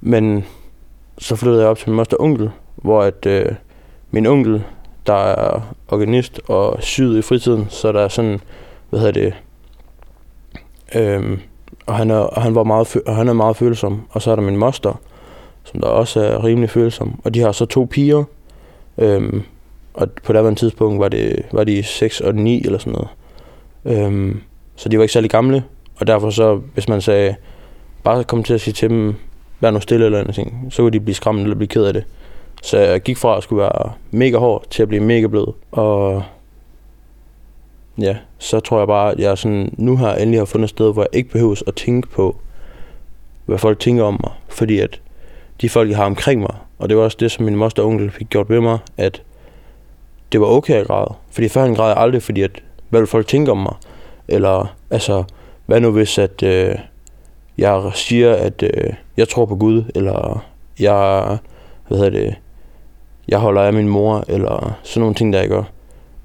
men 0.01 0.45
så 1.17 1.35
flyttede 1.35 1.61
jeg 1.61 1.69
op 1.69 1.77
til 1.77 1.89
min 1.89 1.95
moster 1.95 2.17
onkel, 2.19 2.49
hvor 2.75 3.01
at, 3.03 3.25
øh, 3.25 3.45
min 4.11 4.25
onkel, 4.25 4.63
der 5.07 5.13
er 5.13 5.61
organist 5.87 6.41
og 6.47 6.77
syet 6.83 7.17
i 7.17 7.21
fritiden, 7.21 7.67
så 7.69 7.91
der 7.91 8.01
er 8.01 8.07
sådan, 8.07 8.39
hvad 8.89 8.99
hedder 8.99 9.21
det, 9.21 9.33
øhm, 10.95 11.39
og 11.85 11.95
han 11.95 12.11
er, 12.11 12.17
og 12.17 12.41
han 12.41 12.55
var 12.55 12.63
meget, 12.63 12.97
og 13.05 13.15
han 13.15 13.27
er 13.27 13.33
meget 13.33 13.55
følsom. 13.55 14.01
Og 14.09 14.21
så 14.21 14.31
er 14.31 14.35
der 14.35 14.43
min 14.43 14.57
moster, 14.57 14.99
som 15.63 15.81
der 15.81 15.87
også 15.87 16.19
er 16.19 16.43
rimelig 16.43 16.69
følsom. 16.69 17.21
Og 17.23 17.33
de 17.33 17.39
har 17.39 17.51
så 17.51 17.65
to 17.65 17.87
piger, 17.91 18.23
øhm, 18.97 19.43
og 19.93 20.07
på 20.23 20.33
daværende 20.33 20.59
tidspunkt 20.59 20.99
var, 20.99 21.09
det, 21.09 21.45
var 21.51 21.63
de 21.63 21.83
6 21.83 22.21
og 22.21 22.35
9 22.35 22.65
eller 22.65 22.79
sådan 22.79 22.93
noget. 22.93 23.09
Øhm, 23.85 24.41
så 24.81 24.89
de 24.89 24.97
var 24.97 25.03
ikke 25.03 25.13
særlig 25.13 25.29
gamle, 25.29 25.63
og 25.99 26.07
derfor 26.07 26.29
så, 26.29 26.55
hvis 26.55 26.89
man 26.89 27.01
sagde, 27.01 27.35
bare 28.03 28.23
kom 28.23 28.43
til 28.43 28.53
at 28.53 28.61
sige 28.61 28.73
til 28.73 28.89
dem, 28.89 29.15
vær 29.59 29.71
nu 29.71 29.79
stille 29.79 30.05
eller 30.05 30.19
andet 30.19 30.35
ting, 30.35 30.67
så 30.69 30.81
kunne 30.81 30.91
de 30.91 30.99
blive 30.99 31.15
skræmt 31.15 31.41
eller 31.41 31.55
blive 31.55 31.67
ked 31.67 31.83
af 31.83 31.93
det. 31.93 32.03
Så 32.63 32.77
jeg 32.77 33.01
gik 33.01 33.17
fra 33.17 33.37
at 33.37 33.43
skulle 33.43 33.61
være 33.61 33.91
mega 34.11 34.37
hård 34.37 34.65
til 34.69 34.81
at 34.81 34.87
blive 34.87 35.03
mega 35.03 35.27
blød. 35.27 35.47
Og 35.71 36.23
ja, 37.97 38.17
så 38.37 38.59
tror 38.59 38.77
jeg 38.77 38.87
bare, 38.87 39.11
at 39.11 39.19
jeg 39.19 39.37
sådan, 39.37 39.73
nu 39.77 39.97
har 39.97 40.15
endelig 40.15 40.39
har 40.39 40.45
fundet 40.45 40.65
et 40.65 40.69
sted, 40.69 40.93
hvor 40.93 41.01
jeg 41.01 41.09
ikke 41.13 41.29
behøver 41.29 41.61
at 41.67 41.75
tænke 41.75 42.07
på, 42.07 42.35
hvad 43.45 43.57
folk 43.57 43.79
tænker 43.79 44.03
om 44.03 44.19
mig. 44.23 44.31
Fordi 44.49 44.79
at 44.79 45.01
de 45.61 45.69
folk, 45.69 45.89
jeg 45.89 45.97
har 45.97 46.05
omkring 46.05 46.41
mig, 46.41 46.55
og 46.79 46.89
det 46.89 46.97
var 46.97 47.03
også 47.03 47.17
det, 47.19 47.31
som 47.31 47.45
min 47.45 47.55
moster 47.55 47.83
og 47.83 47.89
onkel 47.89 48.11
fik 48.11 48.29
gjort 48.29 48.49
ved 48.49 48.61
mig, 48.61 48.77
at 48.97 49.21
det 50.31 50.41
var 50.41 50.47
okay 50.47 50.73
at 50.73 50.87
græde. 50.87 51.13
Fordi 51.31 51.49
førhen 51.49 51.75
græd 51.75 51.87
jeg 51.87 51.97
aldrig, 51.97 52.23
fordi 52.23 52.41
at, 52.41 52.63
hvad 52.89 52.99
vil 52.99 53.07
folk 53.07 53.27
tænke 53.27 53.51
om 53.51 53.57
mig? 53.57 53.73
Eller, 54.31 54.75
altså, 54.89 55.23
hvad 55.65 55.81
nu 55.81 55.91
hvis, 55.91 56.17
at 56.17 56.43
øh, 56.43 56.75
jeg 57.57 57.91
siger, 57.93 58.33
at 58.33 58.63
øh, 58.63 58.93
jeg 59.17 59.29
tror 59.29 59.45
på 59.45 59.55
Gud, 59.55 59.83
eller 59.95 60.45
jeg, 60.79 61.37
hvad 61.87 61.97
hedder 61.97 62.19
det, 62.19 62.35
jeg 63.27 63.39
holder 63.39 63.61
af 63.61 63.73
min 63.73 63.87
mor, 63.87 64.23
eller 64.27 64.79
sådan 64.83 65.01
nogle 65.01 65.15
ting, 65.15 65.33
der 65.33 65.39
jeg 65.39 65.49
gør, 65.49 65.63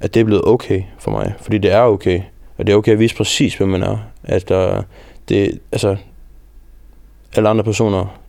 at 0.00 0.14
det 0.14 0.20
er 0.20 0.24
blevet 0.24 0.44
okay 0.44 0.82
for 0.98 1.10
mig. 1.10 1.34
Fordi 1.40 1.58
det 1.58 1.72
er 1.72 1.80
okay. 1.80 2.20
Og 2.58 2.66
det 2.66 2.72
er 2.72 2.76
okay 2.76 2.92
at 2.92 2.98
vise 2.98 3.16
præcis, 3.16 3.54
hvem 3.54 3.68
man 3.68 3.82
er. 3.82 3.98
At 4.24 4.48
der, 4.48 4.82
det, 5.28 5.58
altså, 5.72 5.96
alle 7.36 7.48
andre 7.48 7.64
personer 7.64 8.20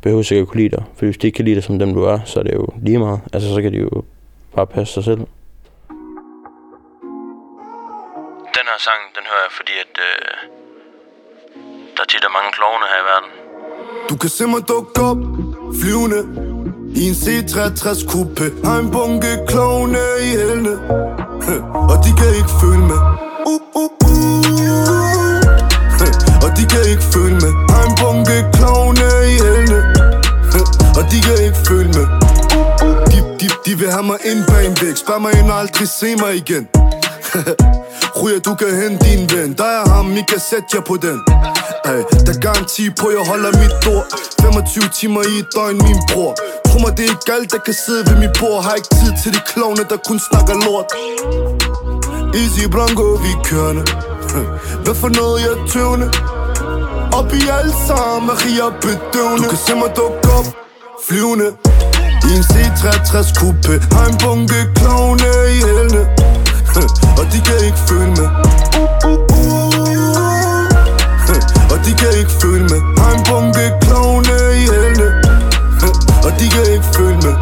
behøver 0.00 0.22
sikkert 0.22 0.42
at 0.42 0.48
kunne 0.48 0.60
lide 0.60 0.76
dig. 0.76 0.84
For 0.94 1.06
hvis 1.06 1.18
de 1.18 1.26
ikke 1.26 1.36
kan 1.36 1.44
lide 1.44 1.54
dig 1.54 1.64
som 1.64 1.78
dem, 1.78 1.94
du 1.94 2.02
er, 2.02 2.18
så 2.24 2.38
er 2.38 2.42
det 2.42 2.54
jo 2.54 2.68
lige 2.82 2.98
meget. 2.98 3.20
Altså, 3.32 3.54
så 3.54 3.62
kan 3.62 3.72
de 3.72 3.78
jo 3.78 4.02
bare 4.54 4.66
passe 4.66 4.94
sig 4.94 5.04
selv. 5.04 5.20
Her 8.74 8.80
sang, 8.88 9.02
den 9.16 9.24
hører 9.30 9.44
jeg, 9.46 9.54
fordi 9.58 9.74
at 9.84 9.94
øh, 10.08 10.34
der 11.96 12.04
tit 12.10 12.24
er 12.28 12.32
mange 12.38 12.50
klovne 12.58 12.84
her 12.92 13.00
i 13.04 13.06
verden. 13.12 13.30
Du 14.10 14.14
kan 14.22 14.30
se 14.36 14.44
mig 14.54 14.62
dukke 14.72 15.00
op, 15.10 15.20
flyvende 15.80 16.20
I 17.00 17.02
en 17.10 17.16
C63 17.24 17.86
coupe. 18.10 18.46
Har 18.66 18.78
en 18.84 18.88
bunke 18.96 19.32
klovne 19.50 20.02
i 20.28 20.30
hælene 20.40 20.74
Og 21.92 21.96
de 22.04 22.10
kan 22.20 22.30
ikke 22.40 22.52
følge 22.62 22.84
med. 22.90 23.00
Uh, 23.50 23.62
uh, 23.80 23.90
uh. 24.08 24.44
Og 26.44 26.50
de 26.58 26.64
kan 26.72 26.82
ikke 26.92 27.06
følge 27.14 27.38
med. 27.44 27.52
Har 27.72 27.84
en 27.90 27.94
bunke 28.02 28.36
klovne 28.56 29.06
i 29.32 29.34
hælene 29.46 29.80
Og 30.98 31.04
de 31.12 31.18
kan 31.26 31.36
ikke 31.46 31.60
følge 31.68 31.92
med. 31.98 32.06
De, 33.12 33.18
de, 33.40 33.46
de 33.66 33.72
vil 33.80 33.90
have 33.96 34.06
mig 34.10 34.18
ind 34.30 34.40
bag 34.50 34.62
en 34.70 34.76
væg. 34.80 34.94
Spørg 35.04 35.20
mig 35.24 35.32
ind 35.38 35.48
og 35.52 35.56
aldrig 35.62 35.88
se 36.00 36.10
mig 36.22 36.32
igen. 36.42 36.64
Ryger, 38.20 38.40
du 38.46 38.54
kan 38.54 38.70
hente 38.80 38.98
din 39.06 39.22
ven. 39.32 39.52
Der 39.60 39.70
er 39.78 39.88
ham, 39.88 40.12
I 40.12 40.22
kan 40.30 40.40
sætte 40.50 40.68
jer 40.74 40.80
på 40.90 40.96
den. 41.06 41.18
Ay, 41.84 42.00
der 42.26 42.32
er 42.36 42.40
garanti 42.40 42.84
på, 43.00 43.06
jeg 43.16 43.24
holder 43.30 43.50
mit 43.62 43.74
ord 43.94 44.06
25 44.40 44.84
timer 44.98 45.22
i 45.32 45.34
et 45.42 45.48
døgn, 45.54 45.76
min 45.88 46.00
bror. 46.10 46.32
Tro 46.66 46.78
mig, 46.84 46.92
det 46.96 47.04
er 47.06 47.10
ikke 47.14 47.32
alt, 47.36 47.52
der 47.52 47.60
kan 47.66 47.74
sidde 47.84 48.02
ved 48.08 48.16
mit 48.22 48.34
bord. 48.40 48.58
Har 48.64 48.74
ikke 48.80 48.92
tid 49.00 49.12
til 49.22 49.30
de 49.36 49.40
klovne, 49.52 49.82
der 49.90 49.98
kun 50.08 50.18
snakker 50.28 50.54
lort. 50.66 50.88
Easy 52.40 52.64
Blanco, 52.74 53.06
vi 53.24 53.30
kørende. 53.50 53.82
Hvad 54.84 54.94
for 55.02 55.10
noget, 55.20 55.36
jeg 55.44 55.52
er 55.56 55.62
tøvende? 55.72 56.06
Op 57.18 57.30
i 57.40 57.42
alt 57.58 57.76
sammen, 57.88 58.26
Maria 58.30 58.66
bedøvende. 58.84 59.42
Du 59.44 59.48
kan 59.52 59.60
se 59.66 59.74
mig 59.82 59.90
dukke 59.96 60.28
op, 60.38 60.48
flyvende. 61.06 61.48
I 62.28 62.30
en 62.38 62.44
C63 62.52 63.14
coupe. 63.38 63.74
Har 63.94 64.06
en 64.10 64.16
bunke 64.22 64.58
klovne 64.78 65.30
i 65.56 65.58
hælene. 65.68 66.02
Og 67.20 67.24
de 67.32 67.38
kan 67.46 67.58
ikke 67.68 67.80
føle 67.88 68.10
med. 68.18 68.28
Og 71.72 71.78
de 71.86 71.92
kan 72.00 72.12
ikke 72.20 72.34
føle 72.42 72.64
med. 72.72 72.80
Har 72.98 73.10
en 73.16 73.22
bunke 73.28 73.64
klovne 73.84 74.36
i 74.60 74.62
hælene. 74.74 75.08
Og 76.26 76.30
de 76.38 76.46
kan 76.54 76.64
ikke 76.74 76.88
føle 76.96 77.18
med. 77.26 77.34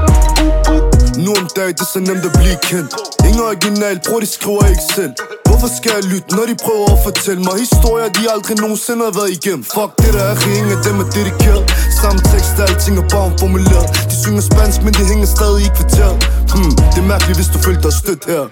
Nu 1.25 1.31
om 1.41 1.47
dagen, 1.57 1.75
det 1.79 1.85
er 1.87 1.91
så 1.97 2.01
nemt 2.09 2.25
at 2.29 2.33
blive 2.41 2.59
kendt. 2.71 2.91
Ingen 3.27 3.41
original, 3.49 3.97
bror, 4.07 4.21
de 4.25 4.29
skriver 4.37 4.65
ikke 4.73 4.87
selv. 4.97 5.13
Hvorfor 5.47 5.69
skal 5.79 5.91
jeg 5.97 6.05
lytte, 6.13 6.29
når 6.37 6.45
de 6.51 6.55
prøver 6.67 6.89
at 6.97 7.01
fortælle 7.09 7.41
mig 7.47 7.55
Historier, 7.67 8.09
de 8.19 8.23
aldrig 8.35 8.55
nogensinde 8.65 9.03
har 9.09 9.15
været 9.21 9.31
igennem? 9.39 9.65
Fuck 9.75 9.91
det 10.03 10.11
der 10.17 10.25
er 10.33 10.37
ingen 10.59 10.73
af 10.77 10.81
dem 10.87 10.97
er 11.05 11.09
dedikeret. 11.17 11.63
Samme 12.01 12.21
tekst, 12.33 12.53
alting 12.65 12.95
er 13.03 13.07
bare 13.17 13.29
formuleret. 13.43 13.87
De 14.11 14.15
synger 14.25 14.43
spansk, 14.51 14.79
men 14.85 14.93
de 14.99 15.03
hænger 15.13 15.29
stadig 15.37 15.61
i 15.69 15.71
kvarteret 15.77 16.17
hmm, 16.53 16.73
Det 16.93 16.99
er 17.05 17.09
mærkeligt, 17.15 17.37
hvis 17.41 17.51
du 17.55 17.59
følte 17.67 17.83
dig 17.87 17.95
stødt 18.03 18.25
her. 18.33 18.45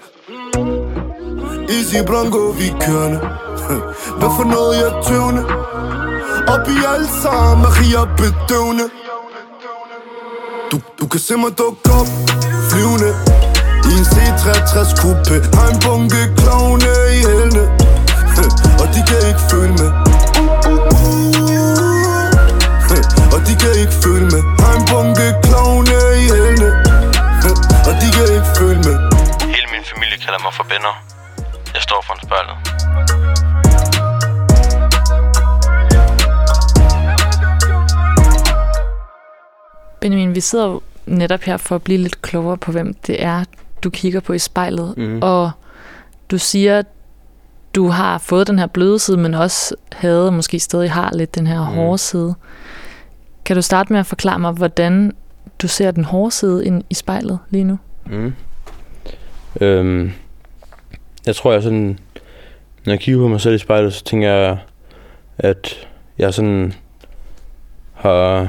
Easy 1.71 1.99
Blanco, 2.09 2.41
vi 2.59 2.67
kørende 2.85 3.19
Hvad 4.19 4.31
for 4.37 4.45
noget 4.55 4.73
jeg 4.81 4.91
tøvende? 5.07 5.43
Op 6.53 6.65
i 6.75 6.77
alt 6.93 7.11
sammen, 7.23 7.57
Maria 7.65 8.01
bedøvende. 8.19 8.85
Du, 10.71 10.77
du 10.99 11.05
kan 11.11 11.19
se 11.19 11.33
mig 11.43 11.51
dukke 11.57 11.81
op 11.99 12.09
Flyvende 12.69 13.11
I 13.89 13.91
en 13.99 14.05
C63 14.13 14.75
coupe 15.01 15.35
Har 15.57 15.67
en 15.73 15.79
bunke 15.85 16.21
klovne 16.41 16.91
i 17.17 17.19
hælene. 17.29 17.63
Og 18.81 18.87
de 18.93 19.01
kan 19.09 19.21
ikke 19.29 19.43
følge 19.51 19.73
med. 19.81 19.91
Og 23.35 23.39
de 23.47 23.53
kan 23.61 23.73
ikke 23.81 23.95
følge 24.03 24.27
med. 24.33 24.41
Har 24.63 24.73
en 24.79 24.83
bunke 24.91 25.27
klovne 25.45 25.97
i 26.23 26.25
hælene. 26.35 26.69
Og 27.87 27.93
de 28.01 28.07
kan 28.15 28.27
ikke 28.37 28.49
følge 28.59 28.81
med. 28.87 28.95
Hele 29.53 29.67
min 29.73 29.85
familie 29.91 30.17
kalder 30.25 30.41
mig 30.45 30.53
for 30.59 30.65
Benner. 30.71 31.20
Jeg 31.73 31.81
står 31.81 32.01
foran 32.07 32.19
spejlet. 32.23 33.71
Benjamin, 40.01 40.35
vi 40.35 40.39
sidder 40.39 40.65
jo 40.67 40.81
netop 41.05 41.41
her 41.41 41.57
for 41.57 41.75
at 41.75 41.81
blive 41.83 41.97
lidt 41.97 42.21
klogere 42.21 42.57
på, 42.57 42.71
hvem 42.71 42.93
det 42.93 43.23
er, 43.23 43.43
du 43.83 43.89
kigger 43.89 44.19
på 44.19 44.33
i 44.33 44.39
spejlet. 44.39 44.93
Mhm. 44.97 45.19
Og 45.21 45.51
du 46.31 46.37
siger, 46.37 46.79
at 46.79 46.85
du 47.75 47.87
har 47.87 48.17
fået 48.17 48.47
den 48.47 48.59
her 48.59 48.67
bløde 48.67 48.99
side, 48.99 49.17
men 49.17 49.33
også 49.33 49.75
havde, 49.91 50.27
og 50.27 50.33
måske 50.33 50.59
stadig 50.59 50.91
har 50.91 51.11
lidt 51.13 51.35
den 51.35 51.47
her 51.47 51.59
Mhm. 51.65 51.75
hårde 51.75 51.97
side. 51.97 52.35
Kan 53.45 53.55
du 53.55 53.61
starte 53.61 53.93
med 53.93 53.99
at 53.99 54.05
forklare 54.05 54.39
mig, 54.39 54.51
hvordan 54.51 55.11
du 55.61 55.67
ser 55.67 55.91
den 55.91 56.03
hårde 56.05 56.31
side 56.31 56.65
ind 56.65 56.83
i 56.89 56.93
spejlet 56.93 57.39
lige 57.49 57.63
nu? 57.63 57.79
Mm. 58.05 58.33
Øhm, 59.61 60.11
jeg 61.25 61.35
tror, 61.35 61.53
jeg 61.53 61.63
sådan... 61.63 61.99
Når 62.85 62.93
jeg 62.93 62.99
kigger 62.99 63.21
på 63.21 63.27
mig 63.27 63.41
selv 63.41 63.55
i 63.55 63.57
spejlet, 63.57 63.93
så 63.93 64.03
tænker 64.03 64.29
jeg, 64.29 64.57
at 65.37 65.87
jeg 66.17 66.33
sådan 66.33 66.73
har 67.93 68.47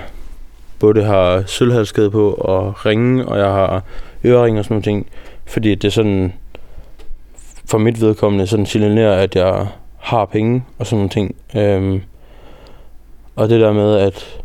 både 0.78 1.04
har 1.04 1.42
sølvhalskæde 1.46 2.10
på 2.10 2.32
og 2.32 2.86
ringe, 2.86 3.26
og 3.26 3.38
jeg 3.38 3.46
har 3.46 3.82
øreringe 4.24 4.60
og 4.60 4.64
sådan 4.64 4.74
nogle 4.74 4.82
ting. 4.82 5.06
Fordi 5.46 5.74
det 5.74 5.88
er 5.88 5.92
sådan, 5.92 6.32
for 7.70 7.78
mit 7.78 8.00
vedkommende, 8.00 8.46
sådan 8.46 8.66
signalerer, 8.66 9.22
at 9.22 9.36
jeg 9.36 9.66
har 9.98 10.24
penge 10.24 10.64
og 10.78 10.86
sådan 10.86 10.96
nogle 10.96 11.10
ting. 11.10 11.34
Øhm, 11.56 12.02
og 13.36 13.48
det 13.48 13.60
der 13.60 13.72
med, 13.72 13.96
at, 13.96 14.42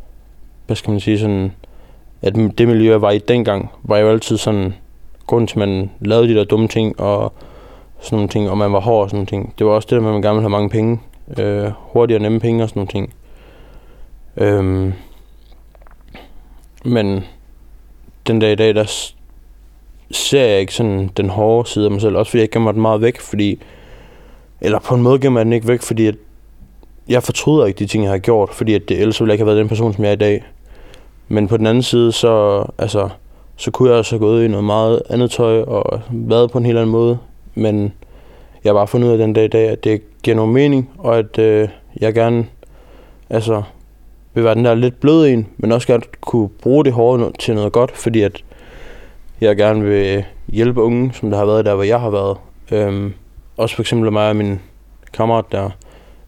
hvad 0.65 0.75
skal 0.75 0.91
man 0.91 0.99
sige, 0.99 1.19
sådan, 1.19 1.51
at 2.21 2.35
det 2.57 2.67
miljø, 2.67 2.91
jeg 2.91 3.01
var 3.01 3.11
i 3.11 3.17
dengang, 3.17 3.69
var 3.83 3.97
jo 3.97 4.09
altid 4.09 4.37
sådan, 4.37 4.73
grund 5.27 5.47
til, 5.47 5.55
at 5.55 5.69
man 5.69 5.91
lavede 5.99 6.27
de 6.27 6.35
der 6.35 6.43
dumme 6.43 6.67
ting 6.67 6.99
og 6.99 7.33
sådan 7.99 8.15
nogle 8.15 8.29
ting, 8.29 8.49
og 8.49 8.57
man 8.57 8.73
var 8.73 8.79
hård 8.79 9.03
og 9.03 9.09
sådan 9.09 9.17
nogle 9.17 9.27
ting. 9.27 9.53
Det 9.59 9.67
var 9.67 9.73
også 9.73 9.85
det 9.85 9.95
der 9.95 10.01
med, 10.01 10.09
at 10.09 10.13
man 10.13 10.21
gerne 10.21 10.35
ville 10.35 10.49
have 10.49 10.49
mange 10.49 10.69
penge. 10.69 10.99
Øh, 11.37 11.71
hurtige 11.77 12.17
og 12.17 12.21
nemme 12.21 12.39
penge 12.39 12.63
og 12.63 12.69
sådan 12.69 12.79
nogle 12.79 12.91
ting. 12.91 13.13
Øhm, 14.37 14.93
men 16.85 17.23
den 18.27 18.39
dag 18.39 18.51
i 18.51 18.55
dag, 18.55 18.75
der 18.75 19.11
ser 20.11 20.45
jeg 20.45 20.59
ikke 20.59 20.73
sådan 20.73 21.11
den 21.17 21.29
hårde 21.29 21.69
side 21.69 21.85
af 21.85 21.91
mig 21.91 22.01
selv. 22.01 22.17
Også 22.17 22.29
fordi 22.29 22.41
jeg 22.41 22.49
gemmer 22.49 22.71
den 22.71 22.81
meget 22.81 23.01
væk, 23.01 23.19
fordi... 23.19 23.61
Eller 24.61 24.79
på 24.79 24.95
en 24.95 25.01
måde 25.01 25.19
gemmer 25.19 25.39
jeg 25.39 25.45
den 25.45 25.53
ikke 25.53 25.67
væk, 25.67 25.81
fordi 25.81 26.07
at 26.07 26.15
jeg 27.09 27.23
fortryder 27.23 27.65
ikke 27.65 27.79
de 27.79 27.85
ting, 27.85 28.03
jeg 28.03 28.11
har 28.11 28.17
gjort, 28.17 28.49
fordi 28.49 28.73
at 28.73 28.89
det, 28.89 28.99
ellers 28.99 29.21
ville 29.21 29.29
jeg 29.29 29.33
ikke 29.33 29.41
have 29.41 29.47
været 29.47 29.59
den 29.59 29.67
person, 29.67 29.93
som 29.93 30.03
jeg 30.03 30.09
er 30.09 30.13
i 30.13 30.15
dag. 30.15 30.43
Men 31.27 31.47
på 31.47 31.57
den 31.57 31.67
anden 31.67 31.83
side, 31.83 32.11
så, 32.11 32.65
altså, 32.77 33.09
så 33.55 33.71
kunne 33.71 33.89
jeg 33.89 33.97
også 33.97 34.15
have 34.15 34.19
gået 34.19 34.45
i 34.45 34.47
noget 34.47 34.63
meget 34.63 35.01
andet 35.09 35.31
tøj 35.31 35.61
og 35.61 36.01
været 36.09 36.51
på 36.51 36.57
en 36.57 36.65
helt 36.65 36.77
anden 36.77 36.91
måde. 36.91 37.17
Men 37.57 37.93
jeg 38.63 38.69
har 38.69 38.73
bare 38.73 38.87
fundet 38.87 39.07
ud 39.07 39.11
af 39.11 39.17
den 39.17 39.33
dag 39.33 39.45
i 39.45 39.47
dag, 39.47 39.69
at 39.69 39.83
det 39.83 40.01
giver 40.23 40.35
nogen 40.35 40.53
mening, 40.53 40.89
og 40.97 41.17
at 41.17 41.39
øh, 41.39 41.69
jeg 42.01 42.13
gerne 42.13 42.47
altså, 43.29 43.63
vil 44.33 44.43
være 44.43 44.55
den 44.55 44.65
der 44.65 44.75
lidt 44.75 44.99
bløde 44.99 45.33
en, 45.33 45.47
men 45.57 45.71
også 45.71 45.87
gerne 45.87 46.03
kunne 46.21 46.49
bruge 46.49 46.85
det 46.85 46.93
hårde 46.93 47.31
til 47.39 47.55
noget 47.55 47.73
godt, 47.73 47.91
fordi 47.91 48.21
at 48.21 48.43
jeg 49.41 49.57
gerne 49.57 49.83
vil 49.83 50.23
hjælpe 50.47 50.81
unge, 50.81 51.13
som 51.13 51.29
der 51.29 51.37
har 51.37 51.45
været 51.45 51.65
der, 51.65 51.75
hvor 51.75 51.83
jeg 51.83 51.99
har 51.99 52.09
været. 52.09 52.37
Øhm, 52.71 53.13
også 53.57 53.75
for 53.75 53.83
eksempel 53.83 54.11
mig 54.11 54.29
og 54.29 54.35
min 54.35 54.59
kammerat 55.13 55.45
der, 55.51 55.69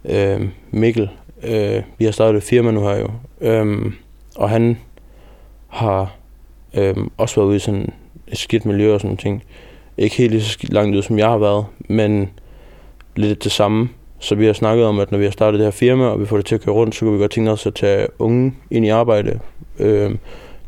øhm, 0.05 0.49
Mikkel. 0.71 1.09
Øh, 1.43 1.83
vi 1.97 2.05
har 2.05 2.11
startet 2.11 2.37
et 2.37 2.43
firma 2.43 2.71
nu 2.71 2.81
her 2.81 2.95
jo. 2.95 3.07
Øhm, 3.41 3.93
og 4.35 4.49
han 4.49 4.77
har 5.67 6.15
øhm, 6.73 7.11
også 7.17 7.35
været 7.35 7.47
ude 7.47 7.55
i 7.55 7.59
sådan 7.59 7.93
et 8.27 8.37
skidt 8.37 8.65
miljø 8.65 8.93
og 8.93 8.99
sådan 8.99 9.07
nogle 9.07 9.17
ting. 9.17 9.43
Ikke 9.99 10.15
helt 10.15 10.31
lige 10.31 10.43
så 10.43 10.57
langt 10.61 10.95
ud, 10.95 11.01
som 11.01 11.19
jeg 11.19 11.27
har 11.27 11.37
været, 11.37 11.65
men 11.89 12.29
lidt 13.15 13.43
det 13.43 13.51
samme. 13.51 13.89
Så 14.19 14.35
vi 14.35 14.45
har 14.45 14.53
snakket 14.53 14.85
om, 14.85 14.99
at 14.99 15.11
når 15.11 15.17
vi 15.17 15.23
har 15.23 15.31
startet 15.31 15.59
det 15.59 15.65
her 15.65 15.71
firma, 15.71 16.05
og 16.05 16.19
vi 16.19 16.25
får 16.25 16.37
det 16.37 16.45
til 16.45 16.55
at 16.55 16.61
køre 16.61 16.75
rundt, 16.75 16.95
så 16.95 16.99
kunne 16.99 17.13
vi 17.13 17.19
godt 17.19 17.31
tænke 17.31 17.51
os 17.51 17.65
at 17.65 17.73
tage 17.75 18.07
unge 18.19 18.53
ind 18.71 18.85
i 18.85 18.89
arbejde. 18.89 19.39
Øh, 19.79 20.09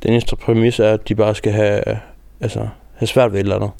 den 0.04 0.12
eneste 0.12 0.36
præmis 0.36 0.80
er, 0.80 0.94
at 0.94 1.10
de 1.10 1.15
bare 1.15 1.36
skal 1.36 1.52
have, 1.52 1.82
altså, 2.41 2.67
have 2.96 3.08
svært 3.08 3.32
ved 3.32 3.39
et 3.39 3.44
eller 3.44 3.56
andet. 3.56 3.72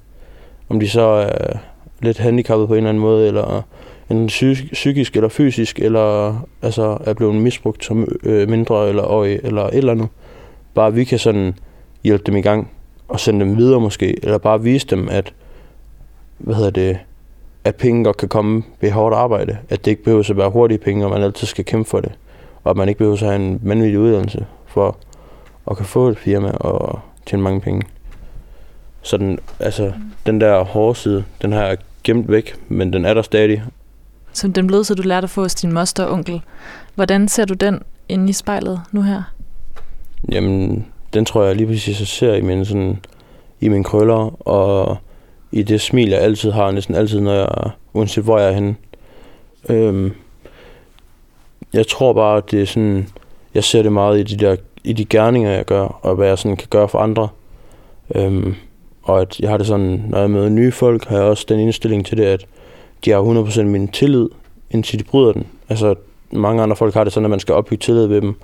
Om 0.70 0.80
de 0.80 0.90
så 0.90 1.02
er 1.02 1.58
lidt 2.02 2.18
handicappet 2.18 2.68
på 2.68 2.74
en 2.74 2.78
eller 2.78 2.90
anden 2.90 3.02
måde, 3.02 3.28
eller 3.28 3.66
enten 4.10 4.28
psykisk 4.74 5.16
eller 5.16 5.30
fysisk, 5.30 5.80
eller 5.80 6.36
altså, 6.62 6.98
er 7.06 7.14
blevet 7.14 7.36
misbrugt 7.36 7.86
som 7.86 8.08
øh, 8.24 8.50
mindre 8.50 8.90
eller 8.90 9.04
øje, 9.04 9.40
eller 9.44 9.64
et 9.64 9.78
eller 9.78 9.92
andet. 9.92 10.08
Bare 10.74 10.94
vi 10.94 11.04
kan 11.04 11.20
sådan 11.20 11.54
hjælpe 12.04 12.24
dem 12.26 12.36
i 12.36 12.42
gang, 12.42 12.72
og 13.08 13.20
sende 13.20 13.46
dem 13.46 13.58
videre 13.58 13.80
måske, 13.80 14.16
eller 14.24 14.38
bare 14.38 14.62
vise 14.62 14.88
dem, 14.88 15.10
at, 15.10 15.34
hvad 16.44 16.56
hedder 16.56 16.70
det, 16.70 17.00
at 17.64 17.76
penge 17.76 18.04
godt 18.04 18.18
kan 18.18 18.30
komme 18.30 18.64
ved 18.82 18.92
hårdt 18.92 19.16
arbejde. 19.16 19.58
At 19.70 19.86
det 19.86 19.92
ikke 19.92 20.04
behøver 20.04 20.30
at 20.30 20.38
være 20.38 20.50
hurtige 20.50 20.78
penge, 20.78 21.06
og 21.06 21.12
man 21.12 21.24
altid 21.24 21.48
skal 21.48 21.66
kæmpe 21.66 21.90
for 21.90 22.00
det. 22.00 22.12
Og 22.64 22.70
at 22.70 22.78
man 22.78 22.90
ikke 22.90 22.98
behøver 22.98 23.16
at 23.16 23.20
have 23.20 23.36
en 23.36 23.60
vanvittig 23.64 24.00
uddannelse 24.00 24.46
for 24.68 24.98
at 25.72 25.78
kan 25.78 25.86
få 25.86 26.08
et 26.08 26.18
firma 26.18 26.52
og 26.52 27.00
tjene 27.26 27.44
mange 27.44 27.62
penge. 27.62 27.82
Så 29.02 29.18
den, 29.18 29.40
altså, 29.60 29.94
den 30.26 30.42
der 30.42 30.64
hårde 30.64 30.96
side, 30.96 31.24
den 31.42 31.52
har 31.52 31.64
jeg 31.64 31.78
gemt 32.04 32.32
væk, 32.32 32.56
men 32.70 32.94
den 32.94 33.06
er 33.06 33.14
der 33.14 33.22
stadig. 33.22 33.64
Så 34.34 34.48
den 34.48 34.68
bløde 34.68 34.86
side, 34.86 34.98
du 34.98 35.08
lærte 35.08 35.26
at 35.26 35.30
få 35.30 35.42
hos 35.42 35.56
din 35.56 35.74
moster 35.74 36.04
og 36.04 36.14
onkel. 36.14 36.42
Hvordan 36.96 37.28
ser 37.28 37.46
du 37.46 37.54
den 37.54 37.80
inde 38.10 38.30
i 38.30 38.34
spejlet 38.34 38.82
nu 38.92 39.02
her? 39.02 39.24
Jamen, 40.32 40.86
den 41.14 41.26
tror 41.26 41.44
jeg 41.44 41.56
lige 41.56 41.68
præcis, 41.68 42.00
jeg 42.00 42.08
ser 42.08 42.34
i 42.34 42.42
mine, 42.42 42.66
sådan, 42.66 43.00
i 43.62 43.68
mine 43.68 43.84
krøller, 43.84 44.48
og 44.48 44.98
i 45.52 45.64
det 45.64 45.82
smil, 45.82 46.10
jeg 46.10 46.20
altid 46.20 46.52
har, 46.52 46.72
næsten 46.72 46.96
altid, 46.96 47.20
når 47.20 47.34
jeg, 47.34 47.48
uanset 47.94 48.24
hvor 48.24 48.40
jeg 48.40 48.50
er 48.50 48.54
henne. 48.54 48.76
Øhm, 49.70 50.12
jeg 51.74 51.88
tror 51.88 52.14
bare, 52.14 52.38
at 52.38 52.52
det 52.52 52.62
er 52.62 52.66
sådan, 52.66 53.08
jeg 53.54 53.64
ser 53.64 53.82
det 53.82 53.94
meget 53.94 54.20
i 54.20 54.24
de 54.36 54.46
der, 54.46 54.56
i 54.84 54.94
de 54.94 55.06
gerninger, 55.06 55.52
jeg 55.52 55.66
gør, 55.66 56.00
og 56.02 56.16
hvad 56.16 56.28
jeg 56.28 56.38
sådan 56.38 56.58
kan 56.58 56.68
gøre 56.70 56.90
for 56.90 57.00
andre. 57.00 57.28
Øhm, 58.16 58.56
og 59.04 59.22
at 59.22 59.40
jeg 59.40 59.50
har 59.50 59.58
det 59.58 59.68
sådan, 59.68 60.04
når 60.10 60.20
jeg 60.20 60.30
møder 60.30 60.50
nye 60.50 60.72
folk, 60.72 61.06
har 61.06 61.16
jeg 61.16 61.26
også 61.26 61.46
den 61.50 61.60
indstilling 61.60 62.06
til 62.06 62.18
det, 62.18 62.24
at 62.24 62.46
de 63.06 63.12
har 63.12 63.46
100% 63.46 63.62
min 63.64 63.88
tillid, 63.88 64.30
indtil 64.72 65.00
de 65.00 65.04
bryder 65.04 65.34
den. 65.34 65.48
Altså, 65.70 65.96
mange 66.32 66.64
andre 66.64 66.76
folk 66.76 66.94
har 66.94 67.04
det 67.04 67.14
sådan, 67.14 67.26
at 67.26 67.30
man 67.30 67.40
skal 67.40 67.56
opbygge 67.56 67.82
tillid 67.82 68.06
ved 68.06 68.22
dem. 68.22 68.36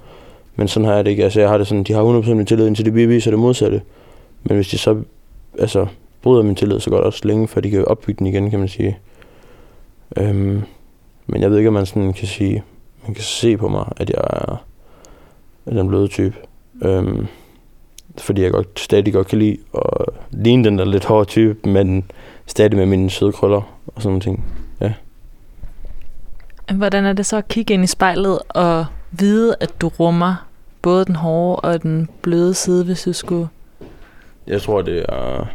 Men 0.55 0.67
sådan 0.67 0.85
har 0.85 0.95
jeg 0.95 1.05
det 1.05 1.11
ikke. 1.11 1.23
Altså, 1.23 1.39
jeg 1.39 1.49
har 1.49 1.57
det 1.57 1.67
sådan, 1.67 1.83
de 1.83 1.93
har 1.93 2.21
100% 2.21 2.33
min 2.33 2.45
tillid, 2.45 2.67
indtil 2.67 2.85
de 2.85 2.91
beviser 2.91 3.31
det 3.31 3.39
modsatte. 3.39 3.81
Men 4.43 4.55
hvis 4.55 4.67
de 4.67 4.77
så 4.77 4.97
altså, 5.59 5.87
bryder 6.21 6.43
min 6.43 6.55
tillid, 6.55 6.79
så 6.79 6.89
går 6.89 6.97
det 6.97 7.05
også 7.05 7.21
længe, 7.23 7.47
før 7.47 7.61
de 7.61 7.69
kan 7.69 7.85
opbygge 7.85 8.19
den 8.19 8.27
igen, 8.27 8.49
kan 8.49 8.59
man 8.59 8.67
sige. 8.67 8.97
Øhm, 10.17 10.61
men 11.27 11.41
jeg 11.41 11.51
ved 11.51 11.57
ikke, 11.57 11.67
om 11.67 11.73
man 11.73 11.85
sådan 11.85 12.13
kan 12.13 12.27
sige, 12.27 12.63
man 13.05 13.13
kan 13.13 13.23
se 13.23 13.57
på 13.57 13.67
mig, 13.67 13.85
at 13.97 14.09
jeg 14.09 14.21
er, 14.23 14.63
den 15.65 15.87
bløde 15.87 16.07
type. 16.07 16.35
Øhm, 16.81 17.27
fordi 18.17 18.41
jeg 18.41 18.51
godt, 18.51 18.79
stadig 18.79 19.13
godt 19.13 19.27
kan 19.27 19.39
lide 19.39 19.57
at 19.75 20.05
ligne 20.31 20.63
den 20.63 20.77
der 20.77 20.85
lidt 20.85 21.05
hårde 21.05 21.25
type, 21.25 21.69
men 21.69 22.11
stadig 22.45 22.77
med 22.77 22.85
mine 22.85 23.09
søde 23.09 23.31
krøller 23.31 23.61
og 23.87 24.01
sådan 24.01 24.09
nogle 24.09 24.21
ting. 24.21 24.45
Hvordan 26.73 27.05
er 27.05 27.13
det 27.13 27.25
så 27.25 27.37
at 27.37 27.47
kigge 27.47 27.73
ind 27.73 27.83
i 27.83 27.87
spejlet 27.87 28.39
og 28.49 28.85
vide, 29.11 29.55
at 29.59 29.81
du 29.81 29.87
rummer 29.87 30.47
både 30.81 31.05
den 31.05 31.15
hårde 31.15 31.59
og 31.59 31.83
den 31.83 32.09
bløde 32.21 32.53
side, 32.53 32.83
hvis 32.83 33.03
du 33.03 33.13
skulle... 33.13 33.47
Jeg 34.47 34.61
tror, 34.61 34.81
det 34.81 35.05
er, 35.09 35.47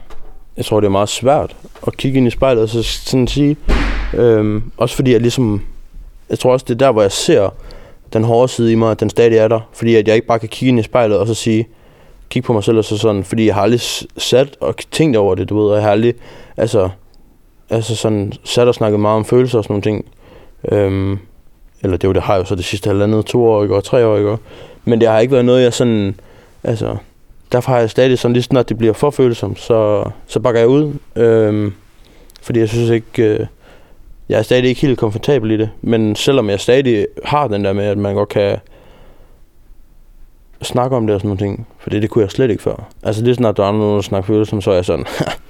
jeg 0.57 0.65
tror, 0.65 0.81
det 0.81 0.87
er 0.87 0.91
meget 0.91 1.09
svært 1.09 1.57
at 1.87 1.97
kigge 1.97 2.19
ind 2.19 2.27
i 2.27 2.31
spejlet 2.31 2.63
og 2.63 2.69
så 2.69 2.83
sådan 2.83 3.27
sige. 3.27 3.57
Øhm, 4.15 4.63
også 4.77 4.97
fordi 4.97 5.13
jeg 5.13 5.21
ligesom... 5.21 5.63
Jeg 6.31 6.39
tror 6.39 6.53
også, 6.53 6.65
det 6.69 6.75
er 6.75 6.79
der, 6.79 6.93
hvor 6.93 7.03
jeg 7.03 7.13
ser 7.13 7.55
den 8.13 8.25
hårde 8.25 8.49
side 8.49 8.73
i 8.73 8.75
mig, 8.75 8.91
at 8.91 9.01
den 9.01 9.11
stadig 9.11 9.37
er 9.37 9.49
der. 9.49 9.61
Fordi 9.73 9.95
at 9.95 10.09
jeg 10.09 10.15
ikke 10.15 10.27
bare 10.27 10.39
kan 10.39 10.49
kigge 10.49 10.69
ind 10.69 10.81
i 10.81 10.83
spejlet 10.83 11.19
og 11.19 11.27
så 11.27 11.35
sige, 11.35 11.69
kigge 12.31 12.47
på 12.47 12.53
mig 12.53 12.65
selv 12.65 12.79
og 12.79 12.85
så 12.85 12.99
sådan, 12.99 13.25
fordi 13.25 13.47
jeg 13.47 13.55
har 13.55 13.63
aldrig 13.63 13.81
sat 14.17 14.57
og 14.61 14.75
tænkt 14.91 15.17
over 15.17 15.35
det, 15.35 15.49
du 15.49 15.61
ved, 15.61 15.69
og 15.71 15.75
jeg 15.75 15.83
har 15.83 15.91
aldrig, 15.91 16.15
altså, 16.57 16.89
altså 17.71 17.97
sådan, 17.97 18.33
sat 18.45 18.69
og 18.69 18.75
snakket 18.75 19.01
meget 19.01 19.17
om 19.17 19.25
følelser 19.25 19.59
og 19.59 19.65
sådan 19.65 19.73
nogle 19.73 19.83
ting. 19.83 20.05
Øhm, 20.73 21.19
eller 21.83 21.97
det, 21.97 22.09
var, 22.09 22.09
jo, 22.09 22.15
det 22.15 22.23
har 22.23 22.35
jeg 22.35 22.41
jo 22.41 22.45
så 22.45 22.55
det 22.55 22.65
sidste 22.65 22.89
halvandet, 22.89 23.27
to 23.27 23.45
år, 23.45 23.63
ikke, 23.63 23.77
og 23.77 23.85
tre 23.85 24.07
år, 24.07 24.17
ikke, 24.17 24.37
men 24.85 25.01
det 25.01 25.09
har 25.09 25.21
ikke 25.21 25.33
været 25.33 25.45
noget, 25.45 25.63
jeg 25.63 25.73
sådan, 25.73 26.15
altså, 26.65 26.97
derfor 27.53 27.73
har 27.73 27.79
jeg 27.79 27.91
stadig 27.91 28.19
sådan, 28.19 28.33
lige 28.33 28.43
snart 28.43 28.69
det 28.69 28.79
bliver 28.79 28.93
for 28.93 29.11
følsomt, 29.11 29.61
så, 29.61 30.11
så 30.27 30.41
bakker 30.41 30.61
jeg 30.61 30.69
ud. 30.69 30.95
Øhm, 31.17 31.73
fordi 32.43 32.61
jeg 32.61 32.69
synes 32.69 32.91
ikke, 32.91 33.23
øh, 33.23 33.47
jeg 34.29 34.39
er 34.39 34.43
stadig 34.43 34.65
ikke 34.65 34.81
helt 34.81 34.99
komfortabel 34.99 35.51
i 35.51 35.57
det. 35.57 35.71
Men 35.83 36.17
selvom 36.17 36.51
jeg 36.51 36.61
stadig 36.61 37.07
har 37.25 37.49
den 37.49 37.65
der 37.65 37.73
med, 37.73 37.85
at 37.85 37.99
man 37.99 38.15
godt 38.15 38.29
kan 38.29 38.59
snakke 40.63 40.97
om 40.97 41.07
det 41.07 41.15
og 41.15 41.21
sådan 41.21 41.29
nogle 41.29 41.39
ting. 41.39 41.67
For 41.79 41.91
det, 41.91 42.03
det 42.03 42.11
kunne 42.11 42.23
jeg 42.23 42.31
slet 42.31 42.51
ikke 42.51 42.63
før. 42.63 42.89
Altså 43.03 43.25
lige 43.25 43.35
snart 43.35 43.57
der 43.57 43.65
er 43.65 43.73
nogen, 43.73 43.95
der 43.95 44.01
snakker 44.01 44.27
følelser, 44.27 44.61
så 44.61 44.71
er 44.71 44.75
jeg 44.75 44.85
sådan... 44.85 45.07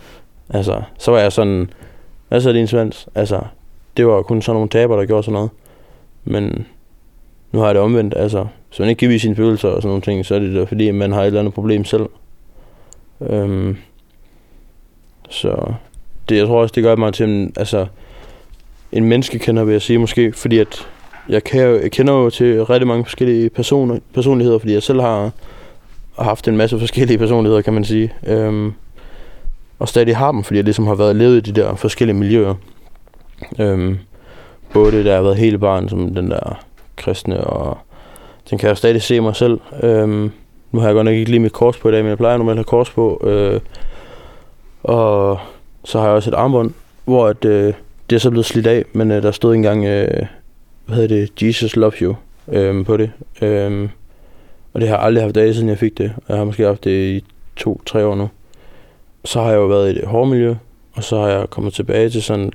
altså, 0.56 0.82
så 0.98 1.10
var 1.10 1.18
jeg 1.18 1.32
sådan... 1.32 1.70
Hvad 2.28 2.40
så 2.40 2.52
din 2.52 2.66
svans? 2.66 3.08
Altså, 3.14 3.40
det 3.96 4.06
var 4.06 4.22
kun 4.22 4.42
sådan 4.42 4.56
nogle 4.56 4.68
taber, 4.68 4.96
der 4.96 5.04
gjorde 5.04 5.22
sådan 5.22 5.32
noget. 5.32 5.50
Men 6.24 6.66
nu 7.52 7.58
har 7.58 7.66
jeg 7.66 7.74
det 7.74 7.82
omvendt. 7.82 8.14
Altså, 8.16 8.46
hvis 8.72 8.78
man 8.78 8.88
ikke 8.88 8.98
kan 8.98 9.08
vise 9.08 9.22
sine 9.22 9.36
følelser 9.36 9.68
og 9.68 9.82
sådan 9.82 9.88
nogle 9.88 10.02
ting, 10.02 10.26
så 10.26 10.34
er 10.34 10.38
det 10.38 10.54
da 10.54 10.64
fordi, 10.64 10.90
man 10.90 11.12
har 11.12 11.20
et 11.20 11.26
eller 11.26 11.40
andet 11.40 11.54
problem 11.54 11.84
selv. 11.84 12.06
Øhm, 13.20 13.76
så 15.28 15.72
det, 16.28 16.36
jeg 16.36 16.46
tror 16.46 16.62
også, 16.62 16.72
det 16.72 16.82
gør 16.82 16.96
mig 16.96 17.14
til 17.14 17.28
en, 17.28 17.52
altså, 17.56 17.86
en 18.92 19.04
menneskekender, 19.04 19.64
vil 19.64 19.72
jeg 19.72 19.82
sige 19.82 19.98
måske, 19.98 20.32
fordi 20.32 20.58
at 20.58 20.88
jeg, 21.28 21.44
kan, 21.44 21.60
jeg 21.82 21.90
kender 21.90 22.12
jo 22.12 22.30
til 22.30 22.64
rigtig 22.64 22.86
mange 22.86 23.04
forskellige 23.04 23.50
personer, 23.50 23.98
personligheder, 24.14 24.58
fordi 24.58 24.72
jeg 24.72 24.82
selv 24.82 25.00
har, 25.00 25.30
har 26.18 26.24
haft 26.24 26.48
en 26.48 26.56
masse 26.56 26.78
forskellige 26.78 27.18
personligheder, 27.18 27.62
kan 27.62 27.72
man 27.72 27.84
sige. 27.84 28.12
Øhm, 28.26 28.72
og 29.78 29.88
stadig 29.88 30.16
har 30.16 30.32
dem, 30.32 30.42
fordi 30.42 30.56
jeg 30.56 30.64
ligesom 30.64 30.86
har 30.86 30.94
været 30.94 31.16
levet 31.16 31.36
i 31.36 31.52
de 31.52 31.60
der 31.60 31.74
forskellige 31.74 32.16
miljøer. 32.16 32.54
Øhm, 33.58 33.98
både 34.72 34.92
det, 34.92 35.04
der 35.04 35.14
har 35.14 35.22
været 35.22 35.36
hele 35.36 35.58
barn, 35.58 35.88
som 35.88 36.14
den 36.14 36.30
der 36.30 36.64
kristne, 36.96 37.44
og 37.44 37.78
den 38.52 38.58
kan 38.58 38.66
jeg 38.66 38.70
jo 38.70 38.76
stadig 38.76 39.02
se 39.02 39.20
mig 39.20 39.36
selv. 39.36 39.60
Øhm, 39.82 40.30
nu 40.72 40.80
har 40.80 40.86
jeg 40.86 40.94
godt 40.94 41.04
nok 41.04 41.14
ikke 41.14 41.30
lige 41.30 41.40
mit 41.40 41.52
kors 41.52 41.78
på 41.78 41.88
i 41.88 41.92
dag, 41.92 42.02
men 42.02 42.08
jeg 42.08 42.18
plejer 42.18 42.36
normalt 42.36 42.58
at 42.58 42.58
have 42.58 42.64
kors 42.64 42.90
på. 42.90 43.20
Øh, 43.24 43.60
og 44.82 45.38
så 45.84 45.98
har 45.98 46.06
jeg 46.06 46.14
også 46.14 46.30
et 46.30 46.34
armbånd, 46.34 46.72
hvor 47.04 47.26
at, 47.26 47.44
øh, 47.44 47.74
det 48.10 48.16
er 48.16 48.20
så 48.20 48.30
blevet 48.30 48.46
slidt 48.46 48.66
af, 48.66 48.84
men 48.92 49.10
øh, 49.10 49.22
der 49.22 49.30
stod 49.30 49.54
engang, 49.54 49.84
øh, 49.84 50.26
hvad 50.86 50.96
hedder 50.96 51.08
det, 51.08 51.42
Jesus 51.42 51.76
loves 51.76 51.98
you 51.98 52.14
øh, 52.48 52.84
på 52.84 52.96
det. 52.96 53.10
Øh, 53.42 53.88
og 54.72 54.80
det 54.80 54.88
har 54.88 54.96
jeg 54.96 55.04
aldrig 55.04 55.24
haft 55.24 55.36
af, 55.36 55.54
siden 55.54 55.68
jeg 55.68 55.78
fik 55.78 55.98
det. 55.98 56.12
Jeg 56.28 56.36
har 56.36 56.44
måske 56.44 56.64
haft 56.64 56.84
det 56.84 57.16
i 57.16 57.24
to-tre 57.56 58.06
år 58.06 58.14
nu. 58.14 58.28
Så 59.24 59.40
har 59.40 59.50
jeg 59.50 59.56
jo 59.56 59.66
været 59.66 59.90
i 59.90 59.94
det 59.94 60.04
hårde 60.04 60.30
miljø, 60.30 60.54
og 60.92 61.04
så 61.04 61.20
har 61.20 61.28
jeg 61.28 61.50
kommet 61.50 61.74
tilbage 61.74 62.10
til 62.10 62.22
sådan 62.22 62.52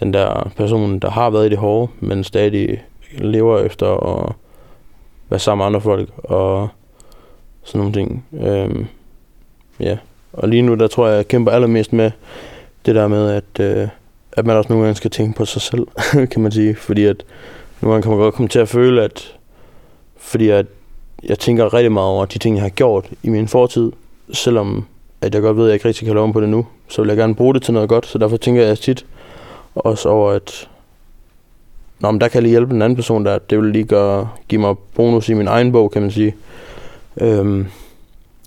den 0.00 0.14
der 0.14 0.50
person, 0.56 0.98
der 0.98 1.10
har 1.10 1.30
været 1.30 1.46
i 1.46 1.50
det 1.50 1.58
hårde, 1.58 1.92
men 2.00 2.24
stadig 2.24 2.82
lever 3.18 3.60
efter 3.60 3.86
og 3.86 4.36
være 5.32 5.38
sammen 5.38 5.60
med 5.60 5.66
andre 5.66 5.80
folk 5.80 6.08
og 6.24 6.68
sådan 7.62 7.78
nogle 7.78 7.92
ting. 7.92 8.26
Øhm, 8.32 8.86
ja, 9.80 9.96
og 10.32 10.48
lige 10.48 10.62
nu, 10.62 10.74
der 10.74 10.86
tror 10.86 11.08
jeg, 11.08 11.16
jeg 11.16 11.28
kæmper 11.28 11.52
allermest 11.52 11.92
med 11.92 12.10
det 12.86 12.94
der 12.94 13.08
med, 13.08 13.30
at, 13.30 13.60
øh, 13.60 13.88
at 14.32 14.46
man 14.46 14.56
også 14.56 14.68
nogle 14.68 14.84
gange 14.84 14.96
skal 14.96 15.10
tænke 15.10 15.36
på 15.36 15.44
sig 15.44 15.62
selv, 15.62 15.86
kan 16.32 16.40
man 16.42 16.52
sige. 16.52 16.76
Fordi 16.76 17.04
at 17.04 17.24
nogle 17.80 17.92
gange 17.92 18.02
kan 18.02 18.10
man 18.10 18.20
godt 18.20 18.34
komme 18.34 18.48
til 18.48 18.58
at 18.58 18.68
føle, 18.68 19.02
at 19.02 19.36
fordi 20.16 20.48
at 20.48 20.66
jeg 21.22 21.38
tænker 21.38 21.74
rigtig 21.74 21.92
meget 21.92 22.08
over 22.08 22.24
de 22.24 22.38
ting, 22.38 22.56
jeg 22.56 22.62
har 22.62 22.70
gjort 22.70 23.06
i 23.22 23.28
min 23.28 23.48
fortid, 23.48 23.92
selvom 24.32 24.86
at 25.20 25.34
jeg 25.34 25.42
godt 25.42 25.56
ved, 25.56 25.64
at 25.64 25.68
jeg 25.68 25.74
ikke 25.74 25.88
rigtig 25.88 26.06
kan 26.06 26.14
lave 26.14 26.24
om 26.24 26.32
på 26.32 26.40
det 26.40 26.48
nu, 26.48 26.66
så 26.88 27.02
vil 27.02 27.08
jeg 27.08 27.16
gerne 27.16 27.34
bruge 27.34 27.54
det 27.54 27.62
til 27.62 27.74
noget 27.74 27.88
godt, 27.88 28.06
så 28.06 28.18
derfor 28.18 28.36
tænker 28.36 28.62
jeg 28.62 28.78
tit 28.78 29.06
også 29.74 30.08
over, 30.08 30.30
at 30.30 30.68
Nå, 32.02 32.10
men 32.10 32.20
der 32.20 32.28
kan 32.28 32.34
jeg 32.34 32.42
lige 32.42 32.50
hjælpe 32.50 32.74
en 32.74 32.82
anden 32.82 32.96
person, 32.96 33.24
der 33.24 33.38
det 33.38 33.58
vil 33.58 33.72
lige 33.72 33.84
gøre, 33.84 34.28
give 34.48 34.60
mig 34.60 34.78
bonus 34.94 35.28
i 35.28 35.34
min 35.34 35.48
egen 35.48 35.72
bog, 35.72 35.90
kan 35.90 36.02
man 36.02 36.10
sige. 36.10 36.34
Øhm, 37.20 37.66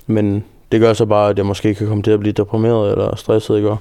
men 0.08 0.44
det 0.72 0.82
gør 0.82 0.94
så 0.94 1.06
bare, 1.06 1.30
at 1.30 1.38
jeg 1.38 1.46
måske 1.46 1.76
kan 1.76 1.88
komme 1.88 2.04
til 2.04 2.12
at 2.12 2.20
blive 2.20 2.34
deprimeret 2.34 2.92
eller 2.92 3.16
stresset, 3.16 3.58
ikke? 3.58 3.76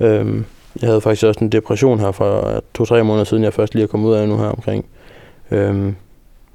Øhm, 0.00 0.44
jeg 0.80 0.88
havde 0.88 1.00
faktisk 1.00 1.26
også 1.26 1.44
en 1.44 1.52
depression 1.52 2.00
her 2.00 2.10
for 2.12 2.62
to-tre 2.74 3.04
måneder 3.04 3.24
siden, 3.24 3.42
jeg 3.42 3.54
først 3.54 3.74
lige 3.74 3.82
er 3.82 3.86
kommet 3.86 4.08
ud 4.08 4.14
af 4.14 4.28
nu 4.28 4.36
her 4.36 4.46
omkring. 4.46 4.84
Øhm, 5.50 5.94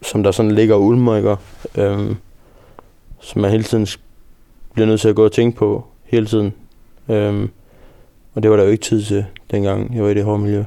som 0.02 0.24
der 0.24 0.32
sådan 0.32 0.52
ligger 0.52 0.76
og 0.76 0.84
ulmer, 0.84 1.16
ikke? 1.18 1.36
Øhm, 1.78 2.16
som 3.20 3.42
man 3.42 3.52
hele 3.52 3.64
tiden 3.64 3.88
bliver 4.74 4.88
nødt 4.88 5.02
til 5.02 5.10
at 5.10 5.16
gå 5.16 5.26
og 5.26 5.32
tænke 5.32 5.58
på 5.58 5.86
hele 6.04 6.26
tiden. 6.26 6.54
Øhm, 7.10 7.50
og 8.34 8.44
det 8.44 8.52
var 8.52 8.58
der 8.58 8.64
jo 8.64 8.70
ikke 8.70 8.84
tid 8.84 9.04
til, 9.04 9.26
dengang 9.52 9.96
jeg 9.96 10.04
var 10.04 10.10
i 10.10 10.14
det 10.14 10.24
hårde 10.24 10.40
miljø, 10.40 10.64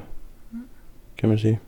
kan 1.18 1.28
man 1.28 1.38
sige. 1.38 1.60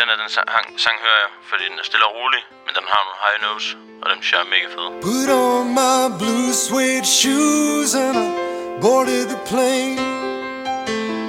Den 0.00 0.08
er 0.12 0.16
den 0.22 0.30
sang, 0.36 0.48
sang 0.84 0.96
hører 1.04 1.20
jeg, 1.24 1.30
fordi 1.50 1.64
den 1.70 1.78
er 1.82 1.86
stille 1.90 2.06
og 2.06 2.14
rolig, 2.18 2.42
men 2.66 2.72
den 2.78 2.84
har 2.92 3.00
nogle 3.06 3.18
high 3.24 3.38
notes, 3.46 3.66
og 4.02 4.06
synes 4.10 4.32
jeg 4.32 4.40
er 4.44 4.48
mega. 4.54 4.66
Put 5.08 5.28
on 5.44 5.64
my 5.80 6.00
blue 6.20 6.52
suede 6.64 7.06
shoes 7.20 7.90
and 8.04 8.16
I 8.24 8.28
boarded 8.82 9.24
the 9.32 9.40
plane. 9.50 9.98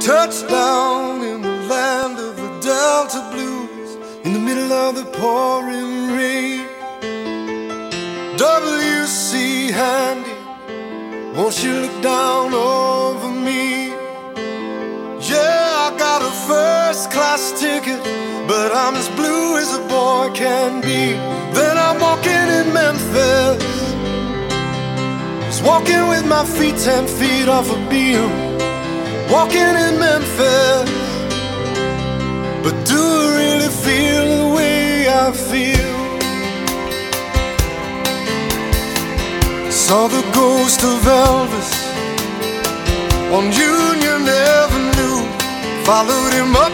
Touchdown 0.09 1.15
in 1.31 1.37
the 1.47 1.55
land 1.71 2.15
of 2.27 2.33
the 2.41 2.49
Delta 2.67 3.21
Blues 3.31 3.89
in 4.25 4.31
the 4.37 4.43
middle 4.49 4.71
of 4.85 4.91
the 4.99 5.07
pouring 5.19 5.93
rain. 6.17 6.65
W.C. 8.37 9.31
Handy, 9.79 10.37
won't 11.37 11.57
you 11.63 11.73
look 11.83 11.97
down 12.15 12.53
over 12.53 13.29
me? 13.47 13.63
Yeah, 15.31 15.76
first 16.97 17.11
class 17.11 17.51
ticket, 17.59 18.01
but 18.47 18.71
I'm 18.73 18.95
as 18.95 19.07
blue 19.09 19.57
as 19.57 19.71
a 19.75 19.81
boy 19.87 20.31
can 20.33 20.81
be. 20.81 21.13
Then 21.53 21.77
I'm 21.77 21.99
walking 21.99 22.47
in 22.59 22.73
Memphis, 22.73 23.61
just 25.45 25.63
walking 25.63 26.07
with 26.09 26.25
my 26.25 26.43
feet 26.43 26.75
ten 26.77 27.05
feet 27.05 27.47
off 27.47 27.69
a 27.69 27.77
beam. 27.89 28.29
Walking 29.29 29.73
in 29.85 29.93
Memphis, 29.99 30.89
but 32.63 32.75
do 32.91 33.01
I 33.21 33.27
really 33.41 33.71
feel 33.85 34.25
the 34.37 34.47
way 34.57 35.07
I 35.07 35.31
feel? 35.49 35.95
Saw 39.71 40.07
the 40.07 40.23
ghost 40.33 40.81
of 40.83 40.97
Elvis 41.05 41.71
on 43.35 43.43
Union 43.51 44.21
Avenue. 44.27 44.97
Followed 45.87 46.33
him 46.33 46.53
up 46.53 46.73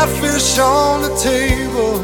Catfish 0.00 0.58
on 0.58 1.02
the 1.02 1.14
table. 1.16 1.98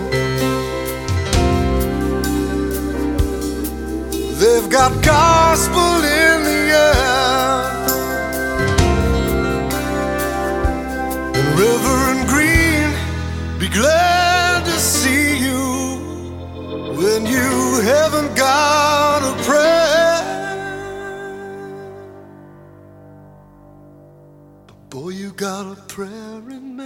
They've 4.40 4.68
got 4.68 4.90
gospel 5.02 5.92
in 6.24 6.36
the 6.48 6.60
air. 6.88 7.62
Reverend 11.60 12.22
Green, 12.32 12.90
be 13.58 13.68
glad 13.68 14.64
to 14.66 14.78
see 14.78 15.38
you 15.46 15.64
when 17.00 17.24
you 17.24 17.80
haven't 17.92 18.36
got 18.36 19.20
a 19.32 19.34
prayer. 19.48 20.20
But 24.66 24.90
boy, 24.90 25.10
you 25.10 25.30
got 25.32 25.64
a 25.72 25.80
prayer 25.94 26.42
in 26.56 26.76
Memphis. 26.76 26.85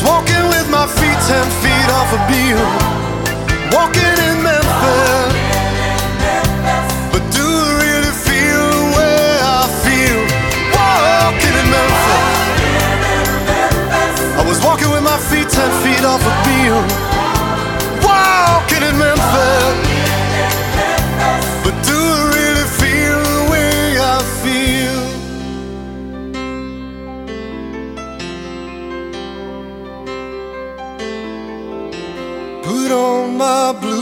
Was 0.00 0.08
walking 0.08 0.48
with 0.48 0.68
my 0.70 0.86
feet 0.86 1.18
ten 1.28 1.44
feet 1.60 1.90
off 1.92 2.10
a 2.14 2.18
beam, 2.24 2.56
walking 3.70 4.16
in 4.28 4.42
Memphis. 4.42 5.34
But 7.12 7.20
do 7.36 7.44
I 7.44 7.76
really 7.84 8.08
feel 8.08 8.64
the 8.80 8.96
way 8.96 9.40
I 9.44 9.68
feel 9.84 10.20
walking 10.72 11.52
in 11.52 11.68
Memphis? 11.76 12.24
I 14.40 14.42
was 14.48 14.58
walking 14.64 14.88
with 14.90 15.02
my 15.02 15.18
feet 15.28 15.50
ten 15.50 15.70
feet 15.82 16.02
off 16.02 16.24
a 16.24 16.32
beam, 16.48 16.80
walking 18.02 18.82
in 18.82 18.96
Memphis. 18.96 19.89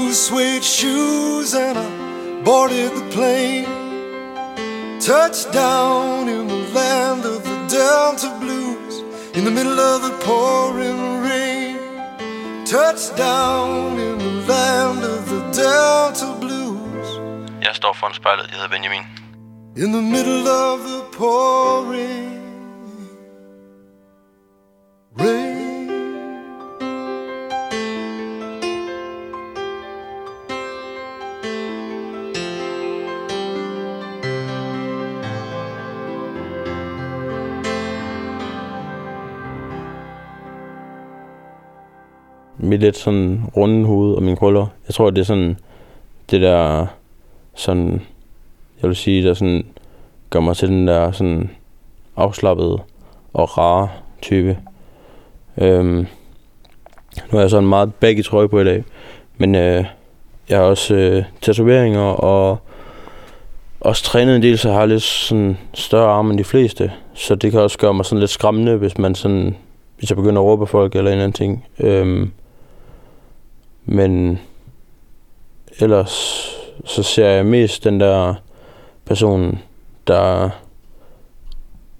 Blue 0.08 0.14
suede 0.14 0.64
shoes 0.64 1.54
and 1.54 1.76
I 1.76 2.42
boarded 2.42 2.92
the 2.92 3.06
plane. 3.10 3.68
Touched 5.00 5.52
down 5.52 6.28
in 6.28 6.48
the 6.48 6.62
land 6.74 7.26
of 7.26 7.44
the 7.44 7.56
Delta 7.68 8.30
Blues 8.40 8.94
in 9.36 9.44
the 9.44 9.50
middle 9.50 9.78
of 9.78 10.00
the 10.02 10.14
pouring 10.24 11.00
rain. 11.28 11.76
Touched 12.64 13.16
down 13.16 13.98
in 13.98 14.18
the 14.18 14.34
land 14.52 15.04
of 15.04 15.28
the 15.28 15.40
Delta 15.52 16.34
Blues 16.40 17.08
Jeg 17.62 17.74
står 17.74 17.92
foran 17.92 18.14
spejlet. 18.14 18.46
Jeg 18.46 18.54
hedder 18.54 18.68
Benjamin. 18.68 19.04
in 19.76 19.92
the 19.92 20.02
middle 20.02 20.48
of 20.48 20.78
the 20.90 21.02
pouring 21.18 22.40
rain. 25.20 25.57
Mit 42.58 42.80
lidt 42.80 42.96
sådan 42.96 43.42
runde 43.56 43.86
hoved 43.86 44.14
og 44.14 44.22
mine 44.22 44.36
krøller. 44.36 44.66
Jeg 44.88 44.94
tror, 44.94 45.10
det 45.10 45.20
er 45.20 45.24
sådan 45.24 45.58
det 46.30 46.40
der 46.40 46.86
sådan, 47.54 48.02
jeg 48.82 48.88
vil 48.88 48.96
sige, 48.96 49.24
der 49.24 49.34
sådan 49.34 49.66
gør 50.30 50.40
mig 50.40 50.56
til 50.56 50.68
den 50.68 50.88
der 50.88 51.12
sådan 51.12 51.50
afslappede 52.16 52.78
og 53.32 53.58
rare 53.58 53.88
type. 54.22 54.58
Øhm, 55.58 56.06
nu 57.16 57.30
har 57.30 57.40
jeg 57.40 57.50
sådan 57.50 57.68
meget 57.68 57.94
baggy 57.94 58.24
trøje 58.24 58.48
på 58.48 58.60
i 58.60 58.64
dag, 58.64 58.84
men 59.36 59.54
øh, 59.54 59.84
jeg 60.48 60.58
har 60.58 60.64
også 60.64 60.94
øh, 60.94 61.24
tatoveringer 61.40 62.00
og 62.00 62.58
også 63.80 64.04
trænet 64.04 64.36
en 64.36 64.42
del, 64.42 64.58
så 64.58 64.68
jeg 64.68 64.78
har 64.78 64.86
lidt 64.86 65.02
sådan 65.02 65.58
større 65.74 66.10
arme 66.10 66.30
end 66.30 66.38
de 66.38 66.44
fleste. 66.44 66.92
Så 67.14 67.34
det 67.34 67.50
kan 67.50 67.60
også 67.60 67.78
gøre 67.78 67.94
mig 67.94 68.04
sådan 68.04 68.20
lidt 68.20 68.30
skræmmende, 68.30 68.76
hvis 68.76 68.98
man 68.98 69.14
sådan, 69.14 69.56
hvis 69.98 70.10
jeg 70.10 70.16
begynder 70.16 70.42
at 70.42 70.46
råbe 70.46 70.66
folk 70.66 70.94
eller 70.94 71.10
en 71.10 71.12
eller 71.12 71.24
anden 71.24 71.32
ting. 71.32 71.64
Øhm, 71.78 72.32
men 73.90 74.38
ellers 75.80 76.44
så 76.84 77.02
ser 77.02 77.28
jeg 77.28 77.46
mest 77.46 77.84
den 77.84 78.00
der 78.00 78.34
person, 79.04 79.58
der 80.06 80.50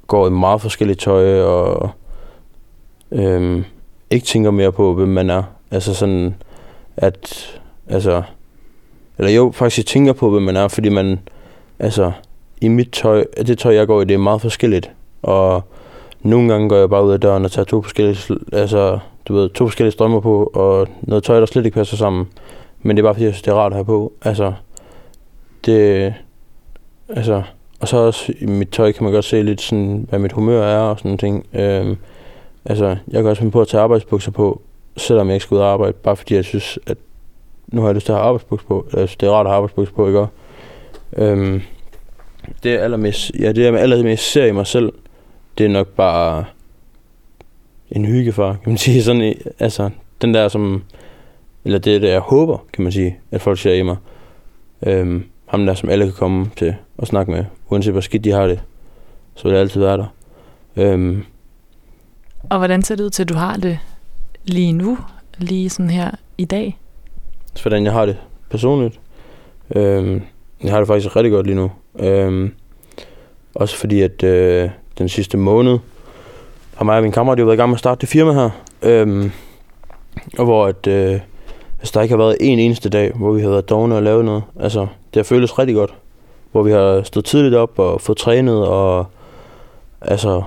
går 0.06 0.26
i 0.26 0.30
meget 0.30 0.60
forskellige 0.60 0.96
tøj 0.96 1.42
og 1.42 1.90
øhm, 3.12 3.64
ikke 4.10 4.26
tænker 4.26 4.50
mere 4.50 4.72
på, 4.72 4.94
hvem 4.94 5.08
man 5.08 5.30
er. 5.30 5.42
Altså 5.70 5.94
sådan, 5.94 6.34
at, 6.96 7.46
altså, 7.88 8.22
eller 9.18 9.32
jo, 9.32 9.52
faktisk 9.54 9.78
jeg 9.78 9.86
tænker 9.86 10.12
på, 10.12 10.30
hvem 10.30 10.42
man 10.42 10.56
er, 10.56 10.68
fordi 10.68 10.88
man, 10.88 11.18
altså, 11.78 12.12
i 12.60 12.68
mit 12.68 12.90
tøj, 12.92 13.24
det 13.36 13.58
tøj, 13.58 13.74
jeg 13.74 13.86
går 13.86 14.02
i, 14.02 14.04
det 14.04 14.14
er 14.14 14.18
meget 14.18 14.40
forskelligt. 14.40 14.90
Og 15.22 15.64
nogle 16.22 16.52
gange 16.52 16.68
går 16.68 16.76
jeg 16.76 16.90
bare 16.90 17.04
ud 17.04 17.12
af 17.12 17.20
døren 17.20 17.44
og 17.44 17.52
tager 17.52 17.66
to 17.66 17.82
forskellige, 17.82 18.38
altså, 18.52 18.98
du 19.28 19.34
ved, 19.34 19.48
to 19.48 19.66
forskellige 19.66 19.92
strømmer 19.92 20.20
på, 20.20 20.50
og 20.54 20.88
noget 21.02 21.24
tøj, 21.24 21.40
der 21.40 21.46
slet 21.46 21.66
ikke 21.66 21.74
passer 21.74 21.96
sammen. 21.96 22.28
Men 22.82 22.96
det 22.96 23.02
er 23.02 23.06
bare 23.06 23.14
fordi, 23.14 23.24
jeg 23.24 23.34
synes, 23.34 23.42
det 23.42 23.50
er 23.50 23.56
rart 23.56 23.72
at 23.72 23.76
have 23.76 23.84
på. 23.84 24.12
Altså, 24.22 24.52
det, 25.66 26.14
altså, 27.08 27.42
og 27.80 27.88
så 27.88 27.96
også 27.96 28.32
i 28.40 28.46
mit 28.46 28.68
tøj 28.68 28.92
kan 28.92 29.04
man 29.04 29.12
godt 29.12 29.24
se 29.24 29.42
lidt 29.42 29.60
sådan, 29.60 30.06
hvad 30.08 30.18
mit 30.18 30.32
humør 30.32 30.62
er 30.62 30.80
og 30.80 30.98
sådan 30.98 31.18
ting. 31.18 31.46
Øhm, 31.52 31.96
altså, 32.64 32.86
jeg 32.86 33.22
kan 33.22 33.26
også 33.26 33.40
finde 33.40 33.52
på 33.52 33.60
at 33.60 33.68
tage 33.68 33.82
arbejdsbukser 33.82 34.30
på, 34.30 34.60
selvom 34.96 35.26
jeg 35.26 35.34
ikke 35.34 35.44
skal 35.44 35.54
ud 35.54 35.60
og 35.60 35.72
arbejde, 35.72 35.92
bare 35.92 36.16
fordi 36.16 36.34
jeg 36.34 36.44
synes, 36.44 36.78
at 36.86 36.98
nu 37.66 37.80
har 37.80 37.88
jeg 37.88 37.94
lyst 37.94 38.06
til 38.06 38.12
at 38.12 38.18
have 38.18 38.26
arbejdsbukser 38.26 38.68
på. 38.68 38.86
Jeg 38.92 39.08
synes, 39.08 39.16
det 39.16 39.26
er 39.26 39.32
rart 39.32 39.46
at 39.46 39.50
have 39.50 39.56
arbejdsbukser 39.56 39.94
på, 39.94 40.06
ikke? 40.06 40.26
Øhm, 41.12 41.62
det 42.62 42.74
er 42.74 42.78
allermest, 42.80 43.30
ja, 43.40 43.52
det 43.52 43.64
jeg 43.64 43.74
allermest 43.74 44.32
ser 44.32 44.44
i 44.44 44.52
mig 44.52 44.66
selv, 44.66 44.92
det 45.58 45.66
er 45.66 45.70
nok 45.70 45.86
bare 45.86 46.44
en 47.90 48.04
hyggefar, 48.04 48.52
kan 48.52 48.70
man 48.72 48.78
sige. 48.86 49.02
Sådan, 49.02 49.34
altså, 49.58 49.90
den 50.22 50.34
der 50.34 50.48
som, 50.48 50.82
eller 51.64 51.78
det 51.78 51.96
er 51.96 52.00
det, 52.00 52.08
jeg 52.08 52.20
håber, 52.20 52.58
kan 52.72 52.82
man 52.82 52.92
sige, 52.92 53.18
at 53.30 53.40
folk 53.40 53.58
ser 53.58 53.72
i 53.72 53.82
mig. 53.82 53.96
Øhm, 54.86 55.24
ham 55.46 55.66
der, 55.66 55.74
som 55.74 55.88
alle 55.88 56.04
kan 56.04 56.14
komme 56.14 56.50
til 56.56 56.74
og 56.98 57.06
snakke 57.06 57.32
med, 57.32 57.44
uanset 57.70 57.92
hvor 57.92 58.00
skidt 58.00 58.24
de 58.24 58.30
har 58.30 58.46
det, 58.46 58.60
så 59.34 59.42
vil 59.44 59.52
det 59.52 59.60
altid 59.60 59.80
være 59.80 59.96
der. 59.96 60.06
Øhm, 60.76 61.24
Og 62.50 62.58
hvordan 62.58 62.82
ser 62.82 62.96
det 62.96 63.04
ud 63.04 63.10
til, 63.10 63.22
at 63.22 63.28
du 63.28 63.34
har 63.34 63.56
det 63.56 63.78
lige 64.44 64.72
nu? 64.72 64.98
Lige 65.38 65.70
sådan 65.70 65.90
her 65.90 66.10
i 66.38 66.44
dag? 66.44 66.78
så 67.54 67.62
hvordan 67.62 67.84
jeg 67.84 67.92
har 67.92 68.06
det 68.06 68.16
personligt. 68.50 69.00
Øhm, 69.76 70.22
jeg 70.62 70.72
har 70.72 70.78
det 70.78 70.86
faktisk 70.86 71.16
rigtig 71.16 71.32
godt 71.32 71.46
lige 71.46 71.56
nu. 71.56 71.70
Øhm, 71.98 72.54
også 73.54 73.76
fordi, 73.76 74.00
at 74.00 74.22
øh, 74.22 74.70
den 74.98 75.08
sidste 75.08 75.36
måned 75.36 75.78
har 76.78 76.84
mig 76.84 76.96
og 76.96 77.02
min 77.02 77.12
kammerat 77.12 77.38
har 77.38 77.44
været 77.44 77.56
i 77.56 77.58
gang 77.58 77.70
med 77.70 77.76
at 77.76 77.78
starte 77.78 78.00
det 78.00 78.08
firma 78.08 78.32
her. 78.32 78.50
Øhm, 78.82 79.30
og 80.38 80.44
hvor 80.44 80.66
at, 80.66 80.86
øh, 80.86 81.20
altså, 81.78 81.92
der 81.94 82.02
ikke 82.02 82.12
har 82.12 82.22
været 82.22 82.36
en 82.40 82.58
eneste 82.58 82.88
dag, 82.88 83.12
hvor 83.14 83.32
vi 83.32 83.42
har 83.42 83.48
været 83.48 83.70
dogne 83.70 83.94
og 83.94 84.02
lavet 84.02 84.24
noget. 84.24 84.42
Altså, 84.60 84.80
det 84.80 85.16
har 85.16 85.22
føltes 85.22 85.58
rigtig 85.58 85.76
godt. 85.76 85.94
Hvor 86.52 86.62
vi 86.62 86.70
har 86.70 87.02
stået 87.02 87.24
tidligt 87.24 87.54
op 87.54 87.78
og 87.78 88.00
fået 88.00 88.18
trænet 88.18 88.66
og 88.66 89.06
altså 90.00 90.42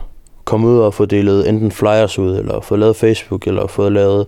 kommet 0.45 0.69
ud 0.69 0.79
og 0.79 0.93
få 0.93 1.05
delet 1.05 1.49
enten 1.49 1.71
flyers 1.71 2.19
ud, 2.19 2.37
eller 2.37 2.61
fået 2.61 2.79
lavet 2.79 2.95
Facebook, 2.95 3.47
eller 3.47 3.67
fået 3.67 3.91
lavet 3.91 4.27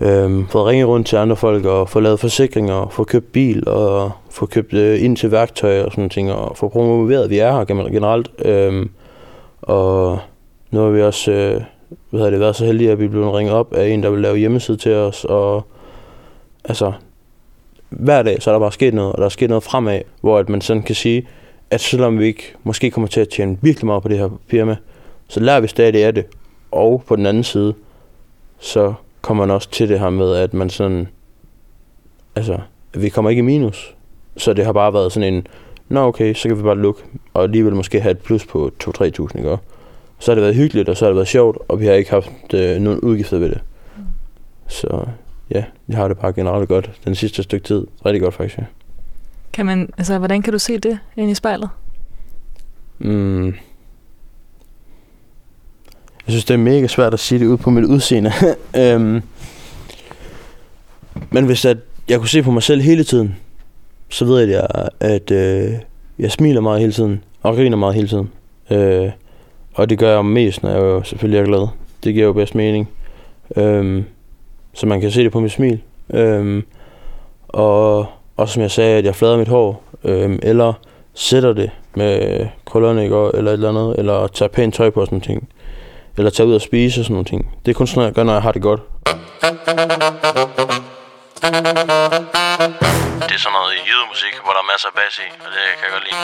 Øhm, 0.00 0.48
fået 0.48 0.66
ringet 0.66 0.88
rundt 0.88 1.06
til 1.06 1.16
andre 1.16 1.36
folk 1.36 1.64
og 1.64 1.88
få 1.88 2.00
lavet 2.00 2.20
forsikringer, 2.20 2.88
få 2.90 3.04
købt 3.04 3.32
bil 3.32 3.68
og 3.68 4.10
få 4.30 4.46
købt 4.46 4.72
øh, 4.72 5.04
ind 5.04 5.16
til 5.16 5.30
værktøj 5.30 5.82
og 5.82 5.90
sådan 5.92 6.10
ting 6.10 6.32
og 6.32 6.56
få 6.56 6.68
promoveret, 6.68 7.24
at 7.24 7.30
vi 7.30 7.38
er 7.38 7.52
her 7.52 7.64
generelt. 7.64 8.30
Øhm, 8.44 8.90
og 9.62 10.18
nu 10.72 10.80
har 10.80 10.90
vi 10.90 11.02
også 11.02 11.32
øh, 11.32 11.62
hvad 12.10 12.20
hedder 12.20 12.30
det, 12.30 12.40
været 12.40 12.56
så 12.56 12.64
heldige, 12.64 12.90
at 12.90 13.00
vi 13.00 13.08
blev 13.08 13.30
ringet 13.30 13.54
op 13.54 13.74
af 13.74 13.88
en, 13.88 14.02
der 14.02 14.10
vil 14.10 14.20
lave 14.20 14.36
hjemmeside 14.36 14.76
til 14.76 14.92
os. 14.92 15.24
Og 15.24 15.66
altså, 16.64 16.92
hver 17.88 18.22
dag 18.22 18.42
så 18.42 18.50
er 18.50 18.54
der 18.54 18.60
bare 18.60 18.72
sket 18.72 18.94
noget, 18.94 19.12
og 19.12 19.18
der 19.18 19.24
er 19.24 19.28
sket 19.28 19.48
noget 19.48 19.62
fremad, 19.62 20.00
hvor 20.20 20.38
at 20.38 20.48
man 20.48 20.60
sådan 20.60 20.82
kan 20.82 20.94
sige, 20.94 21.28
at 21.70 21.80
selvom 21.80 22.18
vi 22.18 22.26
ikke 22.26 22.54
måske 22.64 22.90
kommer 22.90 23.08
til 23.08 23.20
at 23.20 23.28
tjene 23.28 23.58
virkelig 23.60 23.86
meget 23.86 24.02
på 24.02 24.08
det 24.08 24.18
her 24.18 24.28
firma, 24.46 24.76
så 25.28 25.40
lærer 25.40 25.60
vi 25.60 25.66
stadig 25.66 26.04
af 26.04 26.14
det. 26.14 26.24
Og 26.70 27.02
på 27.06 27.16
den 27.16 27.26
anden 27.26 27.44
side, 27.44 27.74
så 28.58 28.94
kommer 29.20 29.46
man 29.46 29.54
også 29.54 29.70
til 29.70 29.88
det 29.88 30.00
her 30.00 30.10
med, 30.10 30.34
at 30.34 30.54
man 30.54 30.70
sådan, 30.70 31.08
altså, 32.36 32.58
vi 32.94 33.08
kommer 33.08 33.30
ikke 33.30 33.40
i 33.40 33.42
minus. 33.42 33.94
Så 34.36 34.52
det 34.52 34.64
har 34.64 34.72
bare 34.72 34.92
været 34.92 35.12
sådan 35.12 35.34
en, 35.34 35.46
nå 35.88 36.00
okay, 36.00 36.34
så 36.34 36.48
kan 36.48 36.58
vi 36.58 36.62
bare 36.62 36.78
lukke, 36.78 37.02
og 37.34 37.42
alligevel 37.42 37.74
måske 37.74 38.00
have 38.00 38.10
et 38.10 38.18
plus 38.18 38.46
på 38.46 38.70
2-3 38.84 39.10
tusind, 39.10 39.40
ikke? 39.40 39.58
Så 40.22 40.30
har 40.30 40.34
det 40.34 40.42
været 40.42 40.54
hyggeligt, 40.54 40.88
og 40.88 40.96
så 40.96 41.04
har 41.04 41.10
det 41.10 41.16
været 41.16 41.28
sjovt, 41.28 41.58
og 41.68 41.80
vi 41.80 41.86
har 41.86 41.92
ikke 41.92 42.10
haft 42.10 42.54
øh, 42.54 42.80
nogen 42.80 43.00
udgifter 43.00 43.38
ved 43.38 43.48
det. 43.50 43.60
Så 44.68 45.06
ja, 45.50 45.64
jeg 45.88 45.96
har 45.96 46.08
det 46.08 46.18
bare 46.18 46.32
generelt 46.32 46.68
godt 46.68 46.90
den 47.04 47.14
sidste 47.14 47.42
stykke 47.42 47.66
tid. 47.66 47.86
Rigtig 48.06 48.22
godt 48.22 48.34
faktisk, 48.34 48.58
ja. 48.58 48.64
Kan 49.52 49.66
man, 49.66 49.90
altså, 49.98 50.18
hvordan 50.18 50.42
kan 50.42 50.52
du 50.52 50.58
se 50.58 50.78
det 50.78 50.98
ind 51.16 51.30
i 51.30 51.34
spejlet? 51.34 51.68
Mm. 52.98 53.46
Jeg 53.46 53.52
synes, 56.28 56.44
det 56.44 56.54
er 56.54 56.58
mega 56.58 56.86
svært 56.86 57.14
at 57.14 57.20
sige 57.20 57.38
det 57.38 57.46
ud 57.46 57.56
på 57.56 57.70
mit 57.70 57.84
udseende. 57.84 58.32
øhm. 58.82 59.22
Men 61.30 61.44
hvis 61.44 61.64
at 61.64 61.76
jeg 62.08 62.18
kunne 62.18 62.28
se 62.28 62.42
på 62.42 62.50
mig 62.50 62.62
selv 62.62 62.82
hele 62.82 63.04
tiden, 63.04 63.36
så 64.08 64.24
ved 64.24 64.48
jeg, 64.48 64.66
at 65.00 65.30
øh, 65.30 65.72
jeg 66.18 66.32
smiler 66.32 66.60
meget 66.60 66.80
hele 66.80 66.92
tiden, 66.92 67.24
og 67.42 67.54
griner 67.54 67.76
meget 67.76 67.94
hele 67.94 68.08
tiden. 68.08 68.30
Øh, 68.70 69.10
og 69.74 69.90
det 69.90 69.98
gør 69.98 70.14
jeg 70.14 70.24
mest, 70.24 70.62
når 70.62 70.70
jeg 70.70 70.78
jo 70.78 71.02
selvfølgelig 71.02 71.40
er 71.40 71.44
glad. 71.44 71.68
Det 72.04 72.14
giver 72.14 72.26
jo 72.26 72.32
bedst 72.32 72.54
mening. 72.54 72.88
Øhm, 73.56 74.04
så 74.74 74.86
man 74.86 75.00
kan 75.00 75.10
se 75.10 75.24
det 75.24 75.32
på 75.32 75.40
mit 75.40 75.52
smil. 75.52 75.80
Øhm, 76.14 76.64
og 77.48 78.06
og 78.36 78.48
som 78.48 78.62
jeg 78.62 78.70
sagde, 78.70 78.98
at 78.98 79.04
jeg 79.04 79.14
flader 79.14 79.36
mit 79.36 79.48
hår, 79.48 79.82
øhm, 80.04 80.38
eller 80.42 80.72
sætter 81.14 81.52
det 81.52 81.70
med 81.94 82.46
krøllerne, 82.66 83.02
ikke? 83.02 83.30
Eller 83.34 83.50
et 83.50 83.52
eller 83.52 83.68
andet, 83.68 83.98
eller 83.98 84.26
tager 84.26 84.48
pænt 84.48 84.74
tøj 84.74 84.90
på 84.90 85.00
og 85.00 85.06
sådan 85.06 85.14
nogle 85.14 85.26
ting. 85.26 85.48
Eller 86.16 86.30
tager 86.30 86.48
ud 86.48 86.54
og 86.54 86.60
spise 86.60 87.00
og 87.00 87.04
sådan 87.04 87.14
nogle 87.14 87.24
ting. 87.24 87.50
Det 87.66 87.70
er 87.70 87.74
kun 87.74 87.86
sådan 87.86 87.98
noget, 87.98 88.06
jeg 88.08 88.14
gør, 88.14 88.22
når 88.22 88.32
jeg 88.32 88.42
har 88.42 88.52
det 88.52 88.62
godt. 88.62 88.80
Det 93.28 93.34
er 93.36 93.42
sådan 93.44 93.56
noget 93.58 93.72
I 93.76 93.81
masser 94.72 94.88
af 94.92 94.96
bass 94.98 95.16
i, 95.26 95.28
og 95.44 95.48
det 95.54 95.64
kan 95.78 95.84
jeg 95.86 95.92
godt 95.94 96.06
lide. 96.08 96.20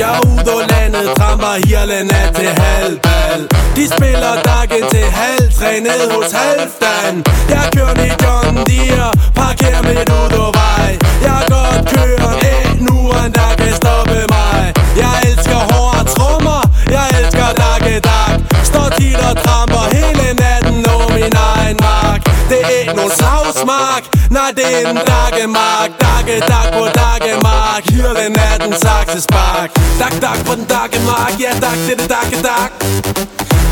Jeg 0.00 0.08
er 0.16 0.22
ude 0.30 0.50
og 0.56 0.62
landet, 0.72 1.06
tramper 1.18 1.54
hirlen 1.66 2.08
af 2.20 2.26
til 2.38 2.50
halvbal 2.62 3.40
De 3.76 3.84
spiller 3.94 4.34
dagen 4.50 4.84
til 4.94 5.06
halv 5.20 5.46
trænet 5.58 6.02
hos 6.14 6.32
Halvdan. 6.38 7.14
Jeg 7.54 7.64
kører 7.74 7.94
i 8.08 8.10
John 8.22 8.54
Deere, 8.68 9.10
parkerer 9.40 9.82
midt 9.88 10.08
ud 10.20 10.32
af 10.44 10.50
vej 10.60 10.90
Jeg 11.26 11.36
er 11.42 11.46
godt 11.54 11.82
kører 11.94 12.32
en 12.52 12.70
nu, 12.86 12.98
der 13.38 13.50
kan 13.60 13.72
stoppe 13.80 14.20
mig. 14.34 14.60
Jeg 15.02 15.14
elsker 15.30 15.60
hårde 15.72 16.02
trommer, 16.14 16.60
jeg 16.96 17.06
elsker 17.18 17.48
dakke 17.62 17.94
dak 18.08 18.34
Står 18.70 18.88
tit 18.96 19.20
og 19.28 19.34
tramper 19.44 19.84
hele 19.96 20.28
natten 20.42 20.78
over 20.94 21.08
min 21.18 21.34
egen 21.50 21.78
mark. 21.88 22.20
Det 22.50 22.58
er 22.66 22.74
ikke 22.80 22.96
nogen 23.00 23.14
savsmark, 23.22 24.02
nej 24.32 24.50
det 24.56 24.66
er 24.76 24.88
en 24.90 24.96
dakkemark 25.12 25.90
Dakke 26.04 26.36
dak 26.52 26.66
på 26.76 26.84
dakkemark, 27.00 27.82
Hyrden 27.94 28.36
er 28.48 28.56
den 28.64 28.74
saksespark 28.84 29.70
Dak 30.00 30.14
dak 30.24 30.38
på 30.46 30.54
den 30.54 30.66
dakkemark, 30.74 31.34
ja 31.40 31.52
dak 31.64 31.78
det 31.86 31.92
er 31.92 31.98
det 32.00 32.10
dakke 32.14 32.38
dak 32.48 32.70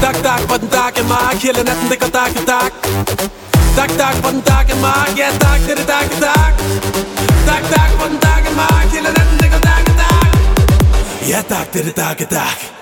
Dak 0.03 0.17
dak 0.27 0.43
på 0.49 0.57
den 0.63 0.69
dakkemark, 0.77 1.37
hele 1.45 1.63
natten 1.69 1.87
det 1.91 1.99
går 2.03 2.13
dakke 2.19 2.41
dak 2.53 2.73
Dak 3.79 3.91
dak 4.01 4.17
på 4.23 4.29
den 4.35 4.43
dakkemark, 4.51 5.13
ja 5.21 5.29
dak 5.45 5.61
det 5.67 5.73
er 5.73 5.81
det 5.81 5.89
dakke 5.95 6.17
dak 6.27 6.53
Dak 7.49 7.63
dak 7.75 7.91
på 8.01 8.05
den 8.11 8.19
dakkemark, 8.27 8.87
hele 8.95 9.11
natten 9.17 9.39
det 9.43 9.49
går 9.55 9.63
dakke 9.71 9.93
dak 10.03 10.29
Ja 11.31 11.41
dak 11.55 11.73
det 11.73 11.81
er 11.81 11.85
det 11.89 11.97
dakke 11.97 12.25
dak 12.37 12.80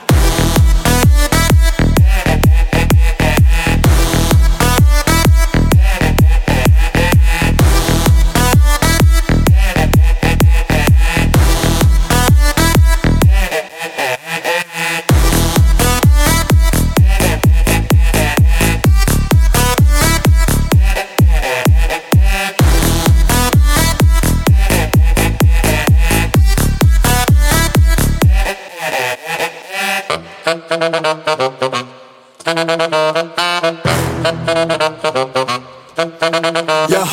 Jeg 30.48 30.56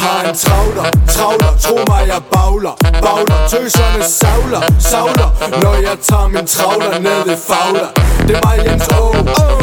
har 0.02 0.20
en 0.30 0.36
travler, 0.36 0.86
travler, 1.16 1.52
tro 1.60 1.76
mig 1.92 2.04
jeg 2.08 2.22
bagler 2.34 2.76
Bagler, 3.06 3.40
tøserne 3.52 4.04
savler, 4.04 4.62
savler. 4.80 5.30
Når 5.64 5.76
jeg 5.88 5.98
tager 6.08 6.28
min 6.28 6.48
travler 6.48 7.00
ned 7.00 7.26
i 7.34 7.38
fagler 7.48 7.90
Det 8.28 8.36
er 8.38 8.42
mig 8.46 8.58
Jens 8.66 8.88
O 8.88 9.02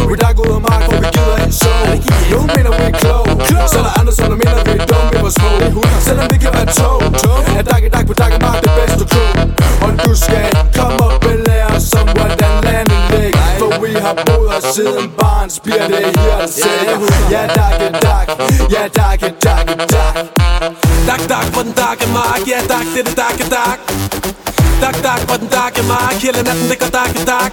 Vi 0.09 0.15
der 0.23 0.33
går 0.37 0.45
ud 0.49 0.55
af 0.55 0.63
mark, 0.69 0.83
for 0.85 0.97
vi 1.03 1.07
gider 1.17 1.37
ikke 1.45 1.57
så. 1.63 1.73
Nogle 2.33 2.49
mener 2.57 2.73
vi 2.79 2.85
er 2.93 2.97
klog. 3.03 3.27
Så 3.73 3.79
er 3.79 3.85
der 3.89 3.95
andre, 4.01 4.13
som 4.13 4.27
der 4.33 4.39
mener 4.43 4.63
vi 4.69 4.75
er 4.83 4.87
dumme, 4.91 5.09
vi 5.13 5.19
var 5.27 5.33
små 5.39 5.51
Selvom 6.07 6.27
vi 6.33 6.39
kan 6.45 6.53
være 6.57 6.71
tog. 6.81 7.03
Er 7.59 7.63
dak 7.71 7.83
i 7.89 7.89
dak 7.95 8.07
på 8.07 8.15
dak 8.23 8.33
i 8.37 8.39
mark, 8.47 8.59
det 8.65 8.73
bedste 8.79 9.05
klog 9.13 9.33
Og 9.85 9.91
du 10.05 10.11
skal 10.25 10.47
komme 10.79 11.03
og 11.05 11.13
lære 11.47 11.62
vi 13.83 13.93
har 14.05 14.15
boet 14.27 14.53
her 14.53 14.73
siden 14.73 15.11
barns 15.21 15.61
bliver 15.61 15.89
det 15.89 16.21
her 16.21 16.47
selv 16.47 17.01
Ja 17.31 17.47
tak, 17.59 17.75
tak, 18.07 18.27
ja 18.75 18.89
tak, 18.99 19.21
tak, 19.41 19.67
tak 19.95 20.17
Tak, 21.07 21.21
tak 21.21 21.29
Dak 21.29 21.47
på 21.55 21.63
den 21.63 21.73
takke 21.73 22.07
mark, 22.17 22.43
ja 22.53 22.61
tak, 22.69 22.87
det 22.95 23.01
er 23.01 23.05
det 23.09 23.17
takke 23.17 23.45
tak 23.57 23.79
Tak, 24.83 24.97
tak 25.07 25.21
på 25.29 25.35
den 25.37 25.49
takke 25.49 25.83
mark, 25.83 26.15
hele 26.25 26.43
natten 26.43 26.69
det 26.71 26.79
går 26.81 26.91
takke 26.99 27.19
tak 27.33 27.53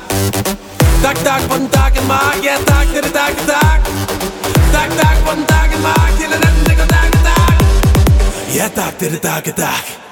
Tak, 1.04 1.18
tak 1.28 1.42
på 1.50 1.56
den 1.62 1.70
takke 1.70 2.02
mark, 2.08 2.38
ja 2.44 2.56
tak, 2.72 2.88
det 2.94 2.98
er 2.98 3.02
det 3.02 3.14
takke 3.14 3.42
tak 3.54 3.80
Tak, 4.76 4.90
tak 5.02 5.18
på 5.26 5.32
den 5.36 5.46
takke 5.54 5.78
mark, 5.88 6.14
hele 6.22 6.38
natten 6.44 6.64
det 6.70 6.76
går 6.80 6.88
takke 6.96 7.18
tak 7.30 7.56
Ja 8.58 8.68
tak, 8.76 8.94
det 9.00 9.08
er 9.08 9.12
det 9.12 9.22
takke 9.22 9.52
tak 9.52 10.09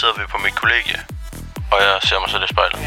sidder 0.00 0.14
vi 0.14 0.26
på 0.30 0.38
mit 0.44 0.54
kollegie, 0.54 1.00
og 1.72 1.78
jeg 1.86 1.98
ser 2.02 2.18
mig 2.22 2.30
selv 2.30 2.42
i 2.42 2.50
spejlet. 2.54 2.80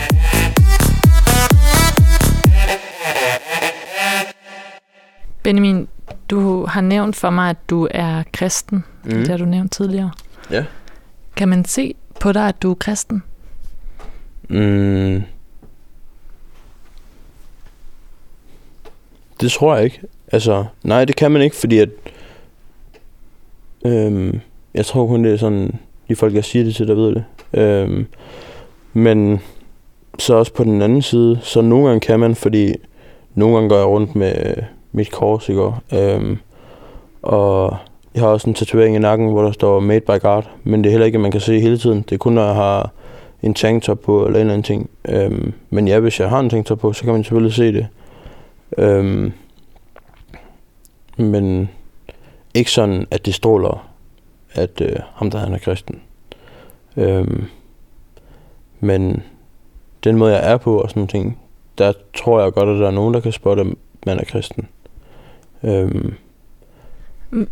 Benjamin, 5.43 5.87
du 6.29 6.65
har 6.65 6.81
nævnt 6.81 7.15
for 7.15 7.29
mig, 7.29 7.49
at 7.49 7.69
du 7.69 7.87
er 7.91 8.23
kristen. 8.33 8.85
Mm. 9.03 9.11
Det 9.11 9.27
har 9.27 9.37
du 9.37 9.45
nævnt 9.45 9.71
tidligere. 9.71 10.11
Ja. 10.51 10.65
Kan 11.35 11.49
man 11.49 11.65
se 11.65 11.95
på 12.19 12.31
dig, 12.31 12.47
at 12.47 12.61
du 12.61 12.71
er 12.71 12.75
kristen? 12.75 13.23
Mm. 14.49 15.23
Det 19.41 19.51
tror 19.51 19.75
jeg 19.75 19.83
ikke. 19.83 20.01
Altså, 20.31 20.65
nej, 20.83 21.05
det 21.05 21.15
kan 21.15 21.31
man 21.31 21.41
ikke, 21.41 21.55
fordi 21.55 21.79
at... 21.79 21.89
Øhm, 23.85 24.39
jeg 24.73 24.85
tror 24.85 25.07
kun, 25.07 25.23
det 25.23 25.33
er 25.33 25.37
sådan... 25.37 25.79
De 26.09 26.15
folk, 26.15 26.33
jeg 26.35 26.43
siger 26.43 26.65
det 26.65 26.75
til, 26.75 26.87
der 26.87 26.93
ved 26.93 27.15
det. 27.15 27.23
Øhm, 27.53 28.05
men 28.93 29.41
så 30.19 30.35
også 30.35 30.53
på 30.53 30.63
den 30.63 30.81
anden 30.81 31.01
side, 31.01 31.39
så 31.41 31.61
nogle 31.61 31.87
gange 31.87 31.99
kan 31.99 32.19
man, 32.19 32.35
fordi 32.35 32.73
nogle 33.35 33.55
gange 33.55 33.69
går 33.69 33.77
jeg 33.77 33.87
rundt 33.87 34.15
med 34.15 34.33
øh, 34.45 34.63
mit 34.91 35.11
kors, 35.11 35.49
i 35.49 35.53
går. 35.53 35.81
Øhm, 35.93 36.37
og 37.21 37.77
jeg 38.15 38.23
har 38.23 38.29
også 38.29 38.49
en 38.49 38.53
tatovering 38.53 38.95
i 38.95 38.99
nakken, 38.99 39.29
hvor 39.29 39.41
der 39.41 39.51
står 39.51 39.79
Made 39.79 40.01
by 40.01 40.21
God, 40.21 40.43
men 40.63 40.83
det 40.83 40.89
er 40.89 40.91
heller 40.91 41.05
ikke, 41.05 41.15
at 41.15 41.21
man 41.21 41.31
kan 41.31 41.41
se 41.41 41.59
hele 41.59 41.77
tiden. 41.77 42.01
Det 42.01 42.11
er 42.11 42.17
kun, 42.17 42.33
når 42.33 42.45
jeg 42.45 42.55
har 42.55 42.91
en 43.43 43.53
tanktop 43.53 43.99
på, 43.99 44.25
eller 44.25 44.39
en 44.39 44.41
eller 44.41 44.53
anden 44.53 44.63
ting. 44.63 44.89
Øhm, 45.09 45.53
men 45.69 45.87
ja, 45.87 45.99
hvis 45.99 46.19
jeg 46.19 46.29
har 46.29 46.39
en 46.39 46.49
tanktop 46.49 46.79
på, 46.79 46.93
så 46.93 47.03
kan 47.03 47.13
man 47.13 47.23
selvfølgelig 47.23 47.53
se 47.53 47.73
det. 47.73 47.87
Øhm, 48.77 49.31
men 51.17 51.69
ikke 52.53 52.71
sådan, 52.71 53.07
at 53.11 53.25
det 53.25 53.33
stråler, 53.33 53.92
at 54.53 54.81
øh, 54.81 54.95
ham 55.15 55.31
der 55.31 55.37
han 55.37 55.53
er 55.53 55.57
kristen. 55.57 56.01
Øhm, 56.97 57.45
men 58.79 59.23
den 60.03 60.17
måde, 60.17 60.33
jeg 60.33 60.51
er 60.51 60.57
på 60.57 60.77
og 60.81 60.89
sådan 60.89 61.07
ting, 61.07 61.39
der 61.77 61.93
tror 62.13 62.41
jeg 62.41 62.53
godt, 62.53 62.69
at 62.69 62.79
der 62.79 62.87
er 62.87 62.91
nogen, 62.91 63.13
der 63.13 63.19
kan 63.19 63.31
spotte, 63.31 63.61
at 63.61 63.67
man 64.05 64.19
er 64.19 64.23
kristen. 64.23 64.67
Øhm, 65.63 66.13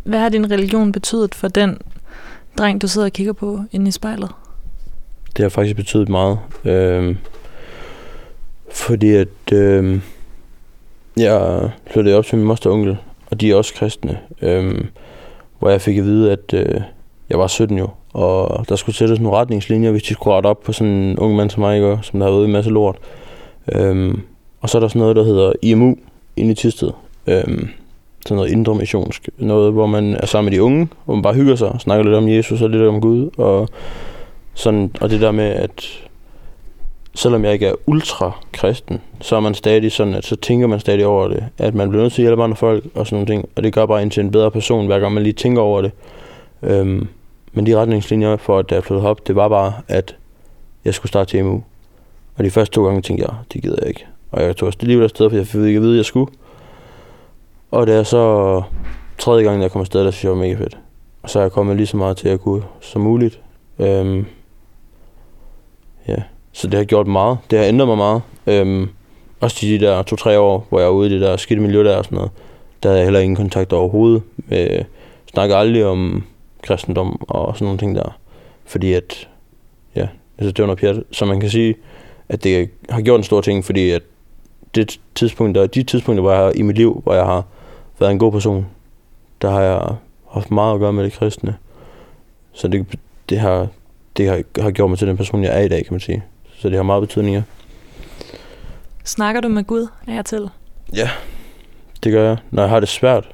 Hvad 0.04 0.18
har 0.18 0.28
din 0.28 0.50
religion 0.50 0.92
betydet 0.92 1.34
for 1.34 1.48
den 1.48 1.78
dreng, 2.58 2.82
du 2.82 2.88
sidder 2.88 3.06
og 3.06 3.12
kigger 3.12 3.32
på 3.32 3.60
inde 3.72 3.88
i 3.88 3.90
spejlet? 3.90 4.30
det 5.36 5.42
har 5.42 5.48
faktisk 5.48 5.76
betydet 5.76 6.08
meget. 6.08 6.38
Øhm, 6.64 7.16
fordi 8.72 9.14
at 9.14 9.52
øhm, 9.52 10.02
jeg 11.16 11.70
flyttede 11.90 12.16
op 12.16 12.24
til 12.26 12.38
min 12.38 12.46
moster 12.46 12.70
og 12.70 12.76
onkel, 12.76 12.96
og 13.30 13.40
de 13.40 13.50
er 13.50 13.56
også 13.56 13.74
kristne. 13.74 14.18
Øhm, 14.42 14.86
hvor 15.62 15.70
jeg 15.70 15.80
fik 15.80 15.98
at 15.98 16.04
vide, 16.04 16.32
at 16.32 16.54
øh, 16.54 16.80
jeg 17.30 17.38
var 17.38 17.46
17 17.46 17.78
jo, 17.78 17.88
og 18.12 18.68
der 18.68 18.76
skulle 18.76 18.96
sættes 18.96 19.20
nogle 19.20 19.38
retningslinjer, 19.38 19.90
hvis 19.90 20.02
de 20.02 20.14
skulle 20.14 20.34
rette 20.34 20.46
op 20.46 20.60
på 20.60 20.72
sådan 20.72 20.92
en 20.92 21.18
ung 21.18 21.36
mand 21.36 21.50
som 21.50 21.60
mig, 21.60 21.76
ikke, 21.76 21.98
som 22.02 22.20
der 22.20 22.26
har 22.26 22.34
været 22.34 22.44
en 22.44 22.52
masse 22.52 22.70
lort. 22.70 22.96
Øhm, 23.72 24.20
og 24.60 24.68
så 24.68 24.78
er 24.78 24.80
der 24.80 24.88
sådan 24.88 25.00
noget, 25.00 25.16
der 25.16 25.24
hedder 25.24 25.52
IMU 25.62 25.96
inde 26.36 26.50
i 26.52 26.54
Tisted. 26.54 26.90
Øhm, 27.26 27.68
sådan 28.26 28.36
noget 28.36 28.50
indre 28.50 28.74
missionsk. 28.74 29.28
Noget, 29.38 29.72
hvor 29.72 29.86
man 29.86 30.14
er 30.14 30.26
sammen 30.26 30.50
med 30.50 30.58
de 30.58 30.62
unge, 30.62 30.88
hvor 31.04 31.14
man 31.14 31.22
bare 31.22 31.34
hygger 31.34 31.56
sig 31.56 31.68
og 31.68 31.80
snakker 31.80 32.04
lidt 32.04 32.16
om 32.16 32.28
Jesus 32.28 32.62
og 32.62 32.70
lidt 32.70 32.82
om 32.82 33.00
Gud. 33.00 33.30
Og, 33.36 33.68
sådan, 34.54 34.90
og 35.00 35.10
det 35.10 35.20
der 35.20 35.30
med, 35.30 35.44
at 35.44 36.02
selvom 37.14 37.44
jeg 37.44 37.52
ikke 37.52 37.66
er 37.66 37.74
ultra 37.86 38.32
kristen, 38.52 39.00
så 39.20 39.36
er 39.36 39.40
man 39.40 39.54
stadig 39.54 39.92
sådan, 39.92 40.14
at 40.14 40.24
så 40.24 40.36
tænker 40.36 40.66
man 40.66 40.80
stadig 40.80 41.06
over 41.06 41.28
det. 41.28 41.44
At 41.58 41.74
man 41.74 41.88
bliver 41.88 42.02
nødt 42.02 42.12
til 42.12 42.22
at 42.22 42.26
hjælpe 42.26 42.42
andre 42.42 42.56
folk 42.56 42.84
og 42.94 43.06
sådan 43.06 43.16
nogle 43.16 43.26
ting. 43.26 43.48
Og 43.56 43.62
det 43.62 43.72
gør 43.72 43.86
bare 43.86 44.02
en 44.02 44.10
til 44.10 44.20
en 44.20 44.30
bedre 44.30 44.50
person, 44.50 44.86
hver 44.86 44.98
gang 44.98 45.14
man 45.14 45.22
lige 45.22 45.32
tænker 45.32 45.62
over 45.62 45.82
det. 45.82 45.92
Øhm, 46.62 47.08
men 47.52 47.66
de 47.66 47.76
retningslinjer 47.76 48.36
for, 48.36 48.58
at 48.58 48.72
jeg 48.72 48.84
flyttede 48.84 49.08
op, 49.08 49.26
det 49.26 49.36
var 49.36 49.48
bare, 49.48 49.72
at 49.88 50.16
jeg 50.84 50.94
skulle 50.94 51.08
starte 51.08 51.30
til 51.30 51.44
MU. 51.44 51.62
Og 52.36 52.44
de 52.44 52.50
første 52.50 52.74
to 52.74 52.84
gange 52.84 53.02
tænkte 53.02 53.24
jeg, 53.24 53.34
det 53.52 53.62
gider 53.62 53.76
jeg 53.80 53.88
ikke. 53.88 54.06
Og 54.30 54.42
jeg 54.42 54.56
tog 54.56 54.66
også 54.66 54.78
alligevel 54.80 55.04
afsted, 55.04 55.30
for 55.30 55.36
jeg 55.36 55.46
fik 55.46 55.60
ikke 55.60 55.76
at 55.76 55.82
vide, 55.82 55.92
at 55.92 55.96
jeg 55.96 56.04
skulle. 56.04 56.32
Og 57.70 57.86
det 57.86 57.94
er 57.94 58.02
så 58.02 58.62
tredje 59.18 59.44
gang, 59.44 59.62
jeg 59.62 59.70
kommer 59.70 59.82
afsted, 59.82 60.04
der 60.04 60.10
synes 60.10 60.24
jeg 60.24 60.30
var 60.30 60.38
mega 60.38 60.54
fedt. 60.54 60.78
Og 61.22 61.30
så 61.30 61.38
er 61.38 61.42
jeg 61.42 61.52
kommet 61.52 61.76
lige 61.76 61.86
så 61.86 61.96
meget 61.96 62.16
til 62.16 62.28
at 62.28 62.40
kunne 62.40 62.62
som 62.80 63.02
muligt. 63.02 63.40
Øhm, 63.78 64.26
ja, 66.08 66.22
så 66.62 66.68
det 66.68 66.78
har 66.78 66.84
gjort 66.84 67.06
meget. 67.06 67.38
Det 67.50 67.58
har 67.58 67.66
ændret 67.66 67.88
mig 67.88 67.96
meget. 67.96 68.22
Øhm, 68.46 68.88
også 69.40 69.56
de 69.60 69.80
der 69.80 70.02
to-tre 70.02 70.38
år, 70.38 70.66
hvor 70.68 70.78
jeg 70.78 70.88
var 70.88 70.94
ude 70.94 71.08
i 71.08 71.12
det 71.12 71.20
der 71.20 71.36
skidte 71.36 71.62
miljø 71.62 71.84
der 71.84 71.96
og 71.96 72.04
sådan 72.04 72.16
noget. 72.16 72.30
Der 72.82 72.88
havde 72.88 72.98
jeg 72.98 73.06
heller 73.06 73.20
ingen 73.20 73.36
kontakt 73.36 73.72
overhovedet. 73.72 74.22
Øh, 74.50 74.84
snakker 75.32 75.56
aldrig 75.56 75.84
om 75.84 76.24
kristendom 76.62 77.22
og 77.28 77.54
sådan 77.54 77.64
nogle 77.64 77.78
ting 77.78 77.96
der. 77.96 78.18
Fordi 78.64 78.92
at, 78.92 79.28
ja, 79.96 80.08
altså 80.38 80.52
det 80.52 80.58
var 80.58 80.66
noget 80.66 80.78
pjat. 80.78 81.02
Så 81.10 81.24
man 81.24 81.40
kan 81.40 81.50
sige, 81.50 81.74
at 82.28 82.44
det 82.44 82.70
har 82.90 83.00
gjort 83.00 83.20
en 83.20 83.24
stor 83.24 83.40
ting, 83.40 83.64
fordi 83.64 83.90
at 83.90 84.02
det 84.74 85.00
tidspunkt, 85.14 85.54
der, 85.54 85.66
de 85.66 85.82
tidspunkter, 85.82 86.22
hvor 86.22 86.32
jeg 86.32 86.40
har, 86.40 86.52
i 86.54 86.62
mit 86.62 86.76
liv, 86.76 87.00
hvor 87.04 87.14
jeg 87.14 87.24
har 87.24 87.44
været 87.98 88.12
en 88.12 88.18
god 88.18 88.32
person, 88.32 88.66
der 89.42 89.50
har 89.50 89.62
jeg 89.62 89.94
haft 90.30 90.50
meget 90.50 90.74
at 90.74 90.80
gøre 90.80 90.92
med 90.92 91.04
det 91.04 91.12
kristne. 91.12 91.54
Så 92.52 92.68
det, 92.68 92.86
det, 93.28 93.38
har, 93.38 93.66
det 94.16 94.28
har, 94.28 94.42
har 94.62 94.70
gjort 94.70 94.90
mig 94.90 94.98
til 94.98 95.08
den 95.08 95.16
person, 95.16 95.44
jeg 95.44 95.58
er 95.58 95.64
i 95.64 95.68
dag, 95.68 95.84
kan 95.84 95.92
man 95.92 96.00
sige. 96.00 96.22
Så 96.62 96.68
det 96.68 96.76
har 96.76 96.82
meget 96.82 97.02
betydning, 97.02 97.36
ja. 97.36 97.42
Snakker 99.04 99.40
du 99.40 99.48
med 99.48 99.64
Gud 99.64 99.86
af 100.06 100.18
og 100.18 100.24
til? 100.24 100.50
Ja, 100.94 101.10
det 102.04 102.12
gør 102.12 102.28
jeg. 102.28 102.36
Når 102.50 102.62
jeg 102.62 102.70
har 102.70 102.80
det 102.80 102.88
svært, 102.88 103.28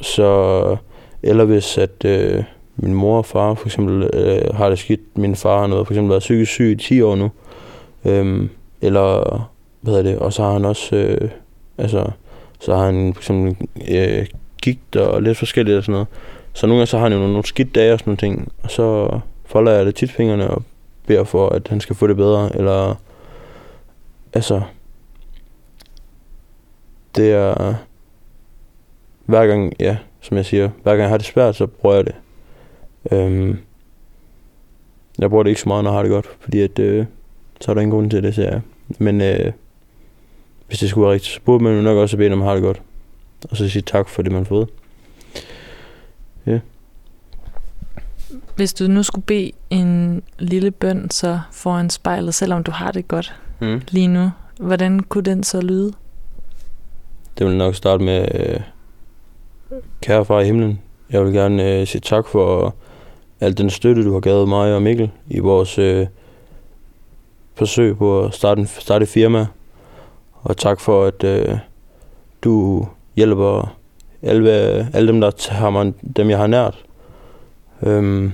så... 0.00 0.76
Eller 1.22 1.44
hvis 1.44 1.78
at 1.78 2.04
øh, 2.04 2.44
min 2.76 2.94
mor 2.94 3.18
og 3.18 3.26
far 3.26 3.54
for 3.54 3.66
eksempel 3.66 4.10
øh, 4.12 4.54
har 4.54 4.68
det 4.68 4.78
skidt. 4.78 5.18
Min 5.18 5.36
far 5.36 5.58
har 5.60 5.66
noget, 5.66 5.86
for 5.86 5.94
eksempel 5.94 6.10
været 6.10 6.20
psykisk 6.20 6.52
syg 6.52 6.70
i 6.70 6.74
10 6.74 7.02
år 7.02 7.16
nu. 7.16 7.30
Øhm, 8.04 8.50
eller, 8.82 9.50
hvad 9.80 9.94
hedder 9.94 10.10
det, 10.10 10.18
og 10.18 10.32
så 10.32 10.42
har 10.42 10.52
han 10.52 10.64
også, 10.64 10.96
øh, 10.96 11.30
altså, 11.78 12.10
så 12.60 12.76
har 12.76 12.84
han 12.84 13.14
for 13.14 13.20
eksempel 13.20 13.68
øh, 13.88 14.26
gigt 14.62 14.96
og 14.96 15.22
lidt 15.22 15.38
forskelligt 15.38 15.78
og 15.78 15.84
sådan 15.84 15.92
noget. 15.92 16.08
Så 16.52 16.66
nogle 16.66 16.78
gange 16.78 16.86
så 16.86 16.96
har 16.96 17.04
han 17.04 17.12
jo 17.12 17.18
nogle, 17.18 17.32
nogle 17.32 17.46
skidt 17.46 17.74
dage 17.74 17.92
og 17.92 17.98
sådan 17.98 18.10
nogle 18.10 18.18
ting, 18.18 18.52
og 18.62 18.70
så 18.70 19.18
folder 19.44 19.72
jeg 19.72 19.86
det 19.86 19.94
tit 19.94 20.12
fingrene 20.12 20.50
og 20.50 20.62
beder 21.06 21.24
for, 21.24 21.48
at 21.48 21.68
han 21.68 21.80
skal 21.80 21.96
få 21.96 22.06
det 22.06 22.16
bedre, 22.16 22.56
eller, 22.56 22.94
altså, 24.32 24.62
det 27.16 27.32
er, 27.32 27.74
hver 29.26 29.46
gang, 29.46 29.72
ja, 29.80 29.96
som 30.20 30.36
jeg 30.36 30.46
siger, 30.46 30.70
hver 30.82 30.92
gang 30.92 31.00
jeg 31.00 31.08
har 31.08 31.16
det 31.16 31.26
svært, 31.26 31.56
så 31.56 31.66
bruger 31.66 31.96
jeg 31.96 32.04
det. 32.06 32.14
Øhm, 33.12 33.58
jeg 35.18 35.30
bruger 35.30 35.42
det 35.42 35.50
ikke 35.50 35.60
så 35.60 35.68
meget, 35.68 35.84
når 35.84 35.90
jeg 35.90 35.96
har 35.96 36.02
det 36.02 36.10
godt, 36.10 36.26
fordi 36.40 36.60
at, 36.60 36.78
øh, 36.78 37.06
så 37.60 37.70
er 37.70 37.74
der 37.74 37.80
ingen 37.80 37.94
grund 37.94 38.10
til 38.10 38.22
det, 38.22 38.34
siger 38.34 38.50
jeg. 38.50 38.60
Men 38.98 39.20
øh, 39.20 39.52
hvis 40.66 40.78
det 40.78 40.90
skulle 40.90 41.04
være 41.06 41.14
rigtigt, 41.14 41.34
så 41.34 41.40
burde 41.44 41.64
man 41.64 41.76
jo 41.76 41.82
nok 41.82 41.98
også 41.98 42.16
bede, 42.16 42.28
når 42.28 42.36
man 42.36 42.46
har 42.46 42.54
det 42.54 42.62
godt. 42.62 42.82
Og 43.50 43.56
så 43.56 43.68
sige 43.68 43.82
tak 43.82 44.08
for 44.08 44.22
det, 44.22 44.32
man 44.32 44.40
har 44.40 44.44
fået. 44.44 44.68
Hvis 48.56 48.74
du 48.74 48.86
nu 48.86 49.02
skulle 49.02 49.24
bede 49.24 49.50
en 49.70 50.22
lille 50.38 50.70
bøn 50.70 51.10
så 51.10 51.40
foran 51.52 51.90
spejlet, 51.90 52.34
selvom 52.34 52.62
du 52.64 52.70
har 52.70 52.92
det 52.92 53.08
godt 53.08 53.34
Mm. 53.60 53.80
lige 53.88 54.08
nu, 54.08 54.30
hvordan 54.60 55.00
kunne 55.00 55.24
den 55.24 55.42
så 55.42 55.60
lyde? 55.60 55.92
Det 57.38 57.46
vil 57.46 57.56
nok 57.56 57.74
starte 57.74 58.04
med, 58.04 58.28
øh, 58.34 58.60
kære 60.02 60.24
far 60.24 60.40
i 60.40 60.44
himlen, 60.44 60.80
jeg 61.10 61.24
vil 61.24 61.32
gerne 61.32 61.80
øh, 61.80 61.86
sige 61.86 62.00
tak 62.00 62.26
for 62.26 62.74
al 63.40 63.58
den 63.58 63.70
støtte, 63.70 64.04
du 64.04 64.12
har 64.12 64.20
givet 64.20 64.48
mig 64.48 64.74
og 64.74 64.82
Mikkel 64.82 65.10
i 65.28 65.38
vores 65.38 65.78
øh, 65.78 66.06
forsøg 67.54 67.98
på 67.98 68.24
at 68.24 68.34
starte, 68.34 68.60
en, 68.60 68.66
starte 68.66 69.02
et 69.02 69.08
firma. 69.08 69.46
Og 70.42 70.56
tak 70.56 70.80
for, 70.80 71.04
at 71.04 71.24
øh, 71.24 71.58
du 72.44 72.86
hjælper 73.16 73.76
alle, 74.22 74.50
alle 74.92 75.08
dem, 75.12 75.20
der 75.20 75.52
har 75.52 75.70
mig, 75.70 75.92
dem, 76.16 76.30
jeg 76.30 76.38
har 76.38 76.46
nært. 76.46 76.84
Øhm, 77.82 78.32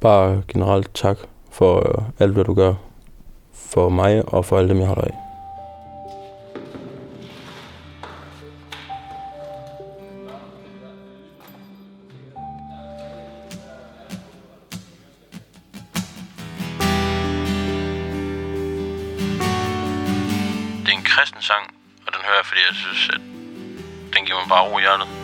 bare 0.00 0.42
generelt 0.48 0.94
tak 0.94 1.18
for 1.50 1.76
øh, 1.78 2.04
alt, 2.18 2.32
hvad 2.32 2.44
du 2.44 2.54
gør 2.54 2.74
for 3.54 3.88
mig 3.88 4.28
og 4.28 4.44
for 4.44 4.58
alle 4.58 4.68
dem, 4.68 4.78
jeg 4.78 4.86
holder 4.86 5.02
af. 5.02 5.16
Det 20.84 20.88
er 20.88 20.98
en 20.98 21.04
kristen 21.04 21.42
sang, 21.42 21.74
og 22.06 22.12
den 22.12 22.20
hører 22.26 22.36
jeg, 22.36 22.46
fordi 22.46 22.60
jeg 22.68 22.74
synes, 22.74 23.08
at 23.08 23.20
den 24.16 24.24
giver 24.26 24.38
mig 24.40 24.48
bare 24.48 24.68
ro 24.68 24.78
i 24.78 24.80
hjertet. 24.80 25.22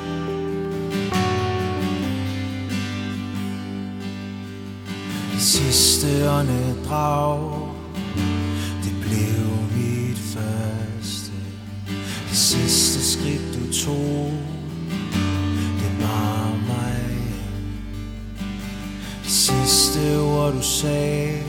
Det 5.38 5.46
sidste 5.46 6.30
åndedrag. 6.30 7.68
Det 8.84 8.92
blev 9.02 9.46
mit 9.76 10.18
første 10.18 11.32
Det 12.28 12.36
sidste 12.36 13.12
skridt 13.12 13.54
du 13.54 13.72
tog. 13.72 14.32
Det 15.80 16.00
var 16.00 16.50
mig 16.66 17.18
De 19.24 19.30
sidste 19.30 20.20
ord 20.20 20.52
du 20.52 20.62
sagde. 20.62 21.42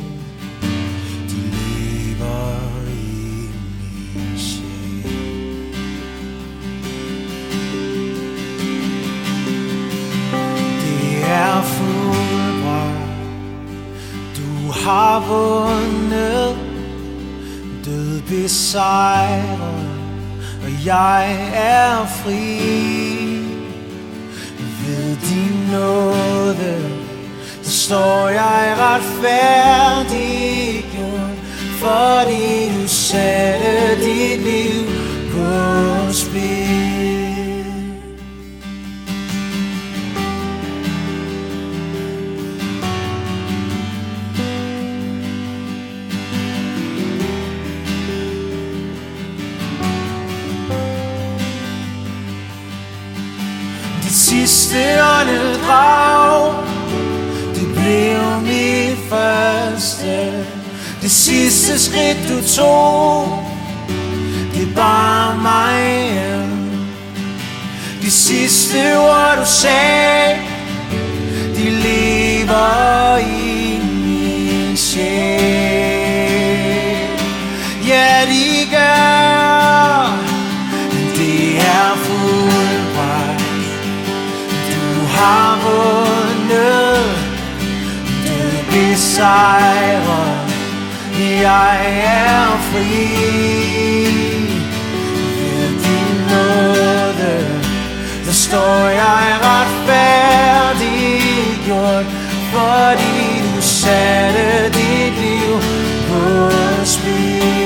De 1.30 1.42
lever 1.52 2.58
i 2.90 3.50
min 4.16 4.38
sjæl. 4.38 5.70
Det 10.82 11.24
er 11.26 11.62
har 14.90 15.20
vundet, 15.28 16.58
død 17.86 18.22
besejret, 18.22 19.90
og 20.64 20.86
jeg 20.86 21.52
er 21.54 22.06
fri. 22.06 22.60
Ved 24.82 25.16
din 25.30 25.72
nåde, 25.72 26.78
så 27.62 27.72
står 27.72 28.30
jeg 28.30 28.76
retfærdig 28.80 30.70
fordi 31.80 32.82
du 32.82 32.88
satte 32.88 33.96
dit 34.06 34.42
liv 34.42 34.86
på 35.32 36.14
spil. 36.14 36.79
Sidste 54.70 55.04
åndedrag 55.04 56.54
Det 57.56 57.68
blev 57.74 58.42
mit 58.42 58.98
første 59.10 60.46
Det 61.02 61.12
sidste 61.12 61.80
skridt 61.80 62.18
du 62.30 62.48
tog. 62.56 63.44
Det 64.56 64.76
bar 64.76 65.36
mig 65.42 66.12
hjem 66.14 66.88
De 68.02 68.12
sidste 68.12 68.98
ord 68.98 69.38
du 69.40 69.46
sagde 69.46 70.38
De 71.56 71.70
lever 71.70 73.18
i 73.18 73.39
har 85.20 85.52
vundet, 85.66 87.10
du 88.26 88.38
besejrer, 88.72 90.30
jeg 91.20 91.78
er 92.04 92.46
fri. 92.70 93.04
Ved 95.36 95.70
din 95.84 96.18
nåde, 96.30 97.36
der 98.26 98.32
står 98.32 98.82
jeg 98.88 99.26
retfærdiggjort, 99.48 102.08
fordi 102.54 103.20
du 103.56 103.62
satte 103.62 104.48
dit 104.74 105.14
liv 105.22 105.52
på 106.10 106.22
spil. 106.86 107.59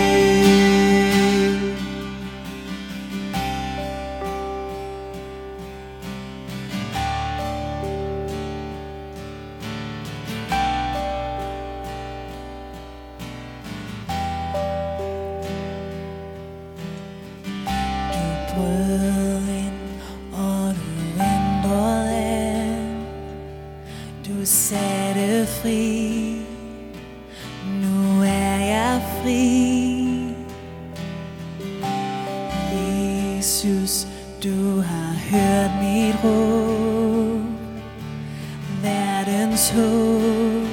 Mit 39.64 39.72
håb. 39.72 40.68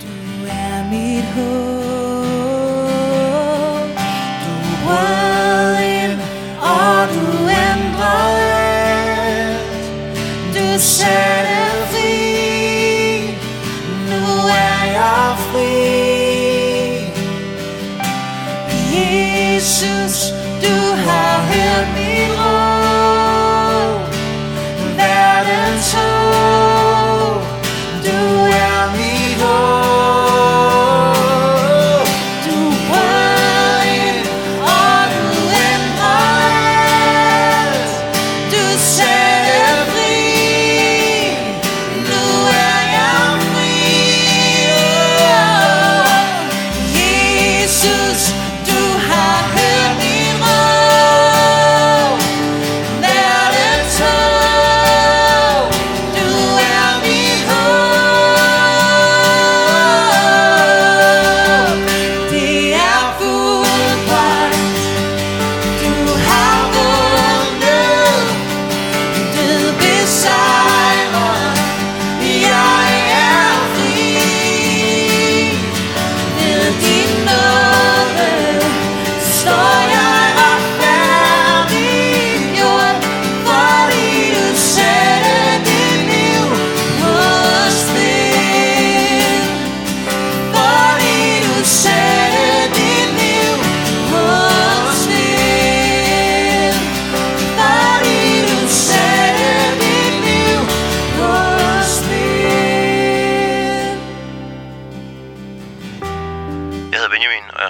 Du 0.00 0.46
er 0.46 0.84
mit 0.90 1.24
håb. 1.34 1.83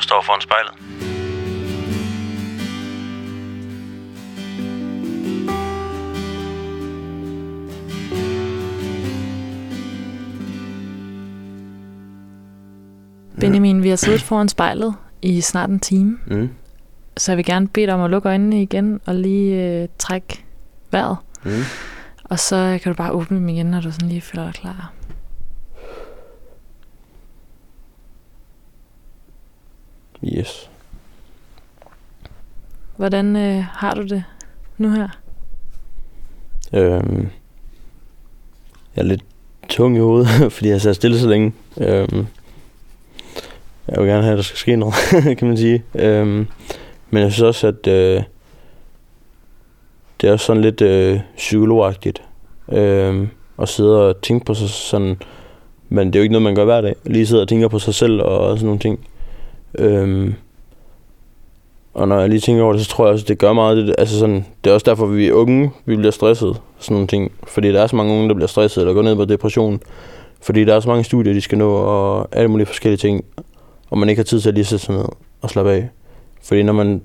Står 0.05 0.21
foran 0.23 0.41
spejlet. 0.41 0.75
Benjamin, 13.41 13.83
vi 13.83 13.89
har 13.89 13.97
siddet 13.97 14.23
foran 14.23 14.49
spejlet 14.49 14.95
i 15.23 15.41
snart 15.41 15.71
en 15.71 15.81
time, 15.81 16.19
Mm. 16.27 16.51
så 17.17 17.33
jeg 17.33 17.37
vil 17.37 17.45
gerne 17.45 17.69
bede 17.69 17.87
dig 17.87 17.95
om 17.95 18.01
at 18.01 18.11
lukke 18.11 18.29
øjnene 18.29 18.63
igen 18.63 19.01
og 19.07 19.15
lige 19.15 19.63
øh, 19.83 19.89
trække 19.99 20.45
vejret. 20.91 21.17
Mm. 21.45 21.51
Og 22.25 22.39
så 22.39 22.79
kan 22.83 22.93
du 22.93 22.97
bare 22.97 23.11
åbne 23.13 23.37
dem 23.37 23.49
igen, 23.49 23.67
når 23.67 23.81
du 23.81 23.93
sådan 23.93 24.09
lige 24.09 24.21
føler 24.21 24.45
dig 24.45 24.55
klar. 24.55 24.93
Yes. 30.27 30.71
Hvordan 32.97 33.37
øh, 33.37 33.65
har 33.65 33.95
du 33.95 34.03
det 34.03 34.25
nu 34.79 34.91
her? 34.91 35.09
Øhm, 36.73 37.29
jeg 38.97 39.03
er 39.03 39.07
lidt 39.07 39.25
tung 39.69 39.97
i 39.97 40.01
hovedet, 40.01 40.29
fordi 40.55 40.69
jeg 40.69 40.81
sad 40.81 40.95
stille 40.95 41.19
så 41.19 41.29
længe. 41.29 41.53
Øhm, 41.77 42.27
jeg 43.89 43.99
vil 43.99 44.09
gerne 44.09 44.23
have, 44.23 44.33
at 44.33 44.37
der 44.37 44.43
skal 44.43 44.59
ske 44.59 44.77
noget, 44.77 44.95
kan 45.39 45.49
man 45.49 45.57
sige. 45.57 45.85
Øhm, 45.95 46.47
men 47.11 47.23
jeg 47.23 47.33
synes 47.33 47.43
også, 47.43 47.67
at 47.67 47.87
øh, 47.87 48.23
det 50.21 50.29
er 50.29 50.33
også 50.33 50.47
sådan 50.47 50.63
lidt 50.63 50.81
øh, 50.81 51.21
psykologagtigt 51.37 52.23
øhm, 52.73 53.29
at 53.59 53.69
sidde 53.69 54.09
og 54.09 54.21
tænke 54.21 54.45
på 54.45 54.55
sig 54.55 54.69
sådan. 54.69 55.17
Men 55.89 56.07
det 56.07 56.17
er 56.17 56.21
jo 56.21 56.23
ikke 56.23 56.33
noget, 56.33 56.43
man 56.43 56.55
gør 56.55 56.65
hver 56.65 56.81
dag. 56.81 56.95
Lige 57.05 57.27
sidde 57.27 57.43
og 57.43 57.49
tænker 57.49 57.69
på 57.69 57.79
sig 57.79 57.95
selv 57.95 58.23
og 58.23 58.59
sådan 58.59 58.67
nogle 58.67 58.81
ting. 58.81 59.07
Øhm, 59.79 60.35
og 61.95 62.09
når 62.09 62.21
jeg 62.21 62.29
lige 62.29 62.41
tænker 62.41 62.63
over 62.63 62.73
det, 62.73 62.83
så 62.83 62.89
tror 62.89 63.05
jeg 63.05 63.13
også, 63.13 63.25
det 63.29 63.39
gør 63.39 63.53
meget. 63.53 63.77
Det, 63.77 63.95
altså 63.99 64.19
sådan, 64.19 64.45
det 64.65 64.71
er 64.71 64.75
også 64.75 64.91
derfor, 64.91 65.07
vi 65.07 65.29
er 65.29 65.33
unge, 65.33 65.71
vi 65.85 65.97
bliver 65.97 66.11
stresset. 66.11 66.61
Sådan 66.79 66.95
nogle 66.95 67.07
ting. 67.07 67.33
Fordi 67.49 67.73
der 67.73 67.83
er 67.83 67.87
så 67.87 67.97
mange 67.97 68.13
unge, 68.13 68.29
der 68.29 68.35
bliver 68.35 68.49
stresset 68.49 68.81
eller 68.81 68.95
går 68.95 69.03
ned 69.03 69.17
på 69.17 69.25
depression. 69.25 69.81
Fordi 70.41 70.65
der 70.65 70.75
er 70.75 70.81
så 70.81 70.89
mange 70.89 71.05
studier, 71.05 71.33
de 71.33 71.41
skal 71.41 71.59
nå, 71.59 71.71
og 71.71 72.29
alle 72.33 72.49
mulige 72.49 72.67
forskellige 72.67 72.99
ting. 72.99 73.25
Og 73.91 73.99
man 73.99 74.09
ikke 74.09 74.21
har 74.21 74.25
tid 74.25 74.41
til 74.41 74.49
at 74.49 74.55
lige 74.55 74.65
sætte 74.65 74.85
sig 74.85 74.95
ned 74.95 75.05
og 75.43 75.51
slappe 75.51 75.73
af. 75.73 75.89
Fordi 76.43 76.63
når 76.63 76.73
man 76.73 77.03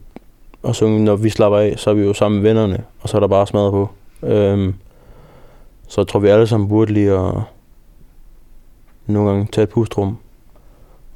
også 0.64 0.80
så 0.80 0.88
når 0.88 1.16
vi 1.16 1.30
slapper 1.30 1.58
af, 1.60 1.74
så 1.78 1.90
er 1.90 1.94
vi 1.94 2.02
jo 2.02 2.14
sammen 2.14 2.42
med 2.42 2.50
vennerne, 2.50 2.84
og 3.02 3.10
så 3.10 3.18
er 3.18 3.20
der 3.20 3.28
bare 3.28 3.48
smadret 3.48 3.72
på. 3.72 3.90
Øhm, 4.24 4.74
så 5.88 6.02
jeg 6.02 6.08
tror, 6.08 6.20
vi 6.20 6.28
alle 6.28 6.48
sammen 6.48 6.70
burde 6.70 6.94
lige 6.94 7.12
at 7.12 7.34
nogle 9.06 9.30
gange 9.30 9.48
tage 9.52 9.64
et 9.64 9.70
pustrum, 9.70 10.18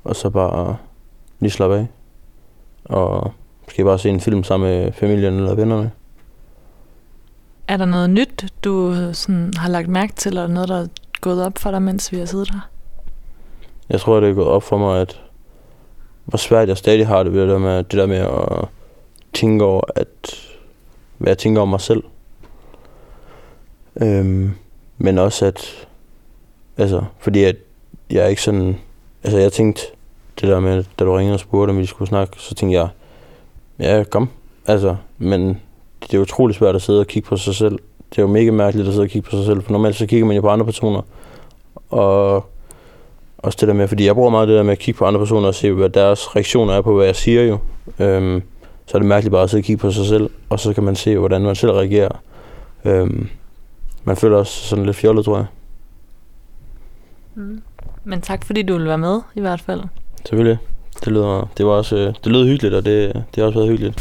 og 0.03 0.15
så 0.15 0.29
bare 0.29 0.77
lige 1.43 1.51
slappe 1.51 1.77
af. 1.77 1.87
Og 2.85 3.33
måske 3.63 3.83
bare 3.85 3.99
se 3.99 4.09
en 4.09 4.19
film 4.19 4.43
sammen 4.43 4.69
med 4.69 4.91
familien 4.91 5.33
eller 5.33 5.55
vennerne. 5.55 5.91
Er 7.67 7.77
der 7.77 7.85
noget 7.85 8.09
nyt, 8.09 8.53
du 8.63 8.95
sådan 9.13 9.53
har 9.57 9.69
lagt 9.69 9.87
mærke 9.87 10.13
til, 10.13 10.29
eller 10.29 10.47
noget, 10.47 10.69
der 10.69 10.81
er 10.81 10.87
gået 11.21 11.45
op 11.45 11.57
for 11.57 11.71
dig, 11.71 11.81
mens 11.81 12.11
vi 12.11 12.17
har 12.17 12.25
siddet 12.25 12.49
her? 12.51 12.69
Jeg 13.89 13.99
tror, 13.99 14.19
det 14.19 14.29
er 14.29 14.33
gået 14.33 14.47
op 14.47 14.63
for 14.63 14.77
mig, 14.77 15.01
at 15.01 15.21
hvor 16.25 16.37
svært 16.37 16.67
jeg 16.67 16.77
stadig 16.77 17.07
har 17.07 17.23
det 17.23 17.33
ved 17.33 17.41
det 17.41 17.49
der 17.49 17.57
med, 17.57 17.77
det 17.77 17.91
der 17.91 18.05
med 18.05 18.17
at 18.17 18.67
tænke 19.33 19.65
over, 19.65 19.81
at 19.95 20.07
hvad 21.17 21.29
jeg 21.29 21.37
tænker 21.37 21.61
om 21.61 21.67
mig 21.67 21.81
selv. 21.81 22.03
Øhm, 24.01 24.51
men 24.97 25.17
også 25.17 25.45
at, 25.45 25.87
altså, 26.77 27.03
fordi 27.19 27.43
at 27.43 27.55
jeg 28.09 28.23
er 28.23 28.27
ikke 28.27 28.41
sådan, 28.41 28.77
altså 29.23 29.39
jeg 29.39 29.51
tænkte, 29.53 29.81
det 30.41 30.49
der 30.49 30.59
med, 30.59 30.83
da 30.99 31.05
du 31.05 31.13
ringede 31.13 31.35
og 31.35 31.39
spurgte, 31.39 31.71
om 31.71 31.77
vi 31.77 31.85
skulle 31.85 32.09
snakke, 32.09 32.33
så 32.37 32.55
tænkte 32.55 32.77
jeg, 32.77 32.87
ja, 33.79 34.03
kom, 34.03 34.29
altså, 34.67 34.95
men 35.17 35.61
det 36.01 36.13
er 36.13 36.19
utrolig 36.19 36.55
svært 36.55 36.75
at 36.75 36.81
sidde 36.81 36.99
og 36.99 37.07
kigge 37.07 37.29
på 37.29 37.37
sig 37.37 37.55
selv. 37.55 37.79
Det 38.09 38.17
er 38.17 38.21
jo 38.21 38.27
mega 38.27 38.51
mærkeligt 38.51 38.87
at 38.87 38.93
sidde 38.93 39.05
og 39.05 39.09
kigge 39.09 39.29
på 39.29 39.35
sig 39.35 39.45
selv, 39.45 39.61
for 39.61 39.71
normalt 39.71 39.95
så 39.95 40.05
kigger 40.05 40.25
man 40.27 40.35
jo 40.35 40.41
på 40.41 40.49
andre 40.49 40.65
personer, 40.65 41.01
og 41.89 42.45
også 43.37 43.57
det 43.61 43.67
der 43.67 43.73
med, 43.73 43.87
fordi 43.87 44.05
jeg 44.05 44.15
bruger 44.15 44.29
meget 44.29 44.47
det 44.47 44.57
der 44.57 44.63
med 44.63 44.71
at 44.71 44.79
kigge 44.79 44.97
på 44.97 45.05
andre 45.05 45.19
personer 45.19 45.47
og 45.47 45.55
se, 45.55 45.71
hvad 45.71 45.89
deres 45.89 46.35
reaktioner 46.35 46.73
er 46.73 46.81
på, 46.81 46.95
hvad 46.95 47.05
jeg 47.05 47.15
siger 47.15 47.43
jo. 47.43 47.57
Øhm, 47.99 48.41
så 48.85 48.97
er 48.97 48.99
det 48.99 49.07
mærkeligt 49.07 49.31
bare 49.31 49.43
at 49.43 49.49
sidde 49.49 49.61
og 49.61 49.65
kigge 49.65 49.81
på 49.81 49.91
sig 49.91 50.05
selv, 50.05 50.29
og 50.49 50.59
så 50.59 50.73
kan 50.73 50.83
man 50.83 50.95
se, 50.95 51.17
hvordan 51.17 51.41
man 51.41 51.55
selv 51.55 51.71
reagerer. 51.71 52.21
Øhm, 52.85 53.29
man 54.03 54.17
føler 54.17 54.37
også 54.37 54.67
sådan 54.67 54.85
lidt 54.85 54.97
fjollet, 54.97 55.25
tror 55.25 55.37
jeg. 55.37 55.45
Mm. 57.35 57.61
Men 58.03 58.21
tak, 58.21 58.45
fordi 58.45 58.61
du 58.61 58.77
vil 58.77 58.85
være 58.85 58.97
med, 58.97 59.21
i 59.35 59.39
hvert 59.39 59.61
fald. 59.61 59.81
Selvfølgelig. 60.25 60.57
Det, 60.99 61.07
lyder, 61.07 61.49
det, 61.57 61.65
var 61.65 61.71
også, 61.71 61.95
øh, 61.95 62.13
det 62.23 62.31
lød 62.31 62.47
hyggeligt, 62.47 62.75
og 62.75 62.85
det, 62.85 63.13
det 63.13 63.35
har 63.35 63.43
også 63.43 63.59
været 63.59 63.69
hyggeligt. 63.69 63.95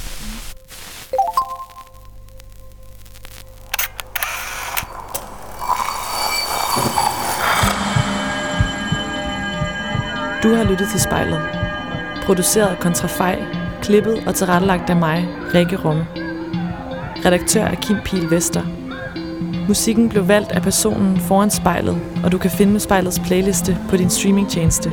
Du 10.43 10.55
har 10.55 10.65
lyttet 10.65 10.89
til 10.91 11.01
spejlet. 11.01 11.41
Produceret 12.23 12.79
Kontrafej, 12.81 13.45
klippet 13.83 14.23
og 14.27 14.35
tilrettelagt 14.35 14.91
af 14.91 14.97
mig, 14.97 15.29
Rikke 15.55 15.77
Rumme. 15.77 16.07
Redaktør 17.25 17.65
er 17.65 17.75
Kim 17.75 17.97
Pil 18.05 18.31
Vester. 18.31 18.63
Musikken 19.69 20.09
blev 20.09 20.29
valgt 20.29 20.53
af 20.53 20.63
personen 20.63 21.21
foran 21.21 21.51
spejlet, 21.51 22.01
og 22.25 22.33
du 22.33 22.39
kan 22.39 22.51
finde 22.51 22.81
spejlets 22.81 23.21
playliste 23.27 23.79
på 23.91 23.97
din 23.97 24.11
streamingtjeneste. 24.11 24.93